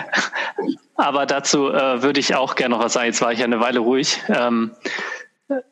Aber 0.95 1.25
dazu 1.25 1.69
äh, 1.69 2.01
würde 2.01 2.21
ich 2.21 2.35
auch 2.35 2.55
gerne 2.55 2.75
noch 2.75 2.83
was 2.83 2.93
sagen. 2.93 3.07
Jetzt 3.07 3.21
war 3.21 3.33
ich 3.33 3.39
ja 3.39 3.45
eine 3.45 3.59
Weile 3.59 3.79
ruhig. 3.79 4.21
Ähm, 4.29 4.71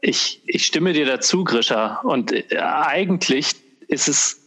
ich, 0.01 0.41
ich 0.45 0.65
stimme 0.65 0.91
dir 0.91 1.05
dazu, 1.05 1.45
Grisha. 1.45 2.01
Und 2.03 2.33
äh, 2.33 2.57
eigentlich 2.57 3.55
ist 3.87 4.09
es, 4.09 4.40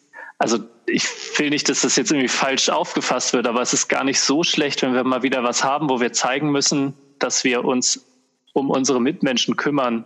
also 0.44 0.58
ich 0.84 1.06
will 1.38 1.48
nicht, 1.48 1.70
dass 1.70 1.80
das 1.80 1.96
jetzt 1.96 2.10
irgendwie 2.10 2.28
falsch 2.28 2.68
aufgefasst 2.68 3.32
wird, 3.32 3.46
aber 3.46 3.62
es 3.62 3.72
ist 3.72 3.88
gar 3.88 4.04
nicht 4.04 4.20
so 4.20 4.44
schlecht, 4.44 4.82
wenn 4.82 4.92
wir 4.92 5.02
mal 5.02 5.22
wieder 5.22 5.42
was 5.42 5.64
haben, 5.64 5.88
wo 5.88 6.00
wir 6.00 6.12
zeigen 6.12 6.52
müssen, 6.52 6.92
dass 7.18 7.44
wir 7.44 7.64
uns 7.64 8.04
um 8.52 8.68
unsere 8.68 9.00
Mitmenschen 9.00 9.56
kümmern 9.56 10.04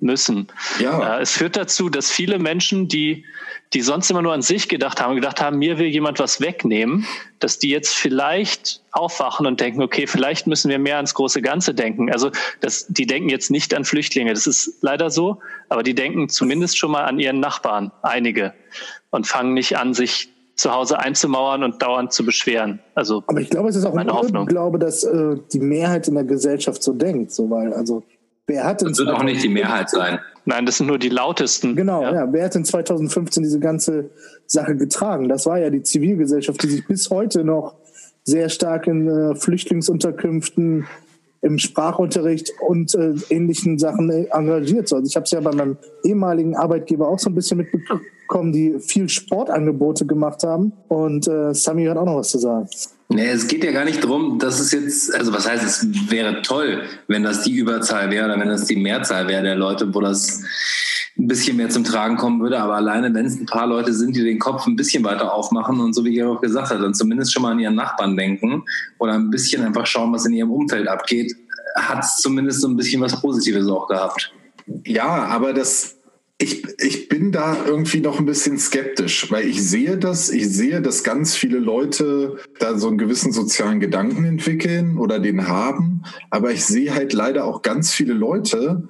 müssen. 0.00 0.48
Ja. 0.80 1.20
Es 1.20 1.30
führt 1.30 1.56
dazu, 1.56 1.88
dass 1.88 2.10
viele 2.10 2.40
Menschen, 2.40 2.88
die, 2.88 3.24
die 3.72 3.80
sonst 3.80 4.10
immer 4.10 4.20
nur 4.20 4.32
an 4.32 4.42
sich 4.42 4.68
gedacht 4.68 5.00
haben, 5.00 5.14
gedacht 5.14 5.40
haben, 5.40 5.58
mir 5.58 5.78
will 5.78 5.86
jemand 5.86 6.18
was 6.18 6.40
wegnehmen, 6.40 7.06
dass 7.38 7.60
die 7.60 7.70
jetzt 7.70 7.94
vielleicht 7.94 8.82
aufwachen 8.90 9.46
und 9.46 9.60
denken, 9.60 9.80
okay, 9.80 10.08
vielleicht 10.08 10.48
müssen 10.48 10.70
wir 10.70 10.80
mehr 10.80 10.96
ans 10.96 11.14
große 11.14 11.40
Ganze 11.40 11.72
denken. 11.72 12.10
Also 12.10 12.32
das, 12.60 12.86
die 12.88 13.06
denken 13.06 13.28
jetzt 13.28 13.50
nicht 13.52 13.74
an 13.74 13.84
Flüchtlinge, 13.84 14.34
das 14.34 14.48
ist 14.48 14.78
leider 14.82 15.08
so, 15.08 15.40
aber 15.68 15.84
die 15.84 15.94
denken 15.94 16.28
zumindest 16.28 16.76
schon 16.76 16.90
mal 16.90 17.04
an 17.04 17.20
ihren 17.20 17.38
Nachbarn, 17.38 17.92
einige, 18.02 18.54
und 19.10 19.26
fangen 19.26 19.54
nicht 19.54 19.76
an, 19.78 19.94
sich 19.94 20.30
zu 20.56 20.72
Hause 20.72 20.98
einzumauern 20.98 21.62
und 21.62 21.80
dauernd 21.82 22.12
zu 22.12 22.24
beschweren. 22.24 22.80
Also 22.94 23.22
aber 23.26 23.40
ich 23.40 23.48
glaube, 23.48 23.68
es 23.68 23.76
ist 23.76 23.84
auch 23.84 23.94
meine 23.94 24.10
ein 24.10 24.16
Hoffnung. 24.16 24.46
Glaube, 24.46 24.78
dass 24.78 25.04
äh, 25.04 25.36
die 25.52 25.60
Mehrheit 25.60 26.08
in 26.08 26.14
der 26.14 26.24
Gesellschaft 26.24 26.82
so 26.82 26.92
denkt, 26.92 27.30
so 27.30 27.48
weil 27.48 27.72
also 27.72 28.02
wer 28.46 28.64
hat 28.64 28.82
in 28.82 28.88
Das 28.88 28.98
wird 28.98 29.10
auch 29.10 29.22
nicht 29.22 29.42
die 29.42 29.48
Mehrheit 29.48 29.88
sein. 29.88 30.18
Nein, 30.44 30.66
das 30.66 30.78
sind 30.78 30.86
nur 30.86 30.98
die 30.98 31.10
lautesten. 31.10 31.76
Genau, 31.76 32.02
ja. 32.02 32.14
ja. 32.14 32.32
Wer 32.32 32.46
hat 32.46 32.56
in 32.56 32.64
2015 32.64 33.42
diese 33.42 33.60
ganze 33.60 34.10
Sache 34.46 34.74
getragen? 34.76 35.28
Das 35.28 35.46
war 35.46 35.58
ja 35.58 35.70
die 35.70 35.82
Zivilgesellschaft, 35.82 36.62
die 36.62 36.68
sich 36.68 36.86
bis 36.86 37.10
heute 37.10 37.44
noch 37.44 37.76
sehr 38.24 38.48
stark 38.48 38.86
in 38.86 39.08
äh, 39.08 39.34
Flüchtlingsunterkünften, 39.36 40.86
im 41.40 41.58
Sprachunterricht 41.58 42.50
und 42.66 42.94
äh, 42.94 43.14
ähnlichen 43.30 43.78
Sachen 43.78 44.10
äh, 44.10 44.24
engagiert. 44.32 44.88
So, 44.88 44.96
Also 44.96 45.08
ich 45.08 45.16
habe 45.16 45.24
es 45.24 45.30
ja 45.30 45.40
bei 45.40 45.52
meinem 45.52 45.76
ehemaligen 46.02 46.56
Arbeitgeber 46.56 47.08
auch 47.08 47.18
so 47.18 47.30
ein 47.30 47.34
bisschen 47.34 47.58
mitbekommen, 47.58 48.02
die 48.52 48.78
viel 48.78 49.08
Sportangebote 49.08 50.06
gemacht 50.06 50.42
haben. 50.44 50.72
Und 50.88 51.26
äh, 51.26 51.54
Sami 51.54 51.86
hat 51.86 51.96
auch 51.96 52.04
noch 52.04 52.16
was 52.16 52.30
zu 52.30 52.38
sagen. 52.38 52.68
Nee, 53.10 53.28
es 53.28 53.48
geht 53.48 53.64
ja 53.64 53.72
gar 53.72 53.86
nicht 53.86 54.04
darum, 54.04 54.38
dass 54.38 54.60
es 54.60 54.70
jetzt, 54.70 55.14
also 55.14 55.32
was 55.32 55.48
heißt, 55.48 55.64
es 55.64 56.10
wäre 56.10 56.42
toll, 56.42 56.82
wenn 57.06 57.22
das 57.22 57.42
die 57.42 57.54
Überzahl 57.54 58.10
wäre 58.10 58.26
oder 58.26 58.38
wenn 58.38 58.48
das 58.48 58.66
die 58.66 58.76
Mehrzahl 58.76 59.26
wäre 59.28 59.42
der 59.42 59.56
Leute, 59.56 59.94
wo 59.94 60.00
das 60.02 60.42
ein 61.18 61.26
bisschen 61.26 61.56
mehr 61.56 61.70
zum 61.70 61.84
Tragen 61.84 62.16
kommen 62.16 62.42
würde. 62.42 62.60
Aber 62.60 62.76
alleine, 62.76 63.12
wenn 63.14 63.24
es 63.24 63.40
ein 63.40 63.46
paar 63.46 63.66
Leute 63.66 63.94
sind, 63.94 64.14
die 64.14 64.22
den 64.22 64.38
Kopf 64.38 64.66
ein 64.66 64.76
bisschen 64.76 65.04
weiter 65.04 65.32
aufmachen 65.32 65.80
und 65.80 65.94
so 65.94 66.04
wie 66.04 66.14
ihr 66.14 66.28
auch 66.28 66.40
gesagt 66.40 66.70
habt, 66.70 66.82
dann 66.82 66.94
zumindest 66.94 67.32
schon 67.32 67.42
mal 67.42 67.52
an 67.52 67.58
ihren 67.58 67.74
Nachbarn 67.74 68.14
denken 68.14 68.62
oder 68.98 69.14
ein 69.14 69.30
bisschen 69.30 69.64
einfach 69.64 69.86
schauen, 69.86 70.12
was 70.12 70.26
in 70.26 70.34
ihrem 70.34 70.50
Umfeld 70.50 70.86
abgeht, 70.86 71.34
hat 71.76 72.04
es 72.04 72.18
zumindest 72.18 72.60
so 72.60 72.68
ein 72.68 72.76
bisschen 72.76 73.00
was 73.00 73.20
Positives 73.20 73.68
auch 73.68 73.88
gehabt. 73.88 74.32
Ja, 74.84 75.24
aber 75.26 75.54
das, 75.54 75.97
ich, 76.40 76.64
ich 76.78 77.08
bin 77.08 77.32
da 77.32 77.66
irgendwie 77.66 78.00
noch 78.00 78.20
ein 78.20 78.26
bisschen 78.26 78.58
skeptisch, 78.58 79.30
weil 79.30 79.46
ich 79.46 79.60
sehe 79.62 79.98
das, 79.98 80.30
ich 80.30 80.48
sehe, 80.48 80.80
dass 80.80 81.02
ganz 81.02 81.34
viele 81.34 81.58
Leute 81.58 82.36
da 82.60 82.78
so 82.78 82.86
einen 82.88 82.98
gewissen 82.98 83.32
sozialen 83.32 83.80
Gedanken 83.80 84.24
entwickeln 84.24 84.98
oder 84.98 85.18
den 85.18 85.48
haben, 85.48 86.04
aber 86.30 86.52
ich 86.52 86.64
sehe 86.64 86.94
halt 86.94 87.12
leider 87.12 87.44
auch 87.44 87.62
ganz 87.62 87.92
viele 87.92 88.14
Leute, 88.14 88.88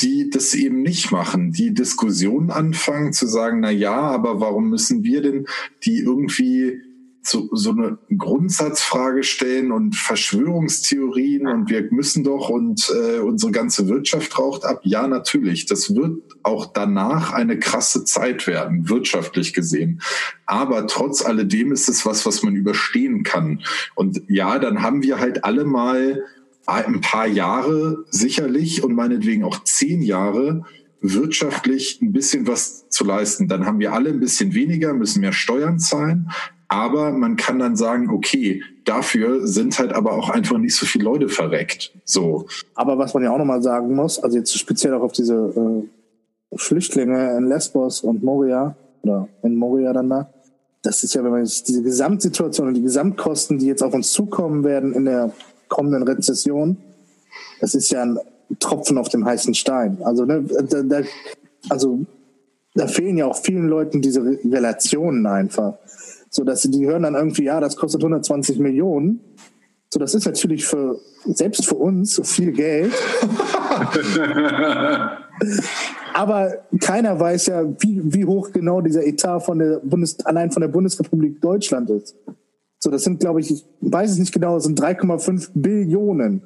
die 0.00 0.30
das 0.30 0.54
eben 0.54 0.82
nicht 0.82 1.12
machen, 1.12 1.52
die 1.52 1.74
Diskussionen 1.74 2.50
anfangen 2.50 3.12
zu 3.12 3.26
sagen, 3.26 3.60
na 3.60 3.70
ja, 3.70 4.00
aber 4.00 4.40
warum 4.40 4.70
müssen 4.70 5.04
wir 5.04 5.20
denn 5.20 5.46
die 5.84 5.98
irgendwie 5.98 6.80
so, 7.26 7.48
so 7.52 7.70
eine 7.70 7.98
Grundsatzfrage 8.16 9.22
stellen 9.22 9.72
und 9.72 9.96
Verschwörungstheorien 9.96 11.46
und 11.46 11.70
wir 11.70 11.88
müssen 11.90 12.24
doch 12.24 12.48
und 12.48 12.92
äh, 12.94 13.18
unsere 13.18 13.52
ganze 13.52 13.88
Wirtschaft 13.88 14.38
raucht 14.38 14.64
ab. 14.64 14.80
Ja, 14.84 15.06
natürlich. 15.06 15.66
Das 15.66 15.94
wird 15.94 16.22
auch 16.42 16.66
danach 16.66 17.32
eine 17.32 17.58
krasse 17.58 18.04
Zeit 18.04 18.46
werden, 18.46 18.88
wirtschaftlich 18.88 19.52
gesehen. 19.52 20.00
Aber 20.46 20.86
trotz 20.86 21.24
alledem 21.24 21.72
ist 21.72 21.88
es 21.88 22.06
was, 22.06 22.24
was 22.26 22.42
man 22.42 22.54
überstehen 22.54 23.22
kann. 23.22 23.62
Und 23.94 24.22
ja, 24.28 24.58
dann 24.58 24.82
haben 24.82 25.02
wir 25.02 25.18
halt 25.18 25.44
alle 25.44 25.64
mal 25.64 26.24
ein 26.66 27.00
paar 27.00 27.26
Jahre 27.26 28.04
sicherlich 28.10 28.82
und 28.82 28.94
meinetwegen 28.94 29.44
auch 29.44 29.62
zehn 29.64 30.02
Jahre 30.02 30.64
wirtschaftlich 31.00 32.00
ein 32.02 32.12
bisschen 32.12 32.46
was 32.46 32.88
zu 32.88 33.04
leisten. 33.04 33.48
Dann 33.48 33.66
haben 33.66 33.78
wir 33.78 33.92
alle 33.92 34.10
ein 34.10 34.20
bisschen 34.20 34.54
weniger, 34.54 34.92
müssen 34.94 35.20
mehr 35.20 35.32
Steuern 35.32 35.78
zahlen. 35.78 36.30
Aber 36.68 37.12
man 37.12 37.36
kann 37.36 37.58
dann 37.58 37.76
sagen, 37.76 38.10
okay, 38.10 38.62
dafür 38.84 39.46
sind 39.46 39.78
halt 39.78 39.92
aber 39.92 40.12
auch 40.14 40.30
einfach 40.30 40.58
nicht 40.58 40.74
so 40.74 40.84
viele 40.84 41.04
Leute 41.04 41.28
verreckt. 41.28 41.92
So. 42.04 42.46
Aber 42.74 42.98
was 42.98 43.14
man 43.14 43.22
ja 43.22 43.30
auch 43.30 43.38
nochmal 43.38 43.62
sagen 43.62 43.94
muss, 43.94 44.18
also 44.18 44.36
jetzt 44.36 44.56
speziell 44.58 44.94
auch 44.94 45.02
auf 45.02 45.12
diese 45.12 45.34
äh, 45.34 46.56
Flüchtlinge 46.56 47.36
in 47.36 47.46
Lesbos 47.48 48.00
und 48.00 48.22
Moria 48.22 48.76
oder 49.02 49.28
in 49.42 49.54
Moria 49.54 49.92
dann 49.92 50.08
da, 50.08 50.30
das 50.82 51.02
ist 51.02 51.14
ja, 51.14 51.24
wenn 51.24 51.32
man 51.32 51.40
jetzt 51.40 51.68
diese 51.68 51.82
Gesamtsituation 51.82 52.68
und 52.68 52.74
die 52.74 52.82
Gesamtkosten, 52.82 53.58
die 53.58 53.66
jetzt 53.66 53.82
auf 53.82 53.94
uns 53.94 54.12
zukommen 54.12 54.64
werden 54.64 54.92
in 54.92 55.04
der 55.04 55.32
kommenden 55.68 56.04
Rezession, 56.04 56.76
das 57.60 57.74
ist 57.74 57.90
ja 57.90 58.02
ein 58.02 58.18
Tropfen 58.60 58.96
auf 58.96 59.08
dem 59.08 59.24
heißen 59.24 59.54
Stein. 59.54 59.98
Also, 60.02 60.24
ne, 60.24 60.44
da, 60.44 60.82
da, 60.82 61.00
also 61.68 62.06
da 62.76 62.86
fehlen 62.86 63.16
ja 63.16 63.26
auch 63.26 63.36
vielen 63.36 63.68
Leuten 63.68 64.00
diese 64.02 64.22
Re- 64.22 64.38
Relationen 64.44 65.26
einfach. 65.26 65.74
So 66.30 66.44
dass 66.44 66.62
sie, 66.62 66.70
die 66.70 66.86
hören 66.86 67.02
dann 67.02 67.14
irgendwie, 67.14 67.44
ja, 67.44 67.60
das 67.60 67.76
kostet 67.76 68.02
120 68.02 68.58
Millionen. 68.58 69.20
So, 69.88 69.98
das 70.00 70.14
ist 70.14 70.26
natürlich 70.26 70.66
für, 70.66 70.98
selbst 71.24 71.64
für 71.66 71.76
uns 71.76 72.20
viel 72.24 72.52
Geld. 72.52 72.92
Aber 76.14 76.64
keiner 76.80 77.18
weiß 77.18 77.46
ja, 77.46 77.64
wie, 77.80 78.02
wie 78.04 78.24
hoch 78.24 78.50
genau 78.52 78.80
dieser 78.80 79.06
Etat 79.06 79.40
von 79.40 79.58
der 79.58 79.80
Bundes, 79.82 80.24
allein 80.26 80.50
von 80.50 80.60
der 80.60 80.68
Bundesrepublik 80.68 81.40
Deutschland 81.40 81.90
ist. 81.90 82.16
So, 82.78 82.90
das 82.90 83.04
sind, 83.04 83.20
glaube 83.20 83.40
ich, 83.40 83.50
ich 83.50 83.64
weiß 83.80 84.10
es 84.10 84.18
nicht 84.18 84.32
genau, 84.32 84.54
das 84.54 84.64
sind 84.64 84.80
3,5 84.80 85.50
Billionen. 85.54 86.42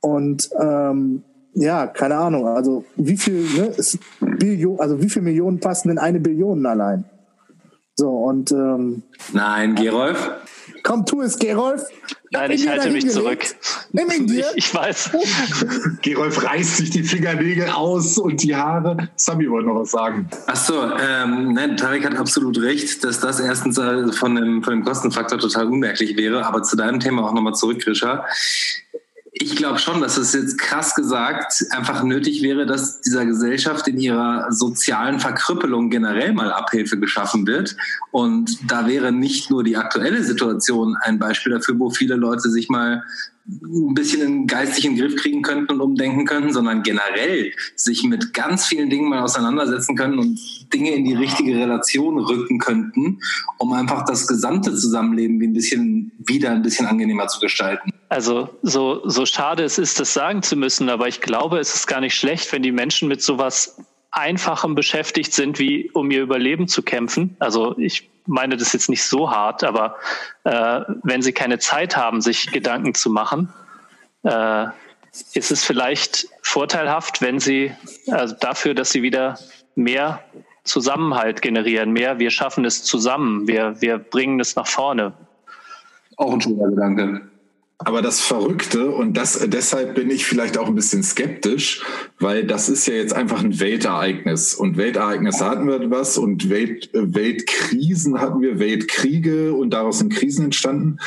Und 0.00 0.50
ähm, 0.60 1.22
ja, 1.54 1.86
keine 1.86 2.16
Ahnung, 2.16 2.46
also 2.46 2.84
wie 2.96 3.16
viel, 3.16 3.42
ne, 3.56 3.66
ist 3.76 3.98
Billion, 4.20 4.80
also 4.80 5.00
wie 5.02 5.08
viel 5.08 5.22
Millionen 5.22 5.60
passen 5.60 5.90
in 5.90 5.98
eine 5.98 6.20
Billion 6.20 6.64
allein? 6.66 7.04
So, 7.94 8.08
und 8.08 8.50
ähm, 8.52 9.02
Nein, 9.32 9.74
Gerolf? 9.74 10.30
komm, 10.82 11.06
tu 11.06 11.22
es, 11.22 11.38
Gerolf. 11.38 11.84
Nein, 12.30 12.50
ich 12.50 12.66
halte 12.66 12.90
mich 12.90 13.04
hingelegt. 13.04 13.48
zurück. 13.48 13.90
Nimm 13.92 14.10
ihn 14.10 14.26
dir. 14.26 14.46
Ich, 14.54 14.68
ich 14.68 14.74
weiß. 14.74 15.10
Gerolf 16.02 16.42
reißt 16.42 16.78
sich 16.78 16.90
die 16.90 17.02
Fingernägel 17.02 17.68
aus 17.68 18.18
und 18.18 18.42
die 18.42 18.56
Haare. 18.56 19.08
Sami 19.16 19.48
wollte 19.50 19.68
noch 19.68 19.80
was 19.80 19.90
sagen. 19.90 20.28
Ach 20.46 20.56
so, 20.56 20.82
ähm, 20.82 21.52
nein, 21.52 21.76
Tarek 21.76 22.06
hat 22.06 22.16
absolut 22.16 22.58
recht, 22.60 23.04
dass 23.04 23.20
das 23.20 23.40
erstens 23.40 23.76
äh, 23.78 24.10
von 24.12 24.34
dem, 24.34 24.62
von 24.62 24.72
dem 24.72 24.84
Kostenfaktor 24.84 25.38
total 25.38 25.66
unmerklich 25.66 26.16
wäre. 26.16 26.46
Aber 26.46 26.62
zu 26.62 26.76
deinem 26.76 27.00
Thema 27.00 27.24
auch 27.24 27.34
nochmal 27.34 27.54
zurück, 27.54 27.80
Grisha. 27.80 28.24
Ich 29.34 29.56
glaube 29.56 29.78
schon, 29.78 30.02
dass 30.02 30.18
es 30.18 30.34
jetzt 30.34 30.58
krass 30.58 30.94
gesagt 30.94 31.64
einfach 31.70 32.02
nötig 32.02 32.42
wäre, 32.42 32.66
dass 32.66 33.00
dieser 33.00 33.24
Gesellschaft 33.24 33.88
in 33.88 33.98
ihrer 33.98 34.52
sozialen 34.52 35.20
Verkrüppelung 35.20 35.88
generell 35.88 36.34
mal 36.34 36.52
Abhilfe 36.52 36.98
geschaffen 36.98 37.46
wird. 37.46 37.74
Und 38.10 38.58
da 38.70 38.86
wäre 38.86 39.10
nicht 39.10 39.50
nur 39.50 39.64
die 39.64 39.78
aktuelle 39.78 40.22
Situation 40.22 40.98
ein 41.00 41.18
Beispiel 41.18 41.52
dafür, 41.52 41.78
wo 41.78 41.88
viele 41.88 42.16
Leute 42.16 42.50
sich 42.50 42.68
mal 42.68 43.02
ein 43.46 43.94
bisschen 43.94 44.22
in 44.22 44.46
geistigen 44.46 44.96
Griff 44.96 45.16
kriegen 45.16 45.42
könnten 45.42 45.74
und 45.74 45.80
umdenken 45.80 46.24
könnten, 46.24 46.52
sondern 46.52 46.82
generell 46.82 47.52
sich 47.74 48.04
mit 48.04 48.32
ganz 48.34 48.66
vielen 48.66 48.88
Dingen 48.88 49.08
mal 49.08 49.22
auseinandersetzen 49.22 49.96
können 49.96 50.18
und 50.18 50.38
Dinge 50.72 50.92
in 50.92 51.04
die 51.04 51.14
richtige 51.14 51.56
Relation 51.56 52.18
rücken 52.18 52.58
könnten, 52.58 53.20
um 53.58 53.72
einfach 53.72 54.04
das 54.04 54.28
gesamte 54.28 54.74
Zusammenleben 54.74 55.40
wie 55.40 55.48
ein 55.48 55.52
bisschen 55.52 56.12
wieder 56.18 56.50
ein 56.50 56.62
bisschen 56.62 56.86
angenehmer 56.86 57.26
zu 57.26 57.40
gestalten. 57.40 57.90
Also 58.08 58.50
so, 58.62 59.00
so 59.08 59.26
schade 59.26 59.64
es 59.64 59.78
ist, 59.78 59.98
das 59.98 60.12
sagen 60.12 60.42
zu 60.42 60.54
müssen, 60.54 60.88
aber 60.88 61.08
ich 61.08 61.20
glaube, 61.20 61.58
es 61.58 61.74
ist 61.74 61.86
gar 61.86 62.00
nicht 62.00 62.14
schlecht, 62.14 62.52
wenn 62.52 62.62
die 62.62 62.72
Menschen 62.72 63.08
mit 63.08 63.22
sowas 63.22 63.76
Einfachem 64.12 64.74
beschäftigt 64.74 65.32
sind, 65.32 65.58
wie 65.58 65.90
um 65.90 66.10
ihr 66.10 66.22
Überleben 66.22 66.68
zu 66.68 66.82
kämpfen. 66.82 67.36
Also 67.38 67.76
ich 67.78 68.10
meine 68.26 68.56
das 68.56 68.72
jetzt 68.72 68.88
nicht 68.88 69.04
so 69.04 69.30
hart, 69.30 69.64
aber 69.64 69.96
äh, 70.44 70.82
wenn 71.02 71.22
sie 71.22 71.32
keine 71.32 71.58
Zeit 71.58 71.96
haben, 71.96 72.20
sich 72.20 72.52
Gedanken 72.52 72.94
zu 72.94 73.10
machen, 73.10 73.52
äh, 74.22 74.66
ist 75.34 75.50
es 75.50 75.64
vielleicht 75.64 76.28
vorteilhaft, 76.42 77.20
wenn 77.20 77.40
sie 77.40 77.72
also 78.10 78.34
dafür, 78.38 78.74
dass 78.74 78.90
sie 78.90 79.02
wieder 79.02 79.38
mehr 79.74 80.22
Zusammenhalt 80.64 81.42
generieren, 81.42 81.92
mehr 81.92 82.18
wir 82.18 82.30
schaffen 82.30 82.64
es 82.64 82.84
zusammen, 82.84 83.48
wir, 83.48 83.80
wir 83.80 83.98
bringen 83.98 84.40
es 84.40 84.54
nach 84.54 84.66
vorne. 84.66 85.12
Auch 86.16 86.32
ein 86.32 86.40
schöner 86.40 86.68
Gedanke. 86.68 87.31
Aber 87.84 88.02
das 88.02 88.20
Verrückte, 88.20 88.90
und 88.90 89.16
das, 89.16 89.38
deshalb 89.48 89.94
bin 89.94 90.10
ich 90.10 90.24
vielleicht 90.24 90.58
auch 90.58 90.68
ein 90.68 90.74
bisschen 90.74 91.02
skeptisch, 91.02 91.82
weil 92.18 92.44
das 92.44 92.68
ist 92.68 92.86
ja 92.86 92.94
jetzt 92.94 93.12
einfach 93.12 93.42
ein 93.42 93.58
Weltereignis. 93.60 94.54
Und 94.54 94.76
Weltereignisse 94.76 95.44
hatten 95.44 95.66
wir 95.66 95.90
was 95.90 96.18
und 96.18 96.48
Welt, 96.48 96.90
Weltkrisen 96.92 98.20
hatten 98.20 98.40
wir, 98.40 98.58
Weltkriege 98.58 99.52
und 99.52 99.70
daraus 99.70 99.98
sind 99.98 100.12
Krisen 100.12 100.46
entstanden. 100.46 100.98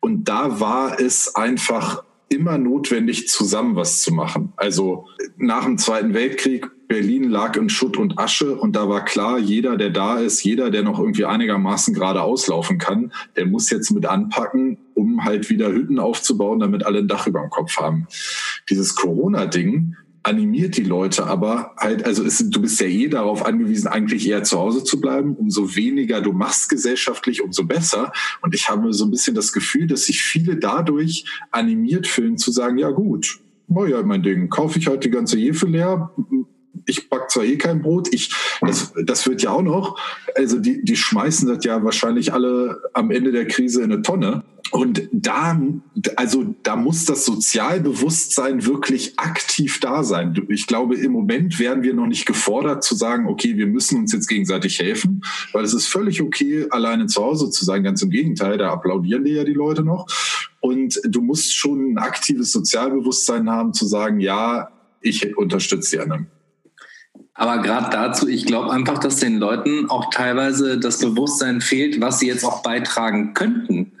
Und 0.00 0.28
da 0.28 0.60
war 0.60 1.00
es 1.00 1.34
einfach 1.34 2.04
immer 2.32 2.58
notwendig, 2.58 3.28
zusammen 3.28 3.76
was 3.76 4.02
zu 4.02 4.12
machen. 4.12 4.52
Also 4.56 5.06
nach 5.36 5.64
dem 5.64 5.78
Zweiten 5.78 6.14
Weltkrieg, 6.14 6.68
Berlin 6.88 7.30
lag 7.30 7.56
in 7.56 7.70
Schutt 7.70 7.96
und 7.96 8.18
Asche 8.18 8.54
und 8.54 8.76
da 8.76 8.88
war 8.88 9.04
klar, 9.04 9.38
jeder, 9.38 9.76
der 9.76 9.90
da 9.90 10.18
ist, 10.18 10.42
jeder, 10.42 10.70
der 10.70 10.82
noch 10.82 10.98
irgendwie 10.98 11.24
einigermaßen 11.24 11.94
gerade 11.94 12.22
auslaufen 12.22 12.78
kann, 12.78 13.12
der 13.36 13.46
muss 13.46 13.70
jetzt 13.70 13.90
mit 13.92 14.04
anpacken, 14.04 14.76
um 14.94 15.24
halt 15.24 15.48
wieder 15.48 15.72
Hütten 15.72 15.98
aufzubauen, 15.98 16.60
damit 16.60 16.84
alle 16.84 16.98
ein 16.98 17.08
Dach 17.08 17.26
über 17.26 17.40
dem 17.40 17.50
Kopf 17.50 17.78
haben. 17.78 18.06
Dieses 18.68 18.94
Corona-Ding 18.94 19.96
animiert 20.22 20.76
die 20.76 20.84
Leute 20.84 21.26
aber 21.26 21.74
halt, 21.76 22.04
also 22.04 22.22
ist, 22.22 22.50
du 22.50 22.60
bist 22.62 22.80
ja 22.80 22.86
eh 22.86 23.08
darauf 23.08 23.44
angewiesen, 23.44 23.88
eigentlich 23.88 24.28
eher 24.28 24.44
zu 24.44 24.58
Hause 24.58 24.84
zu 24.84 25.00
bleiben. 25.00 25.34
Umso 25.34 25.74
weniger 25.74 26.20
du 26.20 26.32
machst 26.32 26.68
gesellschaftlich, 26.68 27.42
umso 27.42 27.64
besser. 27.64 28.12
Und 28.40 28.54
ich 28.54 28.68
habe 28.68 28.92
so 28.92 29.04
ein 29.04 29.10
bisschen 29.10 29.34
das 29.34 29.52
Gefühl, 29.52 29.86
dass 29.86 30.04
sich 30.04 30.22
viele 30.22 30.56
dadurch 30.56 31.24
animiert 31.50 32.06
fühlen, 32.06 32.38
zu 32.38 32.52
sagen, 32.52 32.78
ja 32.78 32.90
gut, 32.90 33.40
oh 33.68 33.84
ja, 33.84 34.02
mein 34.02 34.22
Ding, 34.22 34.48
kaufe 34.48 34.78
ich 34.78 34.86
halt 34.86 35.04
die 35.04 35.10
ganze 35.10 35.38
Hefe 35.38 35.66
leer, 35.66 36.12
ich 36.86 37.08
back 37.08 37.30
zwar 37.30 37.44
eh 37.44 37.56
kein 37.56 37.82
Brot, 37.82 38.08
ich, 38.12 38.32
das, 38.60 38.92
das 39.04 39.26
wird 39.26 39.42
ja 39.42 39.50
auch 39.50 39.62
noch, 39.62 39.98
also 40.34 40.58
die, 40.58 40.84
die 40.84 40.96
schmeißen 40.96 41.48
das 41.48 41.64
ja 41.64 41.82
wahrscheinlich 41.84 42.32
alle 42.32 42.80
am 42.92 43.10
Ende 43.10 43.32
der 43.32 43.46
Krise 43.46 43.82
in 43.82 43.92
eine 43.92 44.02
Tonne. 44.02 44.44
Und 44.72 45.06
da, 45.12 45.60
also 46.16 46.54
da 46.62 46.76
muss 46.76 47.04
das 47.04 47.26
Sozialbewusstsein 47.26 48.64
wirklich 48.64 49.18
aktiv 49.18 49.80
da 49.80 50.02
sein. 50.02 50.46
Ich 50.48 50.66
glaube, 50.66 50.96
im 50.96 51.12
Moment 51.12 51.58
werden 51.58 51.82
wir 51.82 51.92
noch 51.92 52.06
nicht 52.06 52.24
gefordert 52.24 52.82
zu 52.82 52.94
sagen, 52.94 53.26
okay, 53.28 53.58
wir 53.58 53.66
müssen 53.66 53.98
uns 53.98 54.14
jetzt 54.14 54.28
gegenseitig 54.28 54.78
helfen, 54.78 55.22
weil 55.52 55.62
es 55.62 55.74
ist 55.74 55.88
völlig 55.88 56.22
okay, 56.22 56.66
alleine 56.70 57.06
zu 57.06 57.22
Hause 57.22 57.50
zu 57.50 57.66
sein. 57.66 57.82
Ganz 57.82 58.00
im 58.00 58.08
Gegenteil, 58.08 58.56
da 58.56 58.72
applaudieren 58.72 59.24
dir 59.24 59.34
ja 59.34 59.44
die 59.44 59.52
Leute 59.52 59.84
noch. 59.84 60.06
Und 60.60 60.98
du 61.04 61.20
musst 61.20 61.54
schon 61.54 61.92
ein 61.92 61.98
aktives 61.98 62.50
Sozialbewusstsein 62.52 63.50
haben, 63.50 63.74
zu 63.74 63.86
sagen, 63.86 64.20
ja, 64.20 64.70
ich 65.02 65.36
unterstütze 65.36 65.96
die 65.96 66.02
anderen. 66.02 66.28
Aber 67.34 67.60
gerade 67.60 67.90
dazu, 67.90 68.26
ich 68.26 68.46
glaube 68.46 68.72
einfach, 68.72 68.98
dass 68.98 69.16
den 69.16 69.36
Leuten 69.36 69.90
auch 69.90 70.08
teilweise 70.10 70.78
das 70.78 70.98
Bewusstsein 71.00 71.60
fehlt, 71.60 72.00
was 72.00 72.20
sie 72.20 72.28
jetzt 72.28 72.44
auch 72.44 72.62
beitragen 72.62 73.34
könnten. 73.34 73.92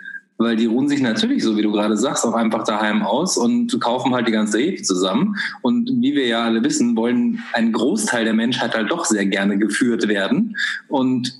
Weil 0.42 0.56
die 0.56 0.66
ruhen 0.66 0.88
sich 0.88 1.00
natürlich, 1.00 1.42
so 1.42 1.56
wie 1.56 1.62
du 1.62 1.72
gerade 1.72 1.96
sagst, 1.96 2.24
auch 2.24 2.34
einfach 2.34 2.64
daheim 2.64 3.02
aus 3.02 3.36
und 3.36 3.80
kaufen 3.80 4.14
halt 4.14 4.26
die 4.26 4.32
ganze 4.32 4.58
Hefe 4.58 4.82
zusammen. 4.82 5.36
Und 5.62 5.88
wie 6.00 6.14
wir 6.14 6.26
ja 6.26 6.44
alle 6.44 6.62
wissen, 6.64 6.96
wollen 6.96 7.42
ein 7.52 7.72
Großteil 7.72 8.24
der 8.24 8.34
Menschheit 8.34 8.74
halt 8.74 8.90
doch 8.90 9.04
sehr 9.04 9.26
gerne 9.26 9.58
geführt 9.58 10.08
werden. 10.08 10.56
Und 10.88 11.38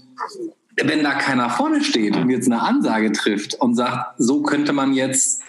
wenn 0.77 1.03
da 1.03 1.15
keiner 1.15 1.51
vorne 1.51 1.83
steht 1.85 2.17
und 2.17 2.31
jetzt 2.31 2.47
eine 2.47 2.63
Ansage 2.63 3.13
trifft 3.13 3.55
und 3.55 3.75
sagt, 3.75 4.15
so 4.19 4.43
könnte 4.43 4.73
man 4.73 4.95
jetzt 4.95 5.43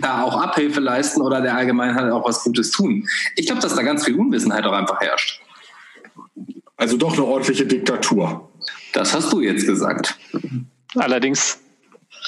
da 0.00 0.22
auch 0.22 0.40
Abhilfe 0.40 0.80
leisten 0.80 1.20
oder 1.20 1.40
der 1.40 1.56
Allgemeinheit 1.56 2.12
auch 2.12 2.26
was 2.26 2.44
Gutes 2.44 2.70
tun. 2.70 3.06
Ich 3.36 3.46
glaube, 3.46 3.60
dass 3.60 3.74
da 3.74 3.82
ganz 3.82 4.04
viel 4.04 4.14
Unwissenheit 4.16 4.64
auch 4.64 4.72
einfach 4.72 5.00
herrscht. 5.00 5.40
Also 6.76 6.96
doch 6.96 7.14
eine 7.14 7.24
ordentliche 7.24 7.66
Diktatur. 7.66 8.48
Das 8.92 9.14
hast 9.14 9.32
du 9.32 9.40
jetzt 9.40 9.66
gesagt. 9.66 10.16
Allerdings 10.94 11.58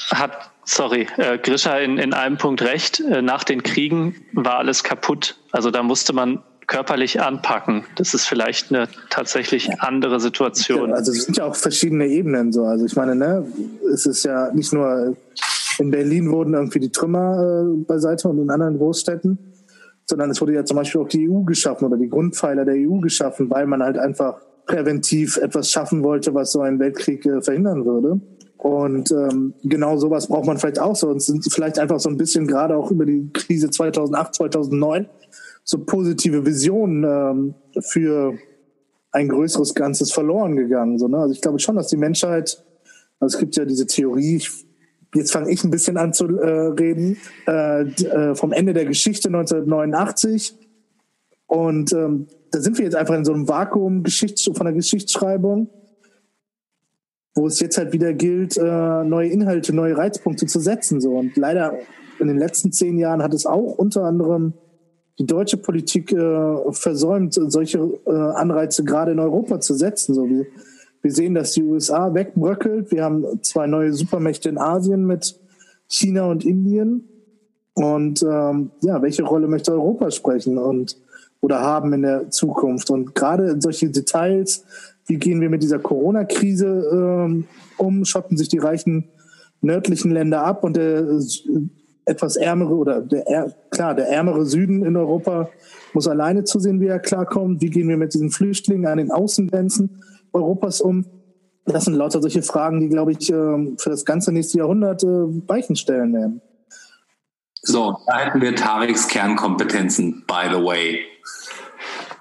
hat, 0.09 0.51
sorry, 0.71 1.07
äh, 1.17 1.37
Grisha 1.37 1.77
in, 1.77 1.97
in 1.97 2.13
einem 2.13 2.37
Punkt 2.37 2.61
recht. 2.61 2.99
Äh, 2.99 3.21
nach 3.21 3.43
den 3.43 3.63
Kriegen 3.63 4.15
war 4.33 4.57
alles 4.57 4.83
kaputt. 4.83 5.37
Also 5.51 5.71
da 5.71 5.83
musste 5.83 6.13
man 6.13 6.41
körperlich 6.67 7.19
anpacken. 7.21 7.83
Das 7.95 8.13
ist 8.13 8.25
vielleicht 8.25 8.73
eine 8.73 8.87
tatsächlich 9.09 9.81
andere 9.81 10.19
Situation. 10.19 10.93
Also 10.93 11.11
es 11.11 11.25
sind 11.25 11.37
ja 11.37 11.45
auch 11.45 11.55
verschiedene 11.55 12.07
Ebenen 12.07 12.53
so. 12.53 12.63
Also 12.63 12.85
ich 12.85 12.95
meine, 12.95 13.15
ne, 13.15 13.45
es 13.93 14.05
ist 14.05 14.23
ja 14.23 14.51
nicht 14.53 14.71
nur 14.71 15.17
in 15.79 15.91
Berlin 15.91 16.31
wurden 16.31 16.53
irgendwie 16.53 16.79
die 16.79 16.91
Trümmer 16.91 17.63
äh, 17.63 17.83
beiseite 17.83 18.29
und 18.29 18.39
in 18.39 18.49
anderen 18.49 18.77
Großstädten, 18.77 19.37
sondern 20.05 20.29
es 20.29 20.39
wurde 20.39 20.53
ja 20.53 20.63
zum 20.63 20.77
Beispiel 20.77 21.01
auch 21.01 21.07
die 21.07 21.29
EU 21.29 21.41
geschaffen 21.41 21.85
oder 21.85 21.97
die 21.97 22.09
Grundpfeiler 22.09 22.65
der 22.65 22.75
EU 22.75 22.99
geschaffen, 22.99 23.49
weil 23.49 23.65
man 23.65 23.81
halt 23.81 23.97
einfach 23.97 24.39
präventiv 24.65 25.37
etwas 25.37 25.71
schaffen 25.71 26.03
wollte, 26.03 26.33
was 26.33 26.51
so 26.51 26.61
einen 26.61 26.79
Weltkrieg 26.79 27.25
äh, 27.25 27.41
verhindern 27.41 27.85
würde. 27.85 28.21
Und 28.61 29.09
ähm, 29.09 29.55
genau 29.63 29.97
sowas 29.97 30.27
braucht 30.27 30.45
man 30.45 30.59
vielleicht 30.59 30.77
auch 30.77 30.95
so. 30.95 31.09
Und 31.09 31.19
sind 31.19 31.43
vielleicht 31.51 31.79
einfach 31.79 31.99
so 31.99 32.09
ein 32.09 32.17
bisschen 32.17 32.45
gerade 32.45 32.77
auch 32.77 32.91
über 32.91 33.07
die 33.07 33.27
Krise 33.33 33.71
2008, 33.71 34.35
2009 34.35 35.09
so 35.63 35.79
positive 35.79 36.45
Visionen 36.45 37.03
ähm, 37.03 37.55
für 37.81 38.37
ein 39.11 39.29
größeres 39.29 39.73
Ganzes 39.73 40.11
verloren 40.11 40.55
gegangen. 40.55 40.99
So, 40.99 41.07
ne? 41.07 41.17
Also 41.17 41.33
ich 41.33 41.41
glaube 41.41 41.57
schon, 41.57 41.75
dass 41.75 41.87
die 41.87 41.97
Menschheit, 41.97 42.63
also 43.19 43.35
es 43.35 43.39
gibt 43.39 43.55
ja 43.55 43.65
diese 43.65 43.87
Theorie, 43.87 44.43
jetzt 45.15 45.31
fange 45.31 45.49
ich 45.49 45.63
ein 45.63 45.71
bisschen 45.71 45.97
an 45.97 46.13
zu 46.13 46.27
äh, 46.27 46.67
reden, 46.79 47.17
äh, 47.47 47.81
äh, 47.81 48.35
vom 48.35 48.51
Ende 48.51 48.73
der 48.73 48.85
Geschichte 48.85 49.29
1989. 49.29 50.55
Und 51.47 51.93
ähm, 51.93 52.27
da 52.51 52.61
sind 52.61 52.77
wir 52.77 52.85
jetzt 52.85 52.95
einfach 52.95 53.15
in 53.15 53.25
so 53.25 53.33
einem 53.33 53.47
Vakuum 53.47 54.03
Geschichts 54.03 54.43
von 54.43 54.65
der 54.65 54.73
Geschichtsschreibung, 54.73 55.67
wo 57.33 57.47
es 57.47 57.59
jetzt 57.59 57.77
halt 57.77 57.93
wieder 57.93 58.13
gilt, 58.13 58.57
äh, 58.57 59.03
neue 59.03 59.29
Inhalte, 59.29 59.73
neue 59.73 59.97
Reizpunkte 59.97 60.45
zu 60.45 60.59
setzen. 60.59 60.99
So. 60.99 61.11
Und 61.11 61.37
leider 61.37 61.77
in 62.19 62.27
den 62.27 62.37
letzten 62.37 62.71
zehn 62.71 62.97
Jahren 62.97 63.23
hat 63.23 63.33
es 63.33 63.45
auch 63.45 63.77
unter 63.77 64.03
anderem 64.03 64.53
die 65.19 65.25
deutsche 65.25 65.57
Politik 65.57 66.11
äh, 66.11 66.71
versäumt, 66.71 67.33
solche 67.33 67.79
äh, 68.05 68.11
Anreize 68.11 68.83
gerade 68.83 69.11
in 69.11 69.19
Europa 69.19 69.59
zu 69.59 69.75
setzen. 69.75 70.13
So 70.13 70.27
wir 71.01 71.11
sehen, 71.11 71.33
dass 71.33 71.53
die 71.53 71.63
USA 71.63 72.13
wegbröckelt. 72.13 72.91
Wir 72.91 73.03
haben 73.03 73.25
zwei 73.43 73.67
neue 73.67 73.93
Supermächte 73.93 74.49
in 74.49 74.57
Asien 74.57 75.05
mit 75.05 75.39
China 75.87 76.25
und 76.25 76.45
Indien. 76.45 77.07
Und 77.73 78.21
ähm, 78.23 78.71
ja, 78.81 79.01
welche 79.01 79.23
Rolle 79.23 79.47
möchte 79.47 79.71
Europa 79.71 80.11
sprechen 80.11 80.57
und 80.57 80.97
oder 81.39 81.61
haben 81.61 81.93
in 81.93 82.03
der 82.03 82.29
Zukunft? 82.29 82.91
Und 82.91 83.15
gerade 83.15 83.55
solche 83.59 83.89
Details, 83.89 84.63
wie 85.07 85.17
gehen 85.17 85.41
wir 85.41 85.49
mit 85.49 85.63
dieser 85.63 85.79
Corona-Krise 85.79 86.89
ähm, 86.93 87.45
um? 87.77 88.05
Schotten 88.05 88.37
sich 88.37 88.49
die 88.49 88.59
reichen 88.59 89.09
nördlichen 89.61 90.11
Länder 90.11 90.43
ab 90.43 90.63
und 90.63 90.75
der 90.75 91.01
äh, 91.01 91.21
etwas 92.05 92.35
ärmere 92.35 92.73
oder 92.73 93.01
der 93.01 93.53
klar 93.69 93.93
der 93.93 94.07
ärmere 94.07 94.45
Süden 94.45 94.83
in 94.83 94.97
Europa 94.97 95.49
muss 95.93 96.07
alleine 96.07 96.43
zusehen, 96.43 96.79
wie 96.81 96.87
er 96.87 96.99
klarkommt. 96.99 97.61
Wie 97.61 97.69
gehen 97.69 97.87
wir 97.87 97.97
mit 97.97 98.13
diesen 98.13 98.31
Flüchtlingen 98.31 98.87
an 98.87 98.97
den 98.97 99.11
Außengrenzen? 99.11 100.03
Europas 100.33 100.81
um? 100.81 101.05
Das 101.65 101.85
sind 101.85 101.93
lauter 101.93 102.21
solche 102.21 102.41
Fragen, 102.41 102.79
die, 102.79 102.89
glaube 102.89 103.11
ich, 103.11 103.31
ähm, 103.31 103.75
für 103.77 103.91
das 103.91 104.05
ganze 104.05 104.31
nächste 104.31 104.57
Jahrhundert 104.57 105.03
äh, 105.03 105.07
Weichen 105.07 105.75
stellen 105.75 106.13
werden. 106.13 106.41
So, 107.61 107.95
da 108.07 108.19
hätten 108.19 108.41
wir 108.41 108.55
Tariks 108.55 109.07
Kernkompetenzen, 109.07 110.23
by 110.25 110.49
the 110.49 110.63
way. 110.63 111.01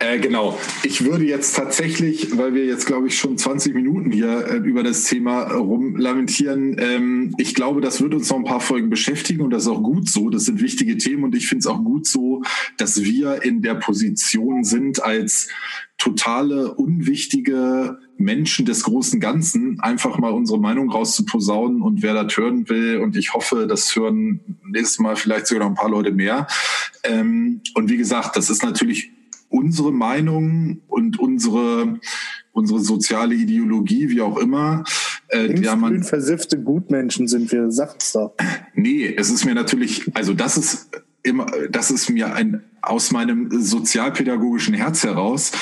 Äh, 0.03 0.19
genau. 0.19 0.59
Ich 0.83 1.05
würde 1.05 1.27
jetzt 1.27 1.55
tatsächlich, 1.55 2.39
weil 2.39 2.55
wir 2.55 2.65
jetzt, 2.65 2.87
glaube 2.87 3.09
ich, 3.09 3.19
schon 3.19 3.37
20 3.37 3.75
Minuten 3.75 4.11
hier 4.11 4.47
äh, 4.47 4.57
über 4.57 4.83
das 4.83 5.05
Thema 5.05 5.43
rumlamentieren, 5.43 6.77
ähm, 6.79 7.35
ich 7.37 7.55
glaube, 7.55 7.83
das 7.83 8.01
wird 8.01 8.15
uns 8.15 8.31
noch 8.31 8.39
ein 8.39 8.45
paar 8.45 8.63
Folgen 8.63 8.89
beschäftigen 8.89 9.43
und 9.43 9.51
das 9.51 9.65
ist 9.65 9.69
auch 9.69 9.83
gut 9.83 10.09
so. 10.09 10.31
Das 10.31 10.47
sind 10.47 10.63
wichtige 10.63 10.97
Themen 10.97 11.25
und 11.25 11.37
ich 11.37 11.49
finde 11.49 11.61
es 11.61 11.67
auch 11.67 11.85
gut 11.85 12.07
so, 12.07 12.43
dass 12.79 13.03
wir 13.03 13.45
in 13.45 13.61
der 13.61 13.75
Position 13.75 14.65
sind, 14.65 15.05
als 15.05 15.49
totale, 15.99 16.73
unwichtige 16.73 17.99
Menschen 18.17 18.65
des 18.65 18.85
großen 18.85 19.21
Ganzen 19.21 19.81
einfach 19.81 20.17
mal 20.17 20.33
unsere 20.33 20.59
Meinung 20.59 20.91
rauszuposaunen 20.91 21.83
und 21.83 22.03
wer 22.03 22.15
das 22.15 22.35
hören 22.39 22.71
will 22.71 23.01
und 23.01 23.17
ich 23.17 23.35
hoffe, 23.35 23.67
das 23.67 23.95
hören 23.95 24.57
nächstes 24.65 24.99
Mal 24.99 25.17
vielleicht 25.17 25.47
sogar 25.47 25.65
noch 25.65 25.73
ein 25.73 25.79
paar 25.79 25.91
Leute 25.91 26.11
mehr. 26.11 26.47
Ähm, 27.05 27.61
und 27.75 27.91
wie 27.91 27.99
gesagt, 27.99 28.35
das 28.37 28.49
ist 28.49 28.63
natürlich 28.63 29.13
unsere 29.51 29.93
Meinung 29.93 30.81
und 30.89 31.19
unsere 31.19 32.01
unsere 32.53 32.81
soziale 32.81 33.35
Ideologie, 33.35 34.09
wie 34.11 34.21
auch 34.23 34.37
immer. 34.37 34.85
Äh, 35.29 35.61
ja, 35.61 35.77
man, 35.77 36.03
versiffte 36.03 36.61
Gutmenschen 36.61 37.29
sind 37.29 37.53
wir, 37.53 37.71
sagt's 37.71 38.13
doch. 38.13 38.35
Nee, 38.75 39.15
es 39.17 39.31
ist 39.31 39.45
mir 39.45 39.55
natürlich, 39.55 40.11
also 40.15 40.35
das 40.35 40.57
ist 40.57 40.91
immer, 41.23 41.47
das 41.71 41.91
ist 41.91 42.11
mir 42.11 42.35
ein 42.35 42.65
aus 42.83 43.13
meinem 43.13 43.51
sozialpädagogischen 43.51 44.75
Herz 44.75 45.05
heraus 45.05 45.53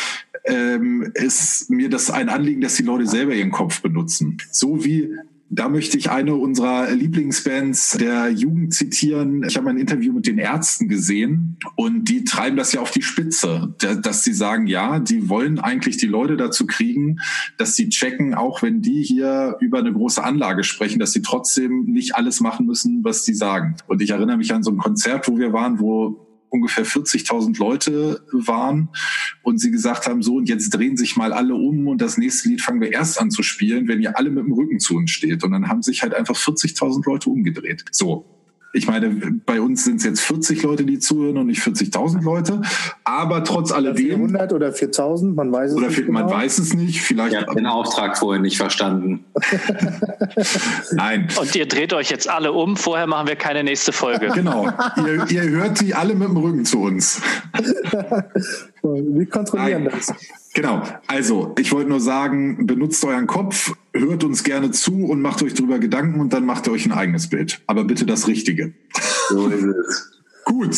ähm, 0.45 1.11
ist 1.15 1.69
mir 1.69 1.91
das 1.91 2.11
ein 2.11 2.29
Anliegen, 2.29 2.61
dass 2.61 2.77
die 2.77 2.83
Leute 2.83 3.07
selber 3.07 3.35
ihren 3.35 3.51
Kopf 3.51 3.83
benutzen. 3.83 4.39
So 4.51 4.85
wie 4.85 5.11
da 5.51 5.69
möchte 5.69 5.97
ich 5.97 6.11
eine 6.11 6.35
unserer 6.35 6.91
Lieblingsbands 6.91 7.97
der 7.99 8.31
Jugend 8.31 8.75
zitieren. 8.75 9.45
Ich 9.45 9.57
habe 9.57 9.71
ein 9.71 9.79
Interview 9.79 10.13
mit 10.13 10.27
den 10.27 10.39
Ärzten 10.39 10.89
gesehen 10.89 11.57
und 11.75 12.09
die 12.09 12.25
treiben 12.25 12.57
das 12.57 12.73
ja 12.73 12.81
auf 12.81 12.91
die 12.91 13.03
Spitze, 13.03 13.75
dass 13.79 14.25
sie 14.25 14.35
sagen, 14.35 14.67
ja, 14.67 14.99
die 14.99 15.29
wollen 15.29 15.59
eigentlich 15.59 15.97
die 15.97 16.07
Leute 16.07 16.37
dazu 16.37 16.67
kriegen, 16.67 17.21
dass 17.57 17.77
sie 17.77 17.89
checken, 17.89 18.35
auch 18.35 18.63
wenn 18.63 18.83
die 18.83 19.03
hier 19.03 19.57
über 19.61 19.79
eine 19.79 19.93
große 19.93 20.23
Anlage 20.23 20.65
sprechen, 20.65 20.99
dass 20.99 21.13
sie 21.13 21.23
trotzdem 21.23 21.85
nicht 21.85 22.15
alles 22.17 22.41
machen 22.41 22.67
müssen, 22.67 23.03
was 23.03 23.25
die 23.25 23.35
sagen. 23.35 23.77
Und 23.87 24.03
ich 24.03 24.11
erinnere 24.11 24.37
mich 24.37 24.53
an 24.53 24.63
so 24.63 24.71
ein 24.71 24.79
Konzert, 24.79 25.29
wo 25.29 25.39
wir 25.39 25.53
waren, 25.55 25.81
wo 25.81 26.28
ungefähr 26.51 26.87
40.000 26.87 27.59
Leute 27.59 28.25
waren 28.33 28.89
und 29.43 29.59
sie 29.59 29.71
gesagt 29.71 30.07
haben, 30.07 30.23
so 30.23 30.37
und 30.37 30.49
jetzt 30.49 30.71
drehen 30.71 30.97
sich 30.97 31.17
mal 31.17 31.33
alle 31.33 31.55
um 31.55 31.87
und 31.89 32.01
das 32.01 32.17
nächste 32.19 32.49
Lied 32.49 32.63
fangen 32.63 32.81
wir 32.81 32.93
erst 32.93 33.21
an 33.21 33.31
zu 33.31 33.43
spielen, 33.43 33.89
wenn 33.89 34.01
ihr 34.01 34.17
alle 34.17 34.31
mit 34.31 34.45
dem 34.45 34.53
Rücken 34.53 34.81
zu 34.81 34.97
uns 34.97 35.11
steht. 35.11 35.45
Und 35.45 35.53
dann 35.53 35.69
haben 35.69 35.83
sich 35.83 36.03
halt 36.03 36.15
einfach 36.15 36.37
40.000 36.37 37.05
Leute 37.07 37.31
umgedreht. 37.31 37.85
So, 37.91 38.38
ich 38.79 38.87
meine, 38.87 39.09
bei 39.45 39.61
uns 39.61 39.85
sind 39.85 39.97
es 39.97 40.05
jetzt 40.05 40.21
40 40.21 40.63
Leute, 40.63 40.85
die 40.85 40.99
zuhören 40.99 41.37
und 41.37 41.47
nicht 41.47 41.61
40.000 41.61 42.23
Leute. 42.23 42.63
Aber 43.05 43.45
trotz 43.45 43.73
alledem. 43.73 44.07
400 44.07 44.53
oder 44.53 44.69
4.000, 44.69 45.35
man 45.35 45.53
weiß 45.53 45.73
es 45.73 45.77
oder 45.77 45.89
nicht. 45.89 46.09
Man 46.09 46.27
genau. 46.27 46.37
weiß 46.37 46.59
es 46.59 46.75
nicht. 46.75 47.03
Vielleicht. 47.03 47.33
Ich 47.33 47.41
habe 47.41 47.55
den 47.55 47.67
Auftrag 47.67 48.17
vorher 48.17 48.41
nicht 48.41 48.57
verstanden. 48.57 49.25
Nein. 50.93 51.29
Und 51.41 51.55
ihr 51.57 51.67
dreht 51.67 51.93
euch 51.93 52.11
jetzt 52.11 52.29
alle 52.29 52.53
um. 52.53 52.77
Vorher 52.77 53.07
machen 53.07 53.27
wir 53.27 53.37
keine 53.37 53.65
nächste 53.65 53.93
Folge. 53.93 54.29
Genau. 54.39 54.69
ihr, 55.05 55.29
ihr 55.31 55.43
hört 55.49 55.81
die 55.81 55.95
alle 55.95 56.15
mit 56.15 56.29
dem 56.29 56.37
Rücken 56.37 56.65
zu 56.65 56.81
uns. 56.83 57.21
Wir 58.83 59.27
kontrollieren 59.27 59.85
Nein. 59.85 59.93
das. 59.97 60.15
Genau. 60.55 60.83
Also, 61.07 61.55
ich 61.59 61.73
wollte 61.73 61.91
nur 61.91 62.01
sagen, 62.01 62.67
benutzt 62.67 63.05
euren 63.05 63.27
Kopf, 63.27 63.75
hört 63.93 64.25
uns 64.25 64.45
gerne 64.45 64.71
zu 64.71 65.07
und 65.07 65.21
macht 65.21 65.43
euch 65.43 65.55
darüber 65.55 65.79
Gedanken 65.79 66.21
und 66.21 66.33
dann 66.33 66.47
macht 66.47 66.67
ihr 66.67 66.73
euch 66.73 66.87
ein 66.87 66.93
eigenes 66.93 67.29
Bild. 67.29 67.61
Aber 67.67 67.85
bitte 67.85 68.07
das 68.07 68.27
Richtige. 68.27 68.73
So 69.29 69.49
ist 69.49 69.63
es. 69.63 70.11
Gut. 70.45 70.77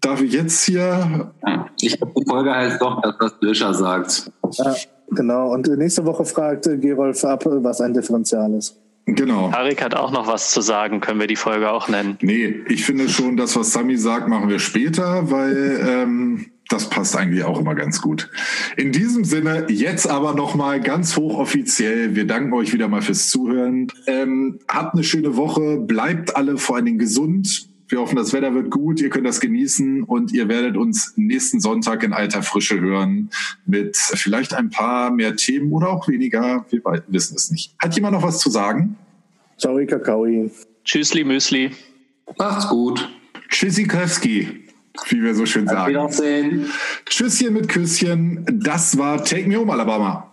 Darf 0.00 0.22
ich 0.22 0.32
jetzt 0.32 0.64
hier. 0.64 1.32
Ja. 1.46 1.66
Ich 1.80 1.98
glaube, 1.98 2.14
die 2.18 2.24
Folge 2.24 2.54
heißt 2.54 2.80
doch, 2.80 3.02
dass 3.02 3.18
das 3.18 3.34
Löscher 3.40 3.74
sagt. 3.74 4.30
Ja, 4.52 4.74
genau. 5.10 5.52
Und 5.52 5.66
nächste 5.66 6.04
Woche 6.06 6.24
fragt 6.24 6.64
Gerolf 6.80 7.24
ab, 7.24 7.44
was 7.46 7.80
ein 7.80 7.92
Differential 7.92 8.54
ist. 8.54 8.76
Genau. 9.06 9.50
Arik 9.50 9.82
hat 9.82 9.94
auch 9.94 10.10
noch 10.10 10.26
was 10.26 10.50
zu 10.50 10.62
sagen, 10.62 11.00
können 11.00 11.20
wir 11.20 11.26
die 11.26 11.36
Folge 11.36 11.70
auch 11.70 11.88
nennen. 11.88 12.16
Nee, 12.22 12.62
ich 12.68 12.84
finde 12.84 13.08
schon, 13.10 13.36
das, 13.36 13.54
was 13.54 13.72
Sami 13.72 13.98
sagt, 13.98 14.28
machen 14.28 14.48
wir 14.48 14.58
später, 14.58 15.30
weil 15.30 15.80
ähm, 15.86 16.46
das 16.68 16.88
passt 16.88 17.16
eigentlich 17.16 17.44
auch 17.44 17.60
immer 17.60 17.74
ganz 17.74 18.00
gut. 18.00 18.30
In 18.76 18.90
diesem 18.90 19.24
Sinne, 19.24 19.66
jetzt 19.68 20.08
aber 20.08 20.34
nochmal 20.34 20.80
ganz 20.80 21.16
hochoffiziell. 21.16 22.16
Wir 22.16 22.26
danken 22.26 22.52
euch 22.54 22.72
wieder 22.72 22.88
mal 22.88 23.02
fürs 23.02 23.28
Zuhören. 23.28 23.88
Ähm, 24.06 24.58
habt 24.68 24.94
eine 24.94 25.04
schöne 25.04 25.36
Woche, 25.36 25.78
bleibt 25.78 26.36
alle 26.36 26.56
vor 26.56 26.76
allen 26.76 26.86
Dingen 26.86 26.98
gesund. 26.98 27.68
Wir 27.88 28.00
hoffen, 28.00 28.16
das 28.16 28.32
Wetter 28.32 28.54
wird 28.54 28.70
gut, 28.70 29.00
ihr 29.00 29.10
könnt 29.10 29.26
das 29.26 29.40
genießen 29.40 30.04
und 30.04 30.32
ihr 30.32 30.48
werdet 30.48 30.76
uns 30.76 31.12
nächsten 31.16 31.60
Sonntag 31.60 32.02
in 32.02 32.14
alter 32.14 32.42
Frische 32.42 32.80
hören 32.80 33.30
mit 33.66 33.96
vielleicht 33.96 34.54
ein 34.54 34.70
paar 34.70 35.10
mehr 35.10 35.36
Themen 35.36 35.70
oder 35.70 35.90
auch 35.90 36.08
weniger. 36.08 36.64
Wir 36.70 36.80
wissen 37.08 37.36
es 37.36 37.50
nicht. 37.50 37.74
Hat 37.78 37.94
jemand 37.94 38.14
noch 38.14 38.22
was 38.22 38.38
zu 38.38 38.48
sagen? 38.48 38.96
Ciao, 39.58 39.78
Kakaoi. 39.86 40.50
Tschüssli, 40.84 41.24
Müsli. 41.24 41.72
Macht's 42.38 42.68
gut. 42.68 43.08
Tschüssikowski, 43.50 44.63
wie 45.08 45.22
wir 45.22 45.34
so 45.34 45.46
schön 45.46 45.68
Auf 45.68 45.74
sagen. 45.74 45.90
Wiedersehen. 45.90 46.70
Tschüsschen 47.06 47.52
mit 47.52 47.68
Küsschen. 47.68 48.44
Das 48.62 48.96
war 48.96 49.24
Take 49.24 49.48
Me 49.48 49.56
Home 49.56 49.72
Alabama. 49.72 50.32